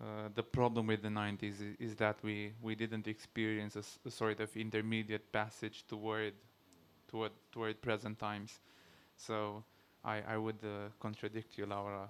uh, 0.01 0.29
the 0.33 0.43
problem 0.43 0.87
with 0.87 1.01
the 1.01 1.09
90s 1.09 1.43
is, 1.43 1.61
is, 1.77 1.95
that 1.95 2.15
we, 2.23 2.53
we 2.61 2.73
didn't 2.73 3.05
experience 3.05 3.75
a, 3.75 3.83
a, 4.07 4.11
sort 4.11 4.39
of 4.39 4.55
intermediate 4.55 5.29
passage 5.31 5.83
toward 5.89 6.33
toward 7.09 7.31
toward 7.51 7.81
present 7.81 8.17
times. 8.17 8.61
So 9.17 9.63
I, 10.03 10.21
I 10.27 10.37
would 10.37 10.63
uh, 10.63 10.89
contradict 10.99 11.57
you, 11.57 11.65
Laura, 11.65 12.07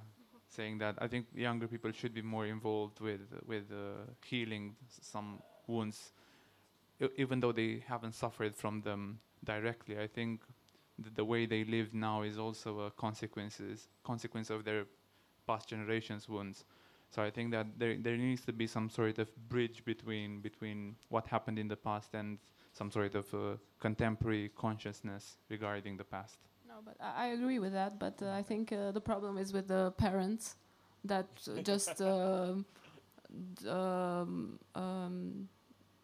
saying 0.47 0.77
that 0.79 0.95
I 0.99 1.07
think 1.07 1.27
younger 1.33 1.67
people 1.67 1.91
should 1.91 2.13
be 2.13 2.21
more 2.21 2.45
involved 2.45 2.99
with 2.99 3.21
with 3.45 3.71
uh, 3.71 4.11
healing 4.25 4.75
some 5.01 5.41
wounds, 5.67 6.13
even 7.17 7.39
though 7.39 7.51
they 7.51 7.83
haven't 7.87 8.13
suffered 8.13 8.55
from 8.55 8.81
them 8.81 9.19
directly. 9.43 9.99
I 9.99 10.07
think 10.07 10.41
th 11.03 11.13
the 11.15 11.25
way 11.25 11.47
they 11.47 11.63
live 11.63 11.93
now 11.93 12.23
is 12.23 12.37
also 12.37 12.69
a 12.87 12.91
consequences 12.91 13.89
consequence 14.03 14.53
of 14.53 14.63
their 14.63 14.85
past 15.47 15.69
generations' 15.69 16.29
wounds. 16.29 16.65
So 17.09 17.23
I 17.23 17.31
think 17.31 17.51
that 17.51 17.67
there 17.79 17.97
there 17.97 18.17
needs 18.17 18.45
to 18.45 18.53
be 18.53 18.67
some 18.67 18.89
sort 18.89 19.19
of 19.19 19.27
bridge 19.49 19.83
between 19.83 20.41
between 20.41 20.95
what 21.09 21.27
happened 21.27 21.59
in 21.59 21.67
the 21.67 21.75
past 21.75 22.13
and 22.13 22.39
some 22.73 22.91
sort 22.91 23.15
of 23.15 23.33
uh, 23.33 23.57
contemporary 23.79 24.49
consciousness 24.55 25.37
regarding 25.49 25.97
the 25.97 26.03
past. 26.03 26.48
But 26.85 26.95
I, 27.01 27.27
agree 27.27 27.59
with 27.59 27.73
that. 27.73 27.99
But 27.99 28.21
uh, 28.21 28.31
I 28.31 28.41
think 28.43 28.71
uh, 28.71 28.91
the 28.91 29.01
problem 29.01 29.37
is 29.37 29.53
with 29.53 29.67
the 29.67 29.91
parents 29.97 30.55
that 31.03 31.27
just 31.63 32.01
um, 32.01 32.65
um, 33.67 34.59
um, 34.75 35.49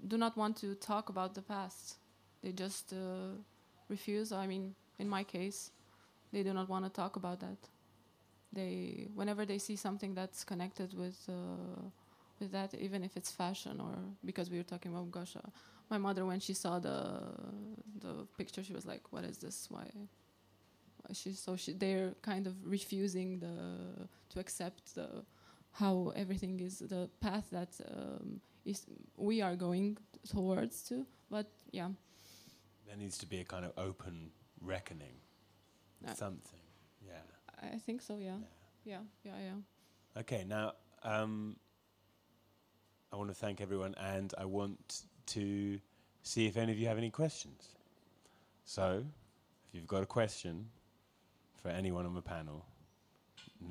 do 0.08 0.18
not 0.18 0.38
want 0.38 0.58
to 0.58 0.76
talk 0.76 1.10
about 1.10 1.34
the 1.34 1.42
past. 1.42 1.96
They 2.44 2.52
just 2.52 2.94
uh, 2.94 3.38
refuse. 3.90 4.32
I 4.32 4.48
mean, 4.48 4.76
in 5.00 5.08
my 5.10 5.24
case, 5.24 5.72
they 6.32 6.44
do 6.44 6.54
not 6.54 6.70
want 6.70 6.86
to 6.86 6.92
talk 6.92 7.16
about 7.16 7.40
that 7.40 7.58
they 8.54 9.08
whenever 9.14 9.46
they 9.46 9.58
see 9.58 9.76
something 9.76 10.16
that's 10.16 10.44
connected 10.44 10.98
with 10.98 11.30
with 12.40 12.52
that, 12.52 12.74
even 12.74 13.04
if 13.04 13.16
it's 13.16 13.32
fashion 13.32 13.80
or 13.80 13.96
because 14.24 14.50
we 14.50 14.58
were 14.58 14.64
talking 14.64 14.92
about 14.94 15.12
Gosha, 15.12 15.42
my 15.90 15.98
mother 15.98 16.26
when 16.26 16.40
she 16.40 16.54
saw 16.54 16.80
the 16.80 17.22
the 18.00 18.28
picture, 18.38 18.64
she 18.64 18.74
was 18.74 18.86
like, 18.86 19.02
"What 19.12 19.24
is 19.24 19.38
this? 19.38 19.68
Why?" 19.70 19.90
She 21.14 21.32
so 21.32 21.56
she 21.56 21.74
they're 21.74 22.14
kind 22.22 22.48
of 22.48 22.54
refusing 22.66 23.40
the 23.40 24.08
to 24.30 24.40
accept 24.40 24.96
the 24.96 25.24
how 25.72 26.14
everything 26.16 26.60
is 26.60 26.80
the 26.80 27.10
path 27.20 27.48
that 27.52 27.80
um, 27.94 28.40
is 28.66 28.86
we 29.18 29.42
are 29.42 29.56
going 29.56 29.98
towards 30.28 30.84
to. 30.84 31.06
But 31.30 31.48
yeah, 31.72 31.90
there 32.88 32.98
needs 32.98 33.18
to 33.20 33.26
be 33.26 33.40
a 33.40 33.44
kind 33.44 33.66
of 33.66 33.72
open 33.78 34.32
reckoning, 34.62 35.16
uh, 36.08 36.14
something. 36.14 36.60
Yeah, 37.06 37.74
I 37.74 37.78
think 37.78 38.02
so. 38.02 38.18
Yeah. 38.18 38.38
Yeah. 38.86 39.00
Yeah. 39.24 39.32
Yeah. 39.38 39.40
yeah. 39.46 40.22
Okay. 40.22 40.46
Now, 40.48 40.74
um, 41.04 41.58
I 43.12 43.18
want 43.18 43.30
to 43.30 43.36
thank 43.36 43.62
everyone, 43.62 43.96
and 44.00 44.34
I 44.38 44.46
want 44.46 45.04
to 45.28 45.80
see 46.24 46.48
if 46.48 46.58
any 46.58 46.72
of 46.72 46.80
you 46.80 46.88
have 46.88 46.98
any 46.98 47.10
questions. 47.10 47.76
So, 48.64 49.04
if 49.68 49.76
you've 49.76 49.88
got 49.88 50.04
a 50.04 50.08
question 50.08 50.68
for 51.66 51.72
anyone 51.72 52.06
on 52.06 52.14
the 52.14 52.22
panel, 52.22 52.64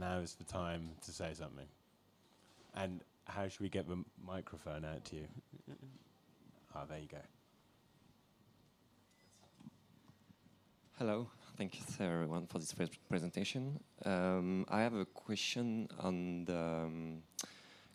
now 0.01 0.18
is 0.18 0.34
the 0.34 0.42
time 0.42 0.90
to 1.01 1.12
say 1.12 1.30
something. 1.32 1.68
And 2.74 3.03
how 3.26 3.47
should 3.47 3.61
we 3.61 3.68
get 3.68 3.86
the 3.86 4.03
microphone 4.26 4.84
out 4.84 5.05
to 5.05 5.16
you? 5.16 5.28
Ah, 6.74 6.80
oh, 6.80 6.86
there 6.90 6.99
you 6.99 7.07
go. 7.07 7.18
Hello. 10.99 11.28
Thank 11.57 11.76
you, 11.76 11.82
everyone, 12.01 12.49
for 12.49 12.59
this 12.59 12.74
presentation. 13.09 13.78
Um, 14.05 14.66
I 14.68 14.80
have 14.80 14.95
a 14.95 15.05
question 15.05 15.86
on 16.01 16.47
the 16.47 16.59
um, 16.59 17.22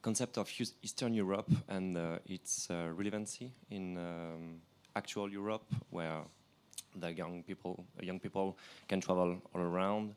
concept 0.01 0.37
of 0.37 0.49
Eastern 0.81 1.13
Europe 1.13 1.51
and 1.67 1.97
uh, 1.97 2.19
its 2.25 2.69
uh, 2.69 2.87
relevancy 2.95 3.51
in 3.69 3.97
um, 3.97 4.61
actual 4.95 5.29
Europe, 5.29 5.65
where 5.89 6.21
the 6.95 7.11
young 7.13 7.43
people, 7.43 7.85
young 8.01 8.19
people 8.19 8.57
can 8.87 9.01
travel 9.01 9.41
all 9.53 9.61
around. 9.61 10.15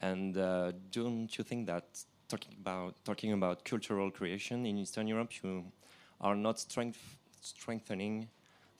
And 0.00 0.36
uh, 0.36 0.72
don't 0.90 1.36
you 1.36 1.44
think 1.44 1.66
that 1.66 1.84
talking 2.28 2.54
about 2.60 2.94
talking 3.04 3.32
about 3.32 3.64
cultural 3.64 4.10
creation 4.10 4.66
in 4.66 4.78
Eastern 4.78 5.06
Europe, 5.06 5.30
you 5.42 5.64
are 6.20 6.34
not 6.34 6.58
strength, 6.58 7.18
strengthening 7.40 8.28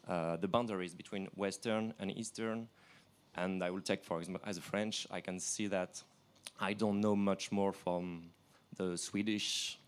uh, 0.09 0.36
the 0.36 0.49
boundaries 0.49 0.95
between 0.95 1.28
Western 1.36 1.95
and 1.99 2.16
Eastern? 2.16 2.68
And 3.34 3.62
I 3.64 3.70
will 3.70 3.80
take, 3.80 4.05
for 4.05 4.18
example, 4.18 4.43
as 4.47 4.59
a 4.59 4.61
French, 4.61 5.07
I 5.11 5.20
can 5.20 5.38
see 5.38 5.66
that 5.68 6.03
I 6.61 6.74
don't 6.74 7.01
know 7.01 7.16
much 7.16 7.51
more 7.51 7.72
from 7.72 8.30
the 8.76 8.97
Swedish 8.97 9.78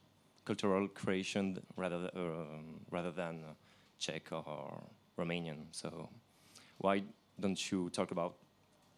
cultural 0.44 0.88
creation 0.88 1.58
rather, 1.76 2.10
uh, 2.14 2.20
rather 2.90 3.10
than 3.10 3.44
Czech 3.98 4.32
or 4.32 4.82
Romanian. 5.18 5.66
So 5.72 6.08
why 6.78 7.02
don't 7.40 7.70
you 7.70 7.90
talk 7.90 8.10
about 8.10 8.36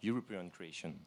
European 0.01 0.51
creation? 0.51 1.01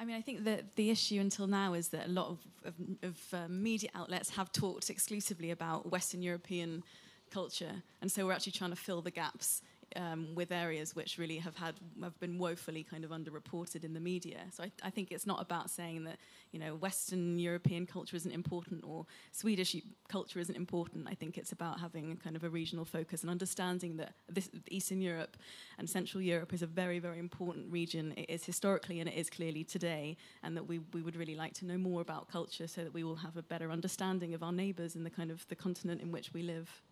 I 0.00 0.04
mean, 0.04 0.16
I 0.16 0.20
think 0.20 0.44
that 0.44 0.76
the 0.76 0.90
issue 0.90 1.20
until 1.20 1.46
now 1.46 1.74
is 1.74 1.88
that 1.88 2.06
a 2.06 2.10
lot 2.10 2.26
of, 2.28 2.38
of, 2.64 2.74
of 3.02 3.18
uh, 3.32 3.48
media 3.48 3.90
outlets 3.94 4.30
have 4.30 4.52
talked 4.52 4.90
exclusively 4.90 5.50
about 5.50 5.90
Western 5.90 6.22
European 6.22 6.82
culture, 7.30 7.82
and 8.02 8.10
so 8.10 8.26
we're 8.26 8.32
actually 8.32 8.52
trying 8.52 8.70
to 8.70 8.76
fill 8.76 9.00
the 9.02 9.10
gaps 9.10 9.62
um, 9.96 10.34
with 10.34 10.52
areas 10.52 10.94
which 10.94 11.18
really 11.18 11.38
have 11.38 11.56
had 11.56 11.74
have 12.02 12.18
been 12.20 12.38
woefully 12.38 12.82
kind 12.82 13.04
of 13.04 13.10
underreported 13.10 13.84
in 13.84 13.94
the 13.94 14.00
media. 14.00 14.40
So 14.50 14.64
I, 14.64 14.72
I, 14.82 14.90
think 14.90 15.12
it's 15.12 15.26
not 15.26 15.40
about 15.40 15.70
saying 15.70 16.04
that 16.04 16.18
you 16.52 16.58
know 16.58 16.74
Western 16.76 17.38
European 17.38 17.86
culture 17.86 18.16
isn't 18.16 18.32
important 18.32 18.84
or 18.84 19.06
Swedish 19.32 19.76
culture 20.08 20.38
isn't 20.38 20.56
important. 20.56 21.06
I 21.08 21.14
think 21.14 21.38
it's 21.38 21.52
about 21.52 21.80
having 21.80 22.16
kind 22.16 22.36
of 22.36 22.44
a 22.44 22.50
regional 22.50 22.84
focus 22.84 23.22
and 23.22 23.30
understanding 23.30 23.96
that 23.98 24.14
this, 24.28 24.50
Eastern 24.70 25.00
Europe 25.00 25.36
and 25.78 25.88
Central 25.88 26.22
Europe 26.22 26.52
is 26.52 26.62
a 26.62 26.66
very 26.66 26.98
very 26.98 27.18
important 27.18 27.70
region. 27.70 28.14
It 28.16 28.28
is 28.28 28.44
historically 28.44 29.00
and 29.00 29.08
it 29.08 29.14
is 29.14 29.30
clearly 29.30 29.64
today, 29.64 30.16
and 30.42 30.56
that 30.56 30.66
we 30.66 30.80
we 30.92 31.02
would 31.02 31.16
really 31.16 31.36
like 31.36 31.54
to 31.54 31.66
know 31.66 31.78
more 31.78 32.00
about 32.00 32.28
culture 32.28 32.66
so 32.66 32.82
that 32.84 32.94
we 32.94 33.04
will 33.04 33.16
have 33.16 33.36
a 33.36 33.42
better 33.42 33.70
understanding 33.70 34.34
of 34.34 34.42
our 34.42 34.52
neighbours 34.52 34.94
and 34.94 35.04
the 35.04 35.10
kind 35.10 35.30
of 35.30 35.46
the 35.48 35.56
continent 35.56 36.00
in 36.00 36.10
which 36.10 36.32
we 36.32 36.42
live. 36.42 36.82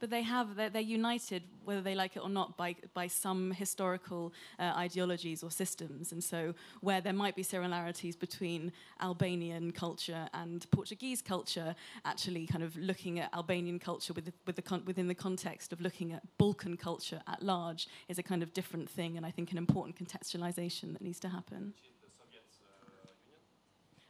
But 0.00 0.10
they 0.10 0.22
have 0.22 0.56
they're, 0.56 0.70
they're, 0.70 0.82
united 0.82 1.42
whether 1.64 1.80
they 1.80 1.94
like 1.94 2.16
it 2.16 2.20
or 2.20 2.28
not 2.28 2.56
by 2.56 2.74
by 2.94 3.06
some 3.06 3.50
historical 3.52 4.32
uh, 4.58 4.72
ideologies 4.76 5.42
or 5.42 5.50
systems. 5.50 6.12
And 6.12 6.22
so 6.22 6.54
where 6.80 7.00
there 7.00 7.12
might 7.12 7.36
be 7.36 7.42
similarities 7.42 8.16
between 8.16 8.72
Albanian 9.02 9.72
culture 9.72 10.28
and 10.32 10.66
Portuguese 10.70 11.20
culture 11.22 11.74
actually 12.04 12.46
kind 12.46 12.64
of 12.64 12.76
looking 12.76 13.20
at 13.20 13.32
Albanian 13.34 13.78
culture 13.78 14.12
with 14.12 14.26
the, 14.26 14.32
with 14.46 14.56
the 14.56 14.82
within 14.86 15.08
the 15.08 15.14
context 15.14 15.72
of 15.72 15.80
looking 15.80 16.12
at 16.12 16.22
Balkan 16.38 16.76
culture 16.76 17.20
at 17.26 17.42
large 17.42 17.88
is 18.08 18.18
a 18.18 18.22
kind 18.22 18.42
of 18.42 18.52
different 18.52 18.88
thing. 18.88 19.16
And 19.16 19.26
I 19.26 19.30
think 19.30 19.52
an 19.52 19.58
important 19.58 19.96
contextualization 19.96 20.92
that 20.92 21.02
needs 21.02 21.20
to 21.20 21.28
happen 21.28 21.74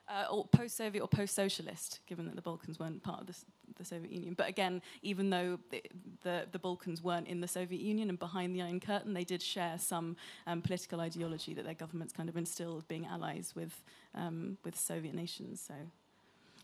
uh, 0.09 0.25
or 0.31 0.47
post-Soviet 0.47 1.03
or 1.03 1.09
post-socialist, 1.09 2.01
given 2.07 2.27
that 2.27 2.37
the 2.37 2.43
Balkans 2.43 2.79
weren't 2.79 3.03
part 3.03 3.21
of 3.21 3.27
the, 3.27 3.35
the 3.77 3.85
Soviet 3.85 4.11
Union. 4.11 4.35
But 4.35 4.49
again, 4.49 4.83
even 5.03 5.31
though 5.31 5.59
the, 5.71 5.83
the, 6.23 6.47
the, 6.51 6.59
Balkans 6.59 7.03
weren't 7.03 7.27
in 7.27 7.41
the 7.41 7.49
Soviet 7.49 7.81
Union 7.81 8.09
and 8.09 8.19
behind 8.19 8.55
the 8.55 8.63
Iron 8.63 8.81
Curtain, 8.81 9.15
they 9.15 9.25
did 9.25 9.43
share 9.43 9.79
some 9.79 10.17
um, 10.47 10.63
political 10.63 11.01
ideology 11.01 11.55
that 11.55 11.65
their 11.65 11.75
governments 11.75 12.13
kind 12.13 12.29
of 12.29 12.37
instilled, 12.37 12.89
being 12.89 13.07
allies 13.07 13.53
with 13.55 13.83
um, 14.15 14.59
with 14.65 14.79
Soviet 14.79 15.15
nations. 15.15 15.65
So. 15.67 15.75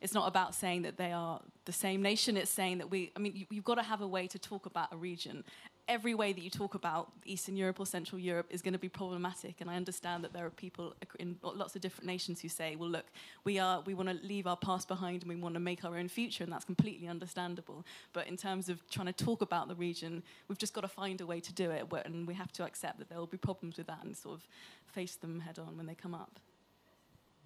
It's 0.01 0.13
not 0.13 0.29
about 0.29 0.55
saying 0.55 0.83
that 0.83 0.99
they 0.99 1.13
are 1.13 1.41
the 1.65 1.73
same 1.73 2.03
nation. 2.03 2.37
It's 2.37 2.51
saying 2.51 2.77
that 2.79 2.91
we, 2.91 3.11
I 3.17 3.21
mean, 3.21 3.35
you, 3.35 3.47
you've 3.49 3.65
got 3.65 3.77
to 3.77 3.83
have 3.83 4.03
a 4.03 4.07
way 4.07 4.27
to 4.27 4.39
talk 4.39 4.67
about 4.67 4.93
a 4.93 4.97
region 4.97 5.45
every 5.89 6.15
way 6.15 6.33
that 6.33 6.41
you 6.41 6.51
talk 6.51 6.75
about 6.75 7.13
Eastern 7.25 7.57
Europe 7.57 7.79
or 7.79 7.87
Central 7.87 8.19
Europe 8.19 8.47
is 8.51 8.63
going 8.63 8.73
to 8.73 8.79
be 8.79 8.89
problematic. 8.89 9.61
And 9.61 9.71
I 9.71 9.77
understand 9.77 10.25
that 10.25 10.33
there 10.33 10.47
are 10.47 10.51
people 10.51 10.95
in 11.19 11.37
lots 11.43 11.75
of 11.77 11.83
different 11.83 12.07
nations 12.07 12.41
who 12.41 12.49
say, 12.49 12.77
"Well, 12.77 12.89
look, 12.89 13.07
we 13.45 13.59
are 13.59 13.81
we 13.83 13.95
want 13.95 14.09
to 14.09 14.27
leave 14.27 14.47
our 14.47 14.57
past 14.57 14.89
behind 14.89 15.23
and 15.23 15.29
we 15.29 15.37
want 15.37 15.55
to 15.55 15.61
make 15.61 15.85
our 15.85 15.97
own 15.97 16.09
future," 16.09 16.45
and 16.45 16.53
that's 16.53 16.65
completely 16.65 17.07
understandable. 17.07 17.85
But 18.13 18.27
in 18.27 18.37
terms 18.37 18.69
of 18.69 18.89
trying 18.89 19.07
to 19.07 19.25
talk 19.25 19.43
about 19.43 19.69
the 19.69 19.75
region, 19.75 20.23
we've 20.49 20.59
just 20.59 20.75
got 20.75 20.83
to 20.83 20.89
find 20.89 21.21
a 21.21 21.27
way 21.27 21.41
to 21.41 21.53
do 21.53 21.71
it, 21.71 21.93
and 22.07 22.27
we 22.27 22.35
have 22.35 22.53
to 22.53 22.65
accept 22.65 22.99
that 22.99 23.09
there 23.09 23.19
will 23.19 23.27
be 23.27 23.39
problems 23.39 23.77
with 23.77 23.87
that 23.87 24.05
and 24.05 24.17
sort 24.17 24.37
of 24.37 24.49
face 24.87 25.17
them 25.17 25.41
head 25.41 25.59
on 25.59 25.77
when 25.77 25.87
they 25.87 25.95
come 25.95 26.15
up. 26.15 26.41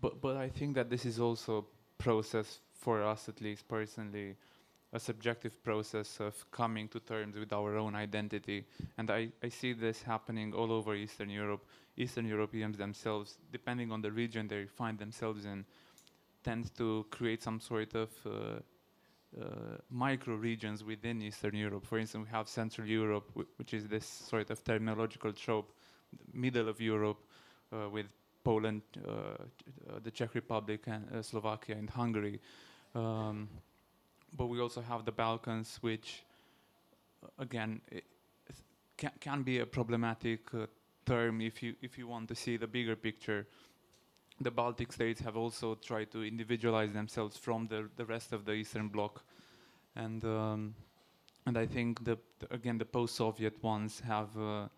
But 0.00 0.20
but 0.20 0.36
I 0.36 0.48
think 0.48 0.74
that 0.76 0.90
this 0.90 1.04
is 1.04 1.18
also 1.18 1.58
a 1.58 2.02
process 2.02 2.60
for 2.72 3.02
us, 3.02 3.28
at 3.28 3.40
least 3.40 3.66
personally 3.66 4.36
a 4.92 4.98
subjective 4.98 5.62
process 5.62 6.18
of 6.20 6.50
coming 6.50 6.88
to 6.88 7.00
terms 7.00 7.36
with 7.36 7.52
our 7.52 7.76
own 7.76 7.94
identity. 7.94 8.64
And 8.96 9.10
I, 9.10 9.28
I 9.42 9.48
see 9.48 9.74
this 9.74 10.02
happening 10.02 10.54
all 10.54 10.72
over 10.72 10.94
Eastern 10.94 11.28
Europe. 11.28 11.64
Eastern 11.96 12.26
Europeans 12.26 12.78
themselves, 12.78 13.38
depending 13.52 13.92
on 13.92 14.00
the 14.00 14.10
region 14.10 14.48
they 14.48 14.64
find 14.64 14.98
themselves 14.98 15.44
in, 15.44 15.64
tend 16.42 16.74
to 16.76 17.04
create 17.10 17.42
some 17.42 17.60
sort 17.60 17.94
of 17.94 18.10
uh, 18.24 18.30
uh, 19.38 19.76
micro 19.90 20.36
regions 20.36 20.82
within 20.82 21.20
Eastern 21.20 21.54
Europe. 21.54 21.86
For 21.86 21.98
instance, 21.98 22.26
we 22.26 22.30
have 22.30 22.48
Central 22.48 22.86
Europe, 22.86 23.30
which 23.56 23.74
is 23.74 23.86
this 23.86 24.06
sort 24.06 24.50
of 24.50 24.64
terminological 24.64 25.36
trope, 25.36 25.72
middle 26.32 26.68
of 26.68 26.80
Europe, 26.80 27.18
uh, 27.72 27.90
with 27.90 28.06
Poland, 28.42 28.80
uh, 29.06 29.10
uh, 29.10 29.98
the 30.02 30.10
Czech 30.10 30.34
Republic, 30.34 30.86
and 30.86 31.04
uh, 31.12 31.22
Slovakia, 31.22 31.76
and 31.76 31.90
Hungary. 31.90 32.40
Um, 32.94 33.48
but 34.36 34.46
we 34.46 34.60
also 34.60 34.80
have 34.80 35.04
the 35.04 35.12
Balkans, 35.12 35.78
which, 35.80 36.24
uh, 37.22 37.42
again, 37.42 37.80
can, 38.96 39.12
can 39.20 39.42
be 39.42 39.60
a 39.60 39.66
problematic 39.66 40.52
uh, 40.54 40.66
term 41.06 41.40
if 41.40 41.62
you 41.62 41.74
if 41.80 41.96
you 41.96 42.06
want 42.06 42.28
to 42.28 42.34
see 42.34 42.56
the 42.58 42.66
bigger 42.66 42.96
picture. 42.96 43.46
The 44.40 44.50
Baltic 44.50 44.92
states 44.92 45.20
have 45.20 45.36
also 45.36 45.74
tried 45.74 46.10
to 46.12 46.22
individualize 46.22 46.92
themselves 46.92 47.36
from 47.36 47.66
the 47.68 47.88
the 47.96 48.04
rest 48.04 48.32
of 48.32 48.44
the 48.44 48.52
Eastern 48.52 48.88
Bloc, 48.88 49.22
and 49.96 50.24
um, 50.24 50.74
and 51.46 51.56
I 51.56 51.66
think 51.66 52.04
the, 52.04 52.18
the, 52.38 52.54
again 52.54 52.78
the 52.78 52.84
post-Soviet 52.84 53.62
ones 53.62 54.00
have 54.00 54.28
uh, 54.38 54.68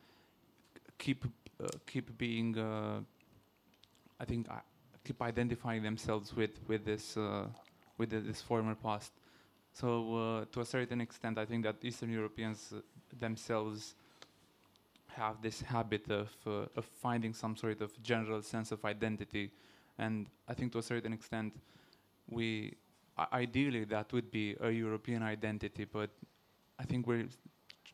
keep 0.99 1.25
uh, 1.63 1.67
keep 1.87 2.17
being 2.17 2.57
uh, 2.57 3.01
I 4.21 4.25
think 4.25 4.49
uh, 4.49 4.61
keep 5.05 5.21
identifying 5.21 5.83
themselves 5.83 6.35
with 6.35 6.59
with 6.69 6.85
this 6.85 7.17
with 7.99 8.11
this 8.11 8.41
former 8.41 8.75
past. 8.75 9.13
So 9.73 10.17
uh, 10.17 10.45
to 10.53 10.61
a 10.61 10.65
certain 10.65 11.01
extent, 11.01 11.39
I 11.39 11.47
think 11.47 11.65
that 11.65 11.77
Eastern 11.83 12.11
Europeans 12.11 12.73
uh, 12.77 12.81
themselves 13.19 13.95
have 15.09 15.41
this 15.43 15.61
habit 15.61 16.11
of, 16.11 16.29
uh, 16.47 16.67
of 16.77 16.85
finding 16.85 17.35
some 17.35 17.57
sort 17.57 17.81
of 17.81 18.01
general 18.03 18.43
sense 18.43 18.73
of 18.73 18.85
identity. 18.85 19.51
And 19.99 20.27
I 20.49 20.55
think 20.55 20.73
to 20.73 20.79
a 20.79 20.83
certain 20.83 21.13
extent, 21.13 21.55
we 22.29 22.77
ideally 23.33 23.85
that 23.85 24.13
would 24.13 24.31
be 24.31 24.57
a 24.61 24.71
European 24.71 25.23
identity, 25.23 25.85
but 25.85 26.11
I 26.79 26.85
think 26.85 27.07
we're 27.07 27.29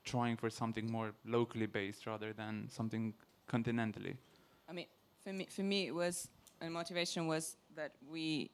trying 0.05 0.37
for 0.37 0.51
something 0.51 0.91
more 0.91 1.13
locally 1.25 1.67
based 1.67 2.07
rather 2.07 2.33
than 2.33 2.69
something 2.71 3.13
continentally. 3.51 4.17
I 4.69 4.73
mean, 4.73 4.87
for 5.23 5.33
me, 5.33 5.47
for 5.51 5.63
me, 5.63 5.89
it 5.89 5.95
was, 5.95 6.29
and 6.61 6.73
motivation 6.73 7.27
was 7.27 7.57
that 7.75 7.93
we 8.09 8.51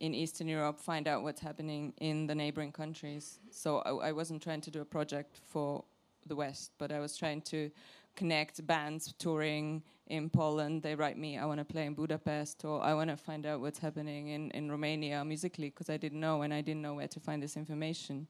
in 0.00 0.14
Eastern 0.14 0.48
Europe 0.48 0.80
find 0.80 1.06
out 1.06 1.22
what's 1.22 1.40
happening 1.40 1.92
in 1.98 2.26
the 2.26 2.34
neighboring 2.34 2.72
countries. 2.72 3.38
So 3.50 3.78
I, 3.78 4.08
I, 4.08 4.12
wasn't 4.12 4.42
trying 4.42 4.60
to 4.62 4.70
do 4.70 4.80
a 4.80 4.84
project 4.84 5.40
for 5.48 5.84
the 6.26 6.34
West, 6.34 6.72
but 6.78 6.90
I 6.90 7.00
was 7.00 7.16
trying 7.16 7.42
to 7.42 7.70
connect 8.16 8.66
bands 8.66 9.14
touring 9.18 9.82
in 10.08 10.28
Poland. 10.30 10.82
They 10.82 10.94
write 10.94 11.18
me, 11.18 11.38
I 11.38 11.44
want 11.46 11.58
to 11.58 11.64
play 11.64 11.86
in 11.86 11.94
Budapest, 11.94 12.64
or 12.64 12.82
I 12.82 12.94
want 12.94 13.10
to 13.10 13.16
find 13.16 13.46
out 13.46 13.60
what's 13.60 13.78
happening 13.78 14.28
in, 14.28 14.50
in 14.50 14.70
Romania 14.70 15.24
musically, 15.24 15.70
because 15.70 15.90
I 15.90 15.96
didn't 15.96 16.20
know, 16.20 16.42
and 16.42 16.52
I 16.52 16.60
didn't 16.60 16.82
know 16.82 16.94
where 16.94 17.08
to 17.08 17.20
find 17.20 17.42
this 17.42 17.56
information 17.56 18.26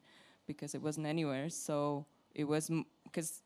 because 0.47 0.75
it 0.75 0.83
wasn't 0.83 1.07
anywhere. 1.07 1.49
So 1.51 2.07
it 2.35 2.45
was 2.45 2.71
because 3.05 3.43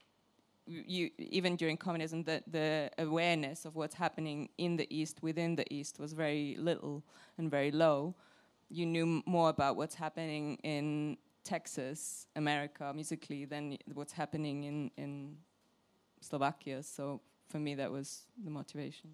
you, 0.69 1.11
even 1.19 1.57
during 1.57 1.77
communism, 1.77 2.23
the, 2.25 2.43
the 2.47 2.91
awareness 2.99 3.65
of 3.65 3.75
what's 3.75 3.95
happening 3.95 4.51
in 4.59 4.77
the 4.77 4.87
East, 4.95 5.23
within 5.23 5.57
the 5.57 5.65
East, 5.73 5.99
was 5.99 6.13
very 6.13 6.57
little 6.59 7.03
and 7.39 7.51
very 7.51 7.71
low. 7.71 8.15
You 8.69 8.85
knew 8.85 9.23
more 9.25 9.49
about 9.49 9.77
what's 9.77 9.95
happening 9.95 10.59
in 10.63 11.17
Texas, 11.43 12.27
America, 12.37 12.93
musically, 12.95 13.47
than 13.47 13.79
what's 13.95 14.13
happening 14.13 14.65
in, 14.65 14.91
in 14.99 15.37
Slovakia. 16.21 16.83
So 16.83 17.21
for 17.49 17.59
me, 17.59 17.75
that 17.77 17.91
was 17.91 18.27
the 18.45 18.51
motivation. 18.51 19.11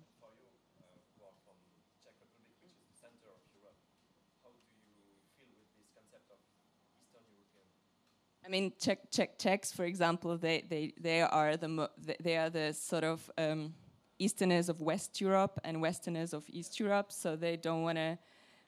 I 8.47 8.51
mean, 8.51 8.73
Czech, 8.79 9.11
Czech, 9.11 9.39
Czechs, 9.39 9.73
for 9.73 9.85
example, 9.85 10.37
they, 10.37 10.65
they, 10.69 10.93
they 11.01 11.23
are 11.23 11.57
the 11.57 11.91
they 12.21 12.37
are 12.37 12.51
the 12.51 12.75
sort 12.75 13.05
of 13.05 13.31
um, 13.39 13.75
Easterners 14.19 14.69
of 14.69 14.81
West 14.81 15.21
Europe 15.21 15.59
and 15.65 15.81
Westerners 15.81 16.35
of 16.35 16.45
East 16.49 16.79
Europe, 16.79 17.11
so 17.11 17.37
they 17.37 17.57
don't 17.57 17.83
want 17.83 17.97
to 17.97 18.19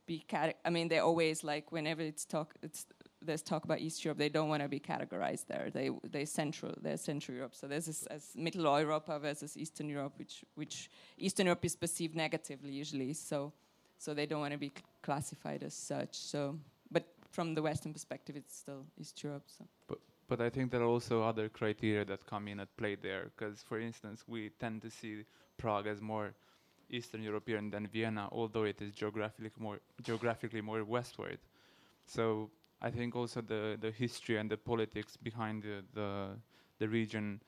be. 0.06 0.24
I 0.64 0.70
mean, 0.70 0.88
they 0.88 1.00
always 1.00 1.44
like 1.44 1.72
whenever 1.72 2.00
it's 2.00 2.24
talk, 2.24 2.54
it's 2.62 2.86
there's 3.20 3.42
talk 3.42 3.64
about 3.64 3.80
East 3.80 4.04
Europe, 4.04 4.18
they 4.18 4.28
don't 4.28 4.48
want 4.48 4.62
to 4.62 4.68
be 4.68 4.80
categorized 4.80 5.46
there. 5.46 5.68
They 5.72 5.90
they 6.10 6.24
central, 6.24 6.74
they're 6.80 6.96
Central 6.96 7.36
Europe. 7.36 7.54
So 7.54 7.66
there's 7.66 7.86
this 7.86 8.06
as 8.06 8.32
Middle 8.34 8.80
Europe 8.80 9.08
versus 9.20 9.56
Eastern 9.56 9.88
Europe, 9.88 10.14
which 10.16 10.44
which 10.54 10.90
Eastern 11.18 11.46
Europe 11.46 11.64
is 11.64 11.76
perceived 11.76 12.14
negatively 12.14 12.72
usually. 12.72 13.12
So 13.12 13.52
so 13.98 14.14
they 14.14 14.26
don't 14.26 14.40
want 14.40 14.52
to 14.52 14.58
be 14.58 14.72
classified 15.02 15.62
as 15.62 15.74
such. 15.74 16.16
So 16.16 16.58
from 17.36 17.54
the 17.54 17.60
Western 17.60 17.92
perspective, 17.92 18.34
it's 18.34 18.56
still 18.56 18.86
East 18.98 19.22
Europe. 19.22 19.44
So. 19.46 19.66
But, 19.86 19.98
but 20.26 20.40
I 20.40 20.48
think 20.48 20.70
there 20.70 20.80
are 20.80 20.92
also 20.96 21.22
other 21.22 21.50
criteria 21.50 22.02
that 22.06 22.24
come 22.26 22.48
in 22.48 22.60
at 22.60 22.74
play 22.78 22.94
there. 22.96 23.24
Because, 23.24 23.62
for 23.68 23.78
instance, 23.78 24.24
we 24.26 24.50
tend 24.58 24.80
to 24.82 24.90
see 24.90 25.24
Prague 25.58 25.86
as 25.86 26.00
more 26.00 26.32
Eastern 26.88 27.22
European 27.22 27.70
than 27.70 27.86
Vienna, 27.88 28.28
although 28.32 28.64
it 28.64 28.80
is 28.80 28.94
geographically 28.94 29.50
more 29.58 29.78
geographically 30.02 30.62
more 30.62 30.82
westward. 30.84 31.38
So 32.06 32.50
I 32.80 32.90
think 32.90 33.14
also 33.16 33.40
the 33.42 33.76
the 33.80 33.90
history 33.90 34.36
and 34.38 34.48
the 34.50 34.56
politics 34.56 35.16
behind 35.16 35.62
the 35.62 35.76
the, 35.94 36.10
the 36.78 36.88
region 36.88 37.42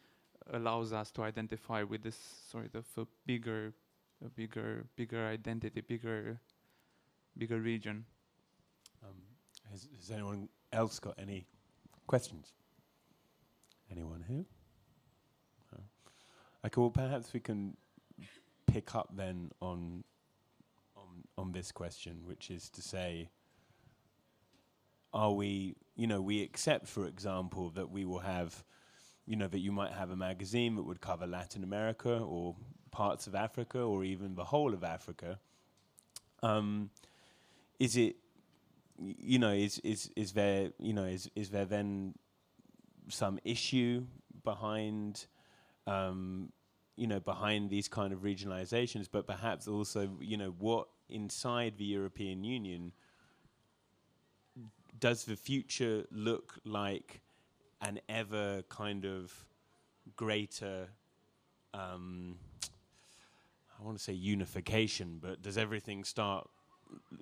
allows 0.52 0.92
us 0.92 1.10
to 1.12 1.22
identify 1.22 1.82
with 1.82 2.02
this 2.02 2.18
sort 2.50 2.74
of 2.74 2.84
a 2.96 3.06
bigger, 3.26 3.72
a 4.26 4.28
bigger, 4.28 4.86
bigger 4.96 5.22
identity, 5.26 5.80
bigger, 5.80 6.40
bigger 7.36 7.60
region. 7.60 8.04
Has, 9.70 9.88
has 10.00 10.10
anyone 10.10 10.48
else 10.72 10.98
got 10.98 11.14
any 11.18 11.46
questions? 12.06 12.52
Anyone 13.90 14.24
here? 14.26 14.44
No. 15.72 15.80
Okay, 16.64 16.80
well, 16.80 16.90
perhaps 16.90 17.32
we 17.32 17.40
can 17.40 17.76
pick 18.66 18.94
up 18.94 19.08
then 19.16 19.50
on 19.60 20.04
on 20.96 21.24
on 21.36 21.52
this 21.52 21.72
question, 21.72 22.20
which 22.24 22.50
is 22.50 22.68
to 22.70 22.82
say, 22.82 23.30
are 25.12 25.32
we, 25.32 25.74
you 25.96 26.06
know, 26.06 26.20
we 26.20 26.42
accept, 26.42 26.86
for 26.86 27.06
example, 27.06 27.70
that 27.70 27.90
we 27.90 28.04
will 28.04 28.18
have, 28.20 28.62
you 29.26 29.36
know, 29.36 29.48
that 29.48 29.60
you 29.60 29.72
might 29.72 29.92
have 29.92 30.10
a 30.10 30.16
magazine 30.16 30.76
that 30.76 30.82
would 30.82 31.00
cover 31.00 31.26
Latin 31.26 31.64
America 31.64 32.18
or 32.18 32.56
parts 32.90 33.26
of 33.26 33.34
Africa 33.34 33.80
or 33.80 34.04
even 34.04 34.34
the 34.34 34.44
whole 34.44 34.74
of 34.74 34.84
Africa. 34.84 35.38
Um, 36.42 36.90
is 37.78 37.96
it 37.96 38.16
you 38.98 39.38
know, 39.38 39.52
is 39.52 39.78
is 39.80 40.10
is 40.16 40.32
there 40.32 40.70
you 40.78 40.92
know 40.92 41.04
is 41.04 41.30
is 41.34 41.50
there 41.50 41.64
then 41.64 42.14
some 43.08 43.38
issue 43.44 44.04
behind 44.44 45.26
um, 45.86 46.52
you 46.96 47.06
know 47.06 47.20
behind 47.20 47.70
these 47.70 47.88
kind 47.88 48.12
of 48.12 48.20
regionalizations, 48.20 49.08
but 49.10 49.26
perhaps 49.26 49.68
also 49.68 50.10
you 50.20 50.36
know 50.36 50.54
what 50.58 50.88
inside 51.08 51.78
the 51.78 51.84
European 51.84 52.44
Union 52.44 52.92
does 54.98 55.24
the 55.24 55.36
future 55.36 56.04
look 56.10 56.58
like 56.64 57.20
an 57.80 58.00
ever 58.08 58.62
kind 58.68 59.04
of 59.04 59.46
greater 60.16 60.88
um, 61.72 62.36
I 63.78 63.84
want 63.84 63.96
to 63.96 64.02
say 64.02 64.12
unification, 64.12 65.18
but 65.20 65.40
does 65.40 65.56
everything 65.56 66.02
start 66.02 66.48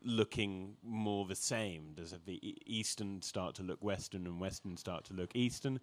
looking 0.05 0.77
more 0.83 1.27
the 1.27 1.35
same? 1.35 1.93
Does 1.95 2.15
the 2.25 2.57
Eastern 2.67 3.23
start 3.23 3.55
to 3.57 3.63
look 3.63 3.83
Western 3.83 4.27
and 4.27 4.41
Western 4.41 4.77
start 4.77 5.05
to 5.07 5.15
look 5.15 5.35
Eastern? 5.35 5.81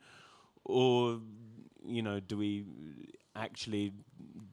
Or, 0.66 1.20
you 1.86 2.02
know, 2.02 2.20
do 2.20 2.38
we 2.38 2.66
actually, 3.36 3.94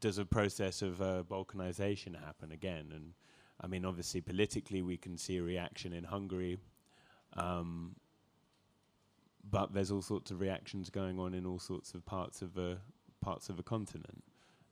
does 0.01 0.19
a 0.19 0.25
process 0.25 0.83
of 0.83 1.01
uh, 1.01 1.23
balkanization 1.29 2.19
happen 2.25 2.53
again? 2.53 2.87
And 2.95 3.13
I 3.61 3.67
mean, 3.67 3.85
obviously, 3.85 4.21
politically, 4.21 4.83
we 4.83 4.97
can 4.97 5.17
see 5.17 5.37
a 5.37 5.43
reaction 5.43 5.93
in 5.93 6.05
Hungary. 6.05 6.59
Um, 7.35 7.97
but 9.49 9.73
there's 9.73 9.91
all 9.91 10.03
sorts 10.03 10.31
of 10.31 10.41
reactions 10.41 10.91
going 10.91 11.19
on 11.19 11.35
in 11.35 11.47
all 11.47 11.59
sorts 11.59 11.95
of 11.95 12.05
parts 12.05 12.43
of 12.43 12.55
the 12.55 12.79
parts 13.21 13.49
of 13.49 13.57
the 13.57 13.63
continent 13.63 14.25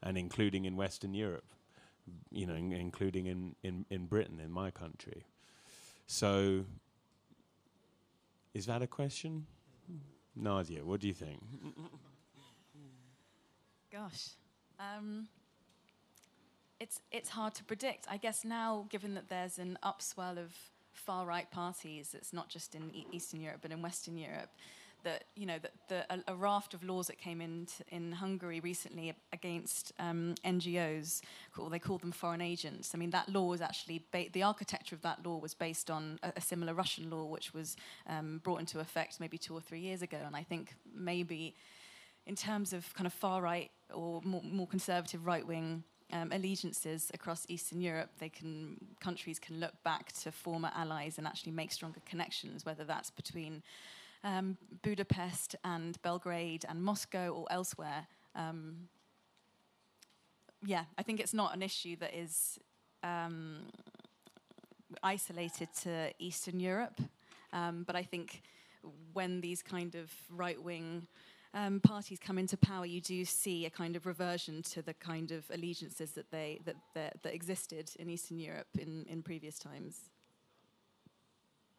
and 0.03 0.17
including 0.17 0.65
in 0.65 0.77
Western 0.77 1.15
Europe, 1.15 1.53
you 2.31 2.47
know, 2.47 2.55
in, 2.55 2.73
including 2.73 3.27
in, 3.27 3.55
in, 3.63 3.85
in 3.91 4.07
Britain, 4.07 4.41
in 4.41 4.51
my 4.51 4.71
country. 4.71 5.27
So, 6.07 6.65
is 8.55 8.67
that 8.67 8.83
a 8.83 8.87
question? 8.87 9.47
Nadia, 10.35 10.85
what 10.85 11.01
do 11.01 11.09
you 11.09 11.15
think? 11.15 11.43
Gosh. 13.93 14.31
Um, 14.79 15.27
it's, 16.81 17.01
it's 17.11 17.29
hard 17.29 17.55
to 17.55 17.65
predict. 17.65 18.07
I 18.09 18.17
guess 18.17 18.45
now, 18.45 18.87
given 18.89 19.15
that 19.15 19.29
there's 19.29 19.59
an 19.59 19.79
upswell 19.85 20.39
of 20.39 20.55
far 20.93 21.27
right 21.27 21.51
parties, 21.51 22.15
it's 22.15 22.33
not 22.33 22.49
just 22.49 22.75
in 22.75 22.95
e- 22.95 23.07
Eastern 23.13 23.41
Europe, 23.41 23.61
but 23.63 23.73
in 23.73 23.83
Western 23.83 24.17
Europe, 24.17 24.51
that 25.05 25.25
you 25.35 25.47
know 25.47 25.59
that 25.59 25.73
the, 25.89 26.13
a, 26.13 26.33
a, 26.33 26.35
raft 26.35 26.75
of 26.75 26.83
laws 26.83 27.07
that 27.07 27.19
came 27.19 27.41
in 27.41 27.67
in 27.89 28.13
Hungary 28.13 28.61
recently 28.61 29.15
against 29.33 29.93
um, 29.99 30.35
NGOs, 30.45 31.21
called, 31.53 31.73
they 31.73 31.79
called 31.79 32.03
them 32.03 32.13
foreign 32.13 32.41
agents. 32.41 32.93
I 32.95 32.99
mean 32.99 33.11
that 33.11 33.29
law 33.29 33.47
was 33.47 33.61
actually 33.61 34.05
ba- 34.13 34.31
the 34.33 34.43
architecture 34.43 34.95
of 34.95 35.03
that 35.03 35.25
law 35.25 35.39
was 35.39 35.55
based 35.55 35.91
on 35.91 36.19
a, 36.23 36.33
a 36.37 36.41
similar 36.41 36.75
Russian 36.75 37.11
law, 37.11 37.25
which 37.25 37.55
was 37.55 37.77
um, 38.07 38.41
brought 38.43 38.61
into 38.61 38.81
effect 38.81 39.21
maybe 39.21 39.39
two 39.39 39.55
or 39.55 39.61
three 39.61 39.81
years 39.81 40.03
ago. 40.03 40.19
And 40.25 40.37
I 40.37 40.43
think 40.43 40.75
maybe 40.95 41.55
in 42.27 42.35
terms 42.35 42.73
of 42.73 42.93
kind 42.95 43.07
of 43.07 43.13
far 43.13 43.41
right 43.43 43.71
or 43.93 44.21
more, 44.25 44.43
more 44.43 44.67
conservative 44.67 45.27
right 45.27 45.47
wing 45.47 45.83
um, 46.13 46.33
allegiances 46.33 47.11
across 47.13 47.45
Eastern 47.49 47.81
Europe, 47.81 48.11
they 48.19 48.29
can 48.29 48.77
countries 49.01 49.39
can 49.39 49.61
look 49.61 49.75
back 49.83 50.13
to 50.13 50.33
former 50.33 50.71
allies 50.75 51.19
and 51.19 51.27
actually 51.27 51.53
make 51.53 51.73
stronger 51.73 52.01
connections, 52.07 52.65
whether 52.65 52.85
that's 52.85 53.11
between 53.11 53.63
um, 54.25 54.57
Budapest 54.83 55.57
and 55.65 56.01
Belgrade 56.03 56.65
and 56.69 56.83
Moscow 56.83 57.29
or 57.31 57.47
elsewhere. 57.51 58.07
Um, 58.35 58.89
yeah, 60.65 60.85
I 60.97 61.03
think 61.03 61.21
it's 61.21 61.35
not 61.35 61.55
an 61.55 61.63
issue 61.63 61.97
that 61.97 62.15
is 62.15 62.59
um, 63.03 63.67
isolated 65.03 65.69
to 65.83 66.13
Eastern 66.19 66.61
Europe, 66.61 67.01
um, 67.53 67.85
but 67.87 67.95
I 67.97 68.03
think 68.03 68.43
when 69.13 69.41
these 69.41 69.63
kind 69.63 69.95
of 69.95 70.11
right 70.31 70.61
wing 70.61 71.07
um, 71.55 71.81
parties 71.81 72.19
come 72.19 72.39
into 72.39 72.57
power, 72.57 72.85
you 72.85 73.01
do 73.01 73.25
see 73.25 73.67
a 73.67 73.71
kind 73.71 73.97
of 73.97 74.07
reversion 74.07 74.63
to 74.63 74.83
the 74.83 74.95
kind 74.95 75.33
of 75.33 75.45
allegiances 75.51 76.13
that 76.13 76.31
they 76.31 76.61
that 76.65 76.77
that, 76.95 77.23
that 77.23 77.35
existed 77.35 77.91
in 77.99 78.11
Eastern 78.11 78.39
Europe 78.39 78.69
in, 78.79 79.07
in 79.09 79.23
previous 79.23 79.59
times. 79.59 80.11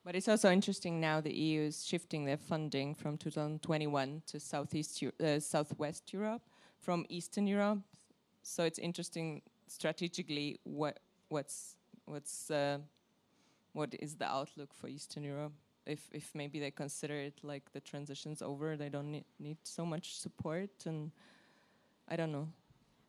But 0.10 0.16
it's 0.16 0.28
also 0.28 0.50
interesting 0.50 1.00
now 1.00 1.22
the 1.22 1.32
EU 1.32 1.62
is 1.62 1.86
shifting 1.86 2.26
their 2.26 2.36
funding 2.36 2.96
from 2.96 3.16
2021 3.16 4.24
to 4.26 4.40
Southeast 4.40 5.04
uh, 5.04 5.40
Southwest 5.40 6.12
Europe 6.12 6.42
from 6.80 7.06
Eastern 7.10 7.46
Europe. 7.46 7.78
So 8.42 8.64
it's 8.64 8.80
interesting 8.80 9.44
strategically 9.68 10.60
what 10.64 11.00
what's 11.28 11.76
what's 12.06 12.50
uh, 12.50 12.80
what 13.74 13.94
is 14.00 14.16
the 14.16 14.26
outlook 14.26 14.74
for 14.74 14.88
Eastern 14.88 15.26
Europe. 15.26 15.54
If 15.86 16.10
if 16.12 16.34
maybe 16.34 16.60
they 16.60 16.72
consider 16.72 17.14
it 17.14 17.44
like 17.44 17.72
the 17.72 17.80
transition's 17.80 18.42
over, 18.42 18.76
they 18.78 18.90
don't 18.90 19.12
need, 19.12 19.26
need 19.40 19.58
so 19.62 19.86
much 19.86 20.18
support, 20.18 20.72
and 20.88 21.12
I 22.08 22.16
don't 22.16 22.32
know. 22.32 22.48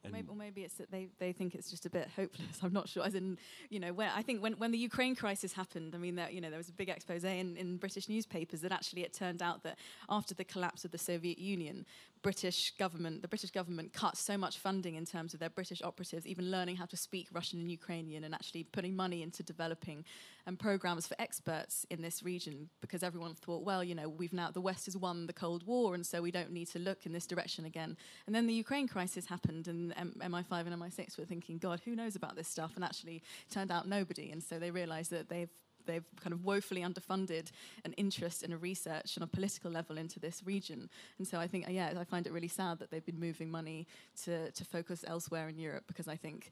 Or 0.05 0.11
maybe, 0.11 0.29
or 0.29 0.35
maybe, 0.35 0.63
it's 0.63 0.75
that 0.75 0.91
they, 0.91 1.09
they 1.19 1.33
think 1.33 1.55
it's 1.55 1.71
just 1.71 1.85
a 1.85 1.91
bit 1.91 2.09
hopeless. 2.17 2.59
I'm 2.63 2.73
not 2.73 2.89
sure. 2.89 3.05
As 3.05 3.15
in, 3.15 3.37
you 3.69 3.79
know, 3.79 3.95
I 3.99 4.23
think 4.23 4.43
when, 4.43 4.55
when 4.55 4.71
the 4.71 4.79
Ukraine 4.79 5.15
crisis 5.15 5.53
happened, 5.53 5.95
I 5.95 5.99
mean, 5.99 6.15
there, 6.15 6.31
you 6.31 6.41
know, 6.41 6.49
there 6.49 6.59
was 6.59 6.71
a 6.71 6.73
big 6.73 6.89
expose 6.89 7.25
in, 7.25 7.57
in 7.57 7.77
British 7.77 8.09
newspapers 8.09 8.63
that 8.63 8.73
actually 8.73 9.03
it 9.03 9.13
turned 9.13 9.43
out 9.43 9.63
that 9.65 9.79
after 10.09 10.35
the 10.35 10.45
collapse 10.45 10.85
of 10.85 10.91
the 10.91 10.99
Soviet 10.99 11.39
Union, 11.39 11.85
British 12.23 12.73
government, 12.77 13.23
the 13.23 13.29
British 13.29 13.51
government 13.51 13.93
cut 13.93 14.17
so 14.17 14.37
much 14.37 14.59
funding 14.59 14.97
in 14.97 15.07
terms 15.07 15.33
of 15.33 15.41
their 15.41 15.49
British 15.51 15.81
operatives, 15.83 16.27
even 16.27 16.51
learning 16.51 16.77
how 16.77 16.85
to 16.87 16.97
speak 16.97 17.29
Russian 17.33 17.61
and 17.61 17.71
Ukrainian, 17.71 18.25
and 18.25 18.35
actually 18.35 18.65
putting 18.65 18.95
money 18.95 19.23
into 19.23 19.43
developing 19.43 20.05
um, 20.47 20.57
programs 20.57 21.07
for 21.07 21.15
experts 21.19 21.87
in 21.91 22.03
this 22.03 22.23
region, 22.23 22.69
because 22.81 23.03
everyone 23.03 23.35
thought, 23.35 23.65
well, 23.65 23.83
you 23.83 23.95
know, 23.95 24.09
we've 24.09 24.33
now 24.33 24.51
the 24.51 24.61
West 24.61 24.85
has 24.85 24.97
won 24.97 25.27
the 25.27 25.33
Cold 25.33 25.67
War, 25.67 25.95
and 25.95 26.05
so 26.05 26.21
we 26.21 26.31
don't 26.31 26.53
need 26.53 26.69
to 26.69 26.79
look 26.79 27.07
in 27.07 27.13
this 27.13 27.27
direction 27.27 27.65
again. 27.65 27.97
And 28.27 28.35
then 28.35 28.47
the 28.47 28.55
Ukraine 28.55 28.89
crisis 28.89 29.27
happened, 29.27 29.67
and 29.69 29.95
M- 29.97 30.15
MI5 30.21 30.67
and 30.67 30.83
MI6 30.83 31.19
were 31.19 31.25
thinking, 31.25 31.59
God, 31.59 31.81
who 31.85 31.97
knows 31.97 32.17
about 32.17 32.37
this 32.37 32.49
stuff? 32.49 32.73
And 32.75 32.85
actually, 32.85 33.23
turned 33.51 33.71
out 33.71 33.89
nobody, 33.89 34.31
and 34.31 34.43
so 34.43 34.59
they 34.59 34.71
realised 34.71 35.11
that 35.11 35.29
they've 35.29 35.51
they've 35.87 36.05
kind 36.21 36.33
of 36.33 36.45
woefully 36.45 36.83
underfunded 36.83 37.51
an 37.85 37.93
interest 37.95 38.43
in 38.43 38.53
a 38.53 38.57
research 38.57 39.17
on 39.17 39.23
a 39.23 39.27
political 39.27 39.71
level 39.71 39.99
into 39.99 40.21
this 40.21 40.43
region. 40.45 40.89
And 41.19 41.27
so 41.27 41.39
I 41.39 41.47
think, 41.47 41.67
yeah, 41.69 41.93
I 41.99 42.05
find 42.05 42.27
it 42.27 42.33
really 42.33 42.49
sad 42.49 42.79
that 42.79 42.91
they've 42.91 43.05
been 43.05 43.21
moving 43.21 43.51
money 43.51 43.87
to, 44.25 44.51
to 44.51 44.65
focus 44.65 45.05
elsewhere 45.07 45.49
in 45.49 45.59
Europe 45.59 45.85
because 45.87 46.09
I 46.09 46.17
think 46.17 46.51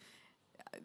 uh, 0.60 0.78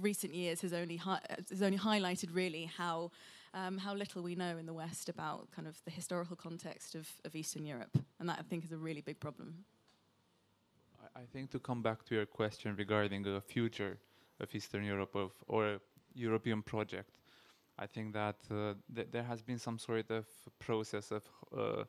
recent 0.00 0.34
years 0.34 0.60
has 0.60 0.72
only 0.72 0.96
has 0.96 1.62
only 1.62 1.78
highlighted 1.78 2.34
really 2.34 2.64
how 2.64 3.10
um, 3.54 3.78
how 3.78 3.94
little 3.94 4.22
we 4.22 4.34
know 4.34 4.56
in 4.58 4.66
the 4.66 4.72
West 4.72 5.08
about 5.08 5.50
kind 5.50 5.66
of 5.66 5.76
the 5.84 5.90
historical 5.90 6.36
context 6.36 6.94
of, 6.94 7.08
of 7.24 7.34
Eastern 7.34 7.66
Europe, 7.66 7.98
and 8.18 8.28
that 8.28 8.38
I 8.38 8.42
think 8.42 8.64
is 8.64 8.72
a 8.72 8.76
really 8.76 9.00
big 9.00 9.18
problem. 9.18 9.64
I, 11.16 11.22
think 11.32 11.50
to 11.50 11.58
come 11.58 11.82
back 11.82 12.04
to 12.06 12.14
your 12.14 12.26
question 12.26 12.76
regarding 12.76 13.22
the 13.22 13.40
future 13.40 13.98
of 14.38 14.54
Eastern 14.54 14.84
Europe 14.84 15.16
of, 15.16 15.32
or 15.48 15.80
European 16.14 16.62
project, 16.62 17.10
I 17.80 17.86
think 17.86 18.12
that 18.12 18.36
uh, 18.50 18.74
th 18.94 19.06
there 19.10 19.22
has 19.24 19.40
been 19.42 19.58
some 19.58 19.78
sort 19.78 20.10
of 20.10 20.26
process 20.58 21.10
of 21.12 21.24
uh, 21.56 21.84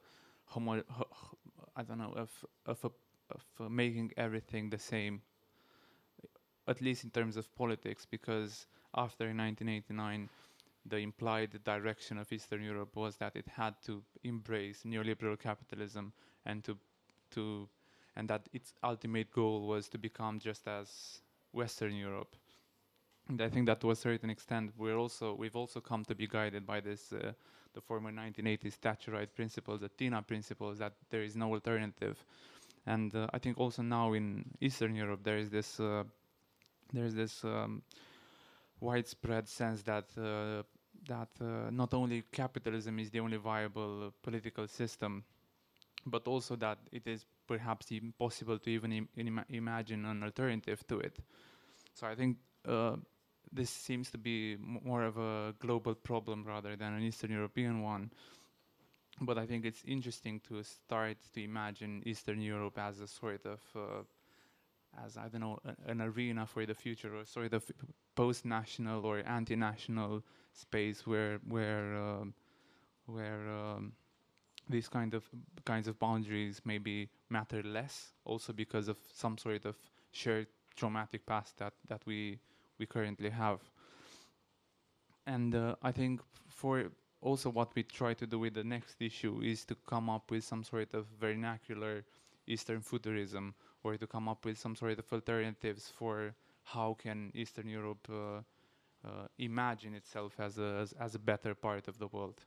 homo 0.46 0.82
I 1.76 1.84
don't 1.84 1.98
know 1.98 2.14
of 2.16 2.32
of, 2.66 2.86
of 3.30 3.44
uh, 3.60 3.70
making 3.70 4.12
everything 4.16 4.70
the 4.70 4.80
same, 4.80 5.22
at 6.68 6.82
least 6.82 7.04
in 7.04 7.12
terms 7.12 7.36
of 7.38 7.54
politics, 7.56 8.06
because 8.10 8.68
after 8.96 9.26
1989, 9.26 10.30
the 10.86 10.98
implied 10.98 11.64
direction 11.64 12.18
of 12.18 12.32
Eastern 12.32 12.64
Europe 12.64 12.96
was 12.96 13.18
that 13.18 13.36
it 13.36 13.48
had 13.48 13.76
to 13.86 14.02
embrace 14.24 14.84
neoliberal 14.86 15.38
capitalism 15.38 16.14
and 16.46 16.64
to 16.64 16.78
to 17.32 17.68
and 18.16 18.30
that 18.30 18.48
its 18.54 18.74
ultimate 18.84 19.32
goal 19.32 19.68
was 19.68 19.89
to 19.89 19.98
become 19.98 20.39
just 20.39 20.68
as 20.68 21.22
Western 21.54 21.96
Europe. 21.96 22.36
And 23.32 23.41
I 23.41 23.47
think 23.47 23.65
that 23.67 23.79
to 23.79 23.91
a 23.91 23.95
certain 23.95 24.29
extent, 24.29 24.73
we're 24.77 24.97
also 24.97 25.34
we've 25.34 25.55
also 25.55 25.79
come 25.79 26.03
to 26.03 26.13
be 26.13 26.27
guided 26.27 26.65
by 26.65 26.82
this 26.82 27.13
uh, 27.13 27.32
the 27.73 27.79
former 27.79 28.11
1980s 28.11 28.77
Thatcherite 28.77 29.34
principles, 29.34 29.79
the 29.79 29.88
TINA 29.88 30.21
principles, 30.23 30.79
that 30.79 30.91
there 31.09 31.23
is 31.23 31.38
no 31.38 31.53
alternative. 31.53 32.25
And 32.86 33.15
uh, 33.15 33.27
I 33.34 33.39
think 33.39 33.57
also 33.57 33.84
now 33.84 34.11
in 34.11 34.43
Eastern 34.59 34.95
Europe 34.95 35.21
there 35.23 35.38
is 35.38 35.49
this 35.49 35.79
uh, 35.79 36.03
there 36.91 37.05
is 37.05 37.15
this 37.15 37.45
um, 37.45 37.84
widespread 38.82 39.47
sense 39.47 39.82
that 39.84 40.09
uh, 40.17 40.63
that 41.07 41.29
uh, 41.39 41.71
not 41.71 41.93
only 41.93 42.23
capitalism 42.34 42.99
is 42.99 43.11
the 43.11 43.21
only 43.21 43.38
viable 43.38 44.13
political 44.21 44.67
system, 44.67 45.23
but 46.05 46.27
also 46.27 46.57
that 46.57 46.79
it 46.91 47.07
is 47.07 47.25
perhaps 47.47 47.91
impossible 47.91 48.59
to 48.59 48.69
even 48.69 48.91
Im 48.91 49.07
Im 49.15 49.41
imagine 49.47 50.05
an 50.05 50.21
alternative 50.21 50.86
to 50.88 50.99
it. 50.99 51.17
So 51.93 52.07
I 52.07 52.15
think 52.15 52.38
uh, 52.67 52.97
this 53.52 53.70
seems 53.70 54.10
to 54.12 54.18
be 54.18 54.58
more 54.60 55.04
of 55.04 55.18
a 55.18 55.54
global 55.60 55.93
problem 55.95 56.45
rather 56.45 56.76
than 56.76 56.93
an 56.93 57.02
Eastern 57.02 57.32
European 57.32 57.82
one. 57.82 58.12
But 59.20 59.38
I 59.38 59.45
think 59.45 59.66
it's 59.66 59.84
interesting 59.86 60.39
to 60.47 60.64
start 60.64 61.18
to 61.34 61.43
imagine 61.43 62.02
Eastern 62.06 62.41
Europe 62.41 62.80
as 62.80 62.99
a 62.99 63.08
sort 63.08 63.45
of, 63.45 63.60
uh, 63.76 65.06
as 65.06 65.18
I 65.18 65.28
don't 65.28 65.41
know, 65.41 65.60
an 65.86 66.02
arena 66.02 66.45
for 66.47 66.66
the 66.66 66.74
future, 66.74 67.16
or 67.16 67.26
sort 67.26 67.54
of 67.54 67.64
post-national 68.16 69.06
or 69.06 69.22
anti-national 69.26 70.24
space 70.54 71.06
where 71.06 71.39
where 71.47 71.95
um, 71.95 72.34
where 73.06 73.47
um, 73.49 73.93
these 74.70 74.88
kind 74.88 75.14
of 75.14 75.24
kinds 75.66 75.88
of 75.88 75.99
boundaries 75.99 76.62
maybe 76.66 77.10
matter 77.30 77.62
less, 77.64 78.14
also 78.26 78.54
because 78.54 78.88
of 78.88 78.97
some 79.14 79.38
sort 79.38 79.66
of 79.66 79.76
shared 80.12 80.47
traumatic 80.76 81.26
past 81.26 81.58
that 81.58 81.74
that 81.88 82.02
we 82.06 82.39
we 82.82 82.88
currently 82.88 83.29
have. 83.29 83.59
And 85.25 85.55
uh, 85.55 85.75
I 85.89 85.91
think 85.91 86.19
for 86.49 86.91
also 87.21 87.49
what 87.49 87.69
we 87.75 87.84
try 87.84 88.13
to 88.15 88.25
do 88.25 88.39
with 88.39 88.55
the 88.55 88.63
next 88.63 88.95
issue 88.99 89.41
is 89.43 89.63
to 89.65 89.75
come 89.88 90.09
up 90.09 90.32
with 90.32 90.43
some 90.43 90.63
sort 90.63 90.93
of 90.93 91.05
vernacular 91.19 92.03
Eastern 92.47 92.82
futurism, 92.82 93.53
or 93.84 93.97
to 93.97 94.07
come 94.07 94.27
up 94.27 94.45
with 94.45 94.57
some 94.57 94.75
sort 94.75 94.97
of 94.99 95.05
alternatives 95.13 95.93
for 95.95 96.34
how 96.63 96.97
can 97.03 97.32
Eastern 97.36 97.67
Europe 97.69 98.07
uh, 98.09 98.41
uh, 99.07 99.27
imagine 99.38 99.93
itself 99.93 100.39
as 100.39 100.57
a 100.57 100.69
as, 100.82 100.93
as 100.99 101.15
a 101.15 101.19
better 101.19 101.53
part 101.55 101.88
of 101.88 101.97
the 101.97 102.07
world. 102.07 102.41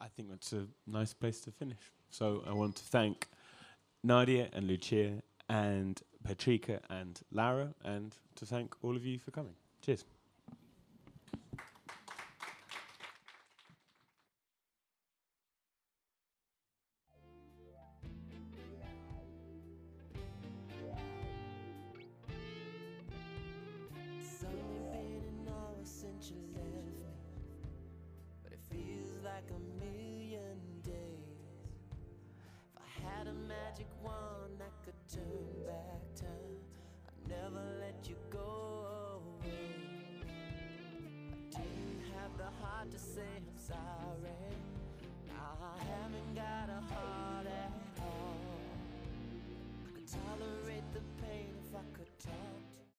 I 0.00 0.08
think 0.08 0.28
that's 0.30 0.52
a 0.52 0.66
nice 0.86 1.14
place 1.14 1.40
to 1.44 1.50
finish. 1.50 1.84
So 2.10 2.42
I 2.46 2.52
want 2.52 2.76
to 2.76 2.84
thank 2.84 3.28
Nadia 4.02 4.48
and 4.52 4.66
Lucia 4.66 5.22
and 5.50 6.00
Petrica 6.26 6.80
and 6.88 7.20
Lara, 7.32 7.74
and 7.84 8.16
to 8.36 8.46
thank 8.46 8.74
all 8.82 8.96
of 8.96 9.04
you 9.04 9.18
for 9.18 9.32
coming. 9.32 9.54
Cheers. 9.82 10.04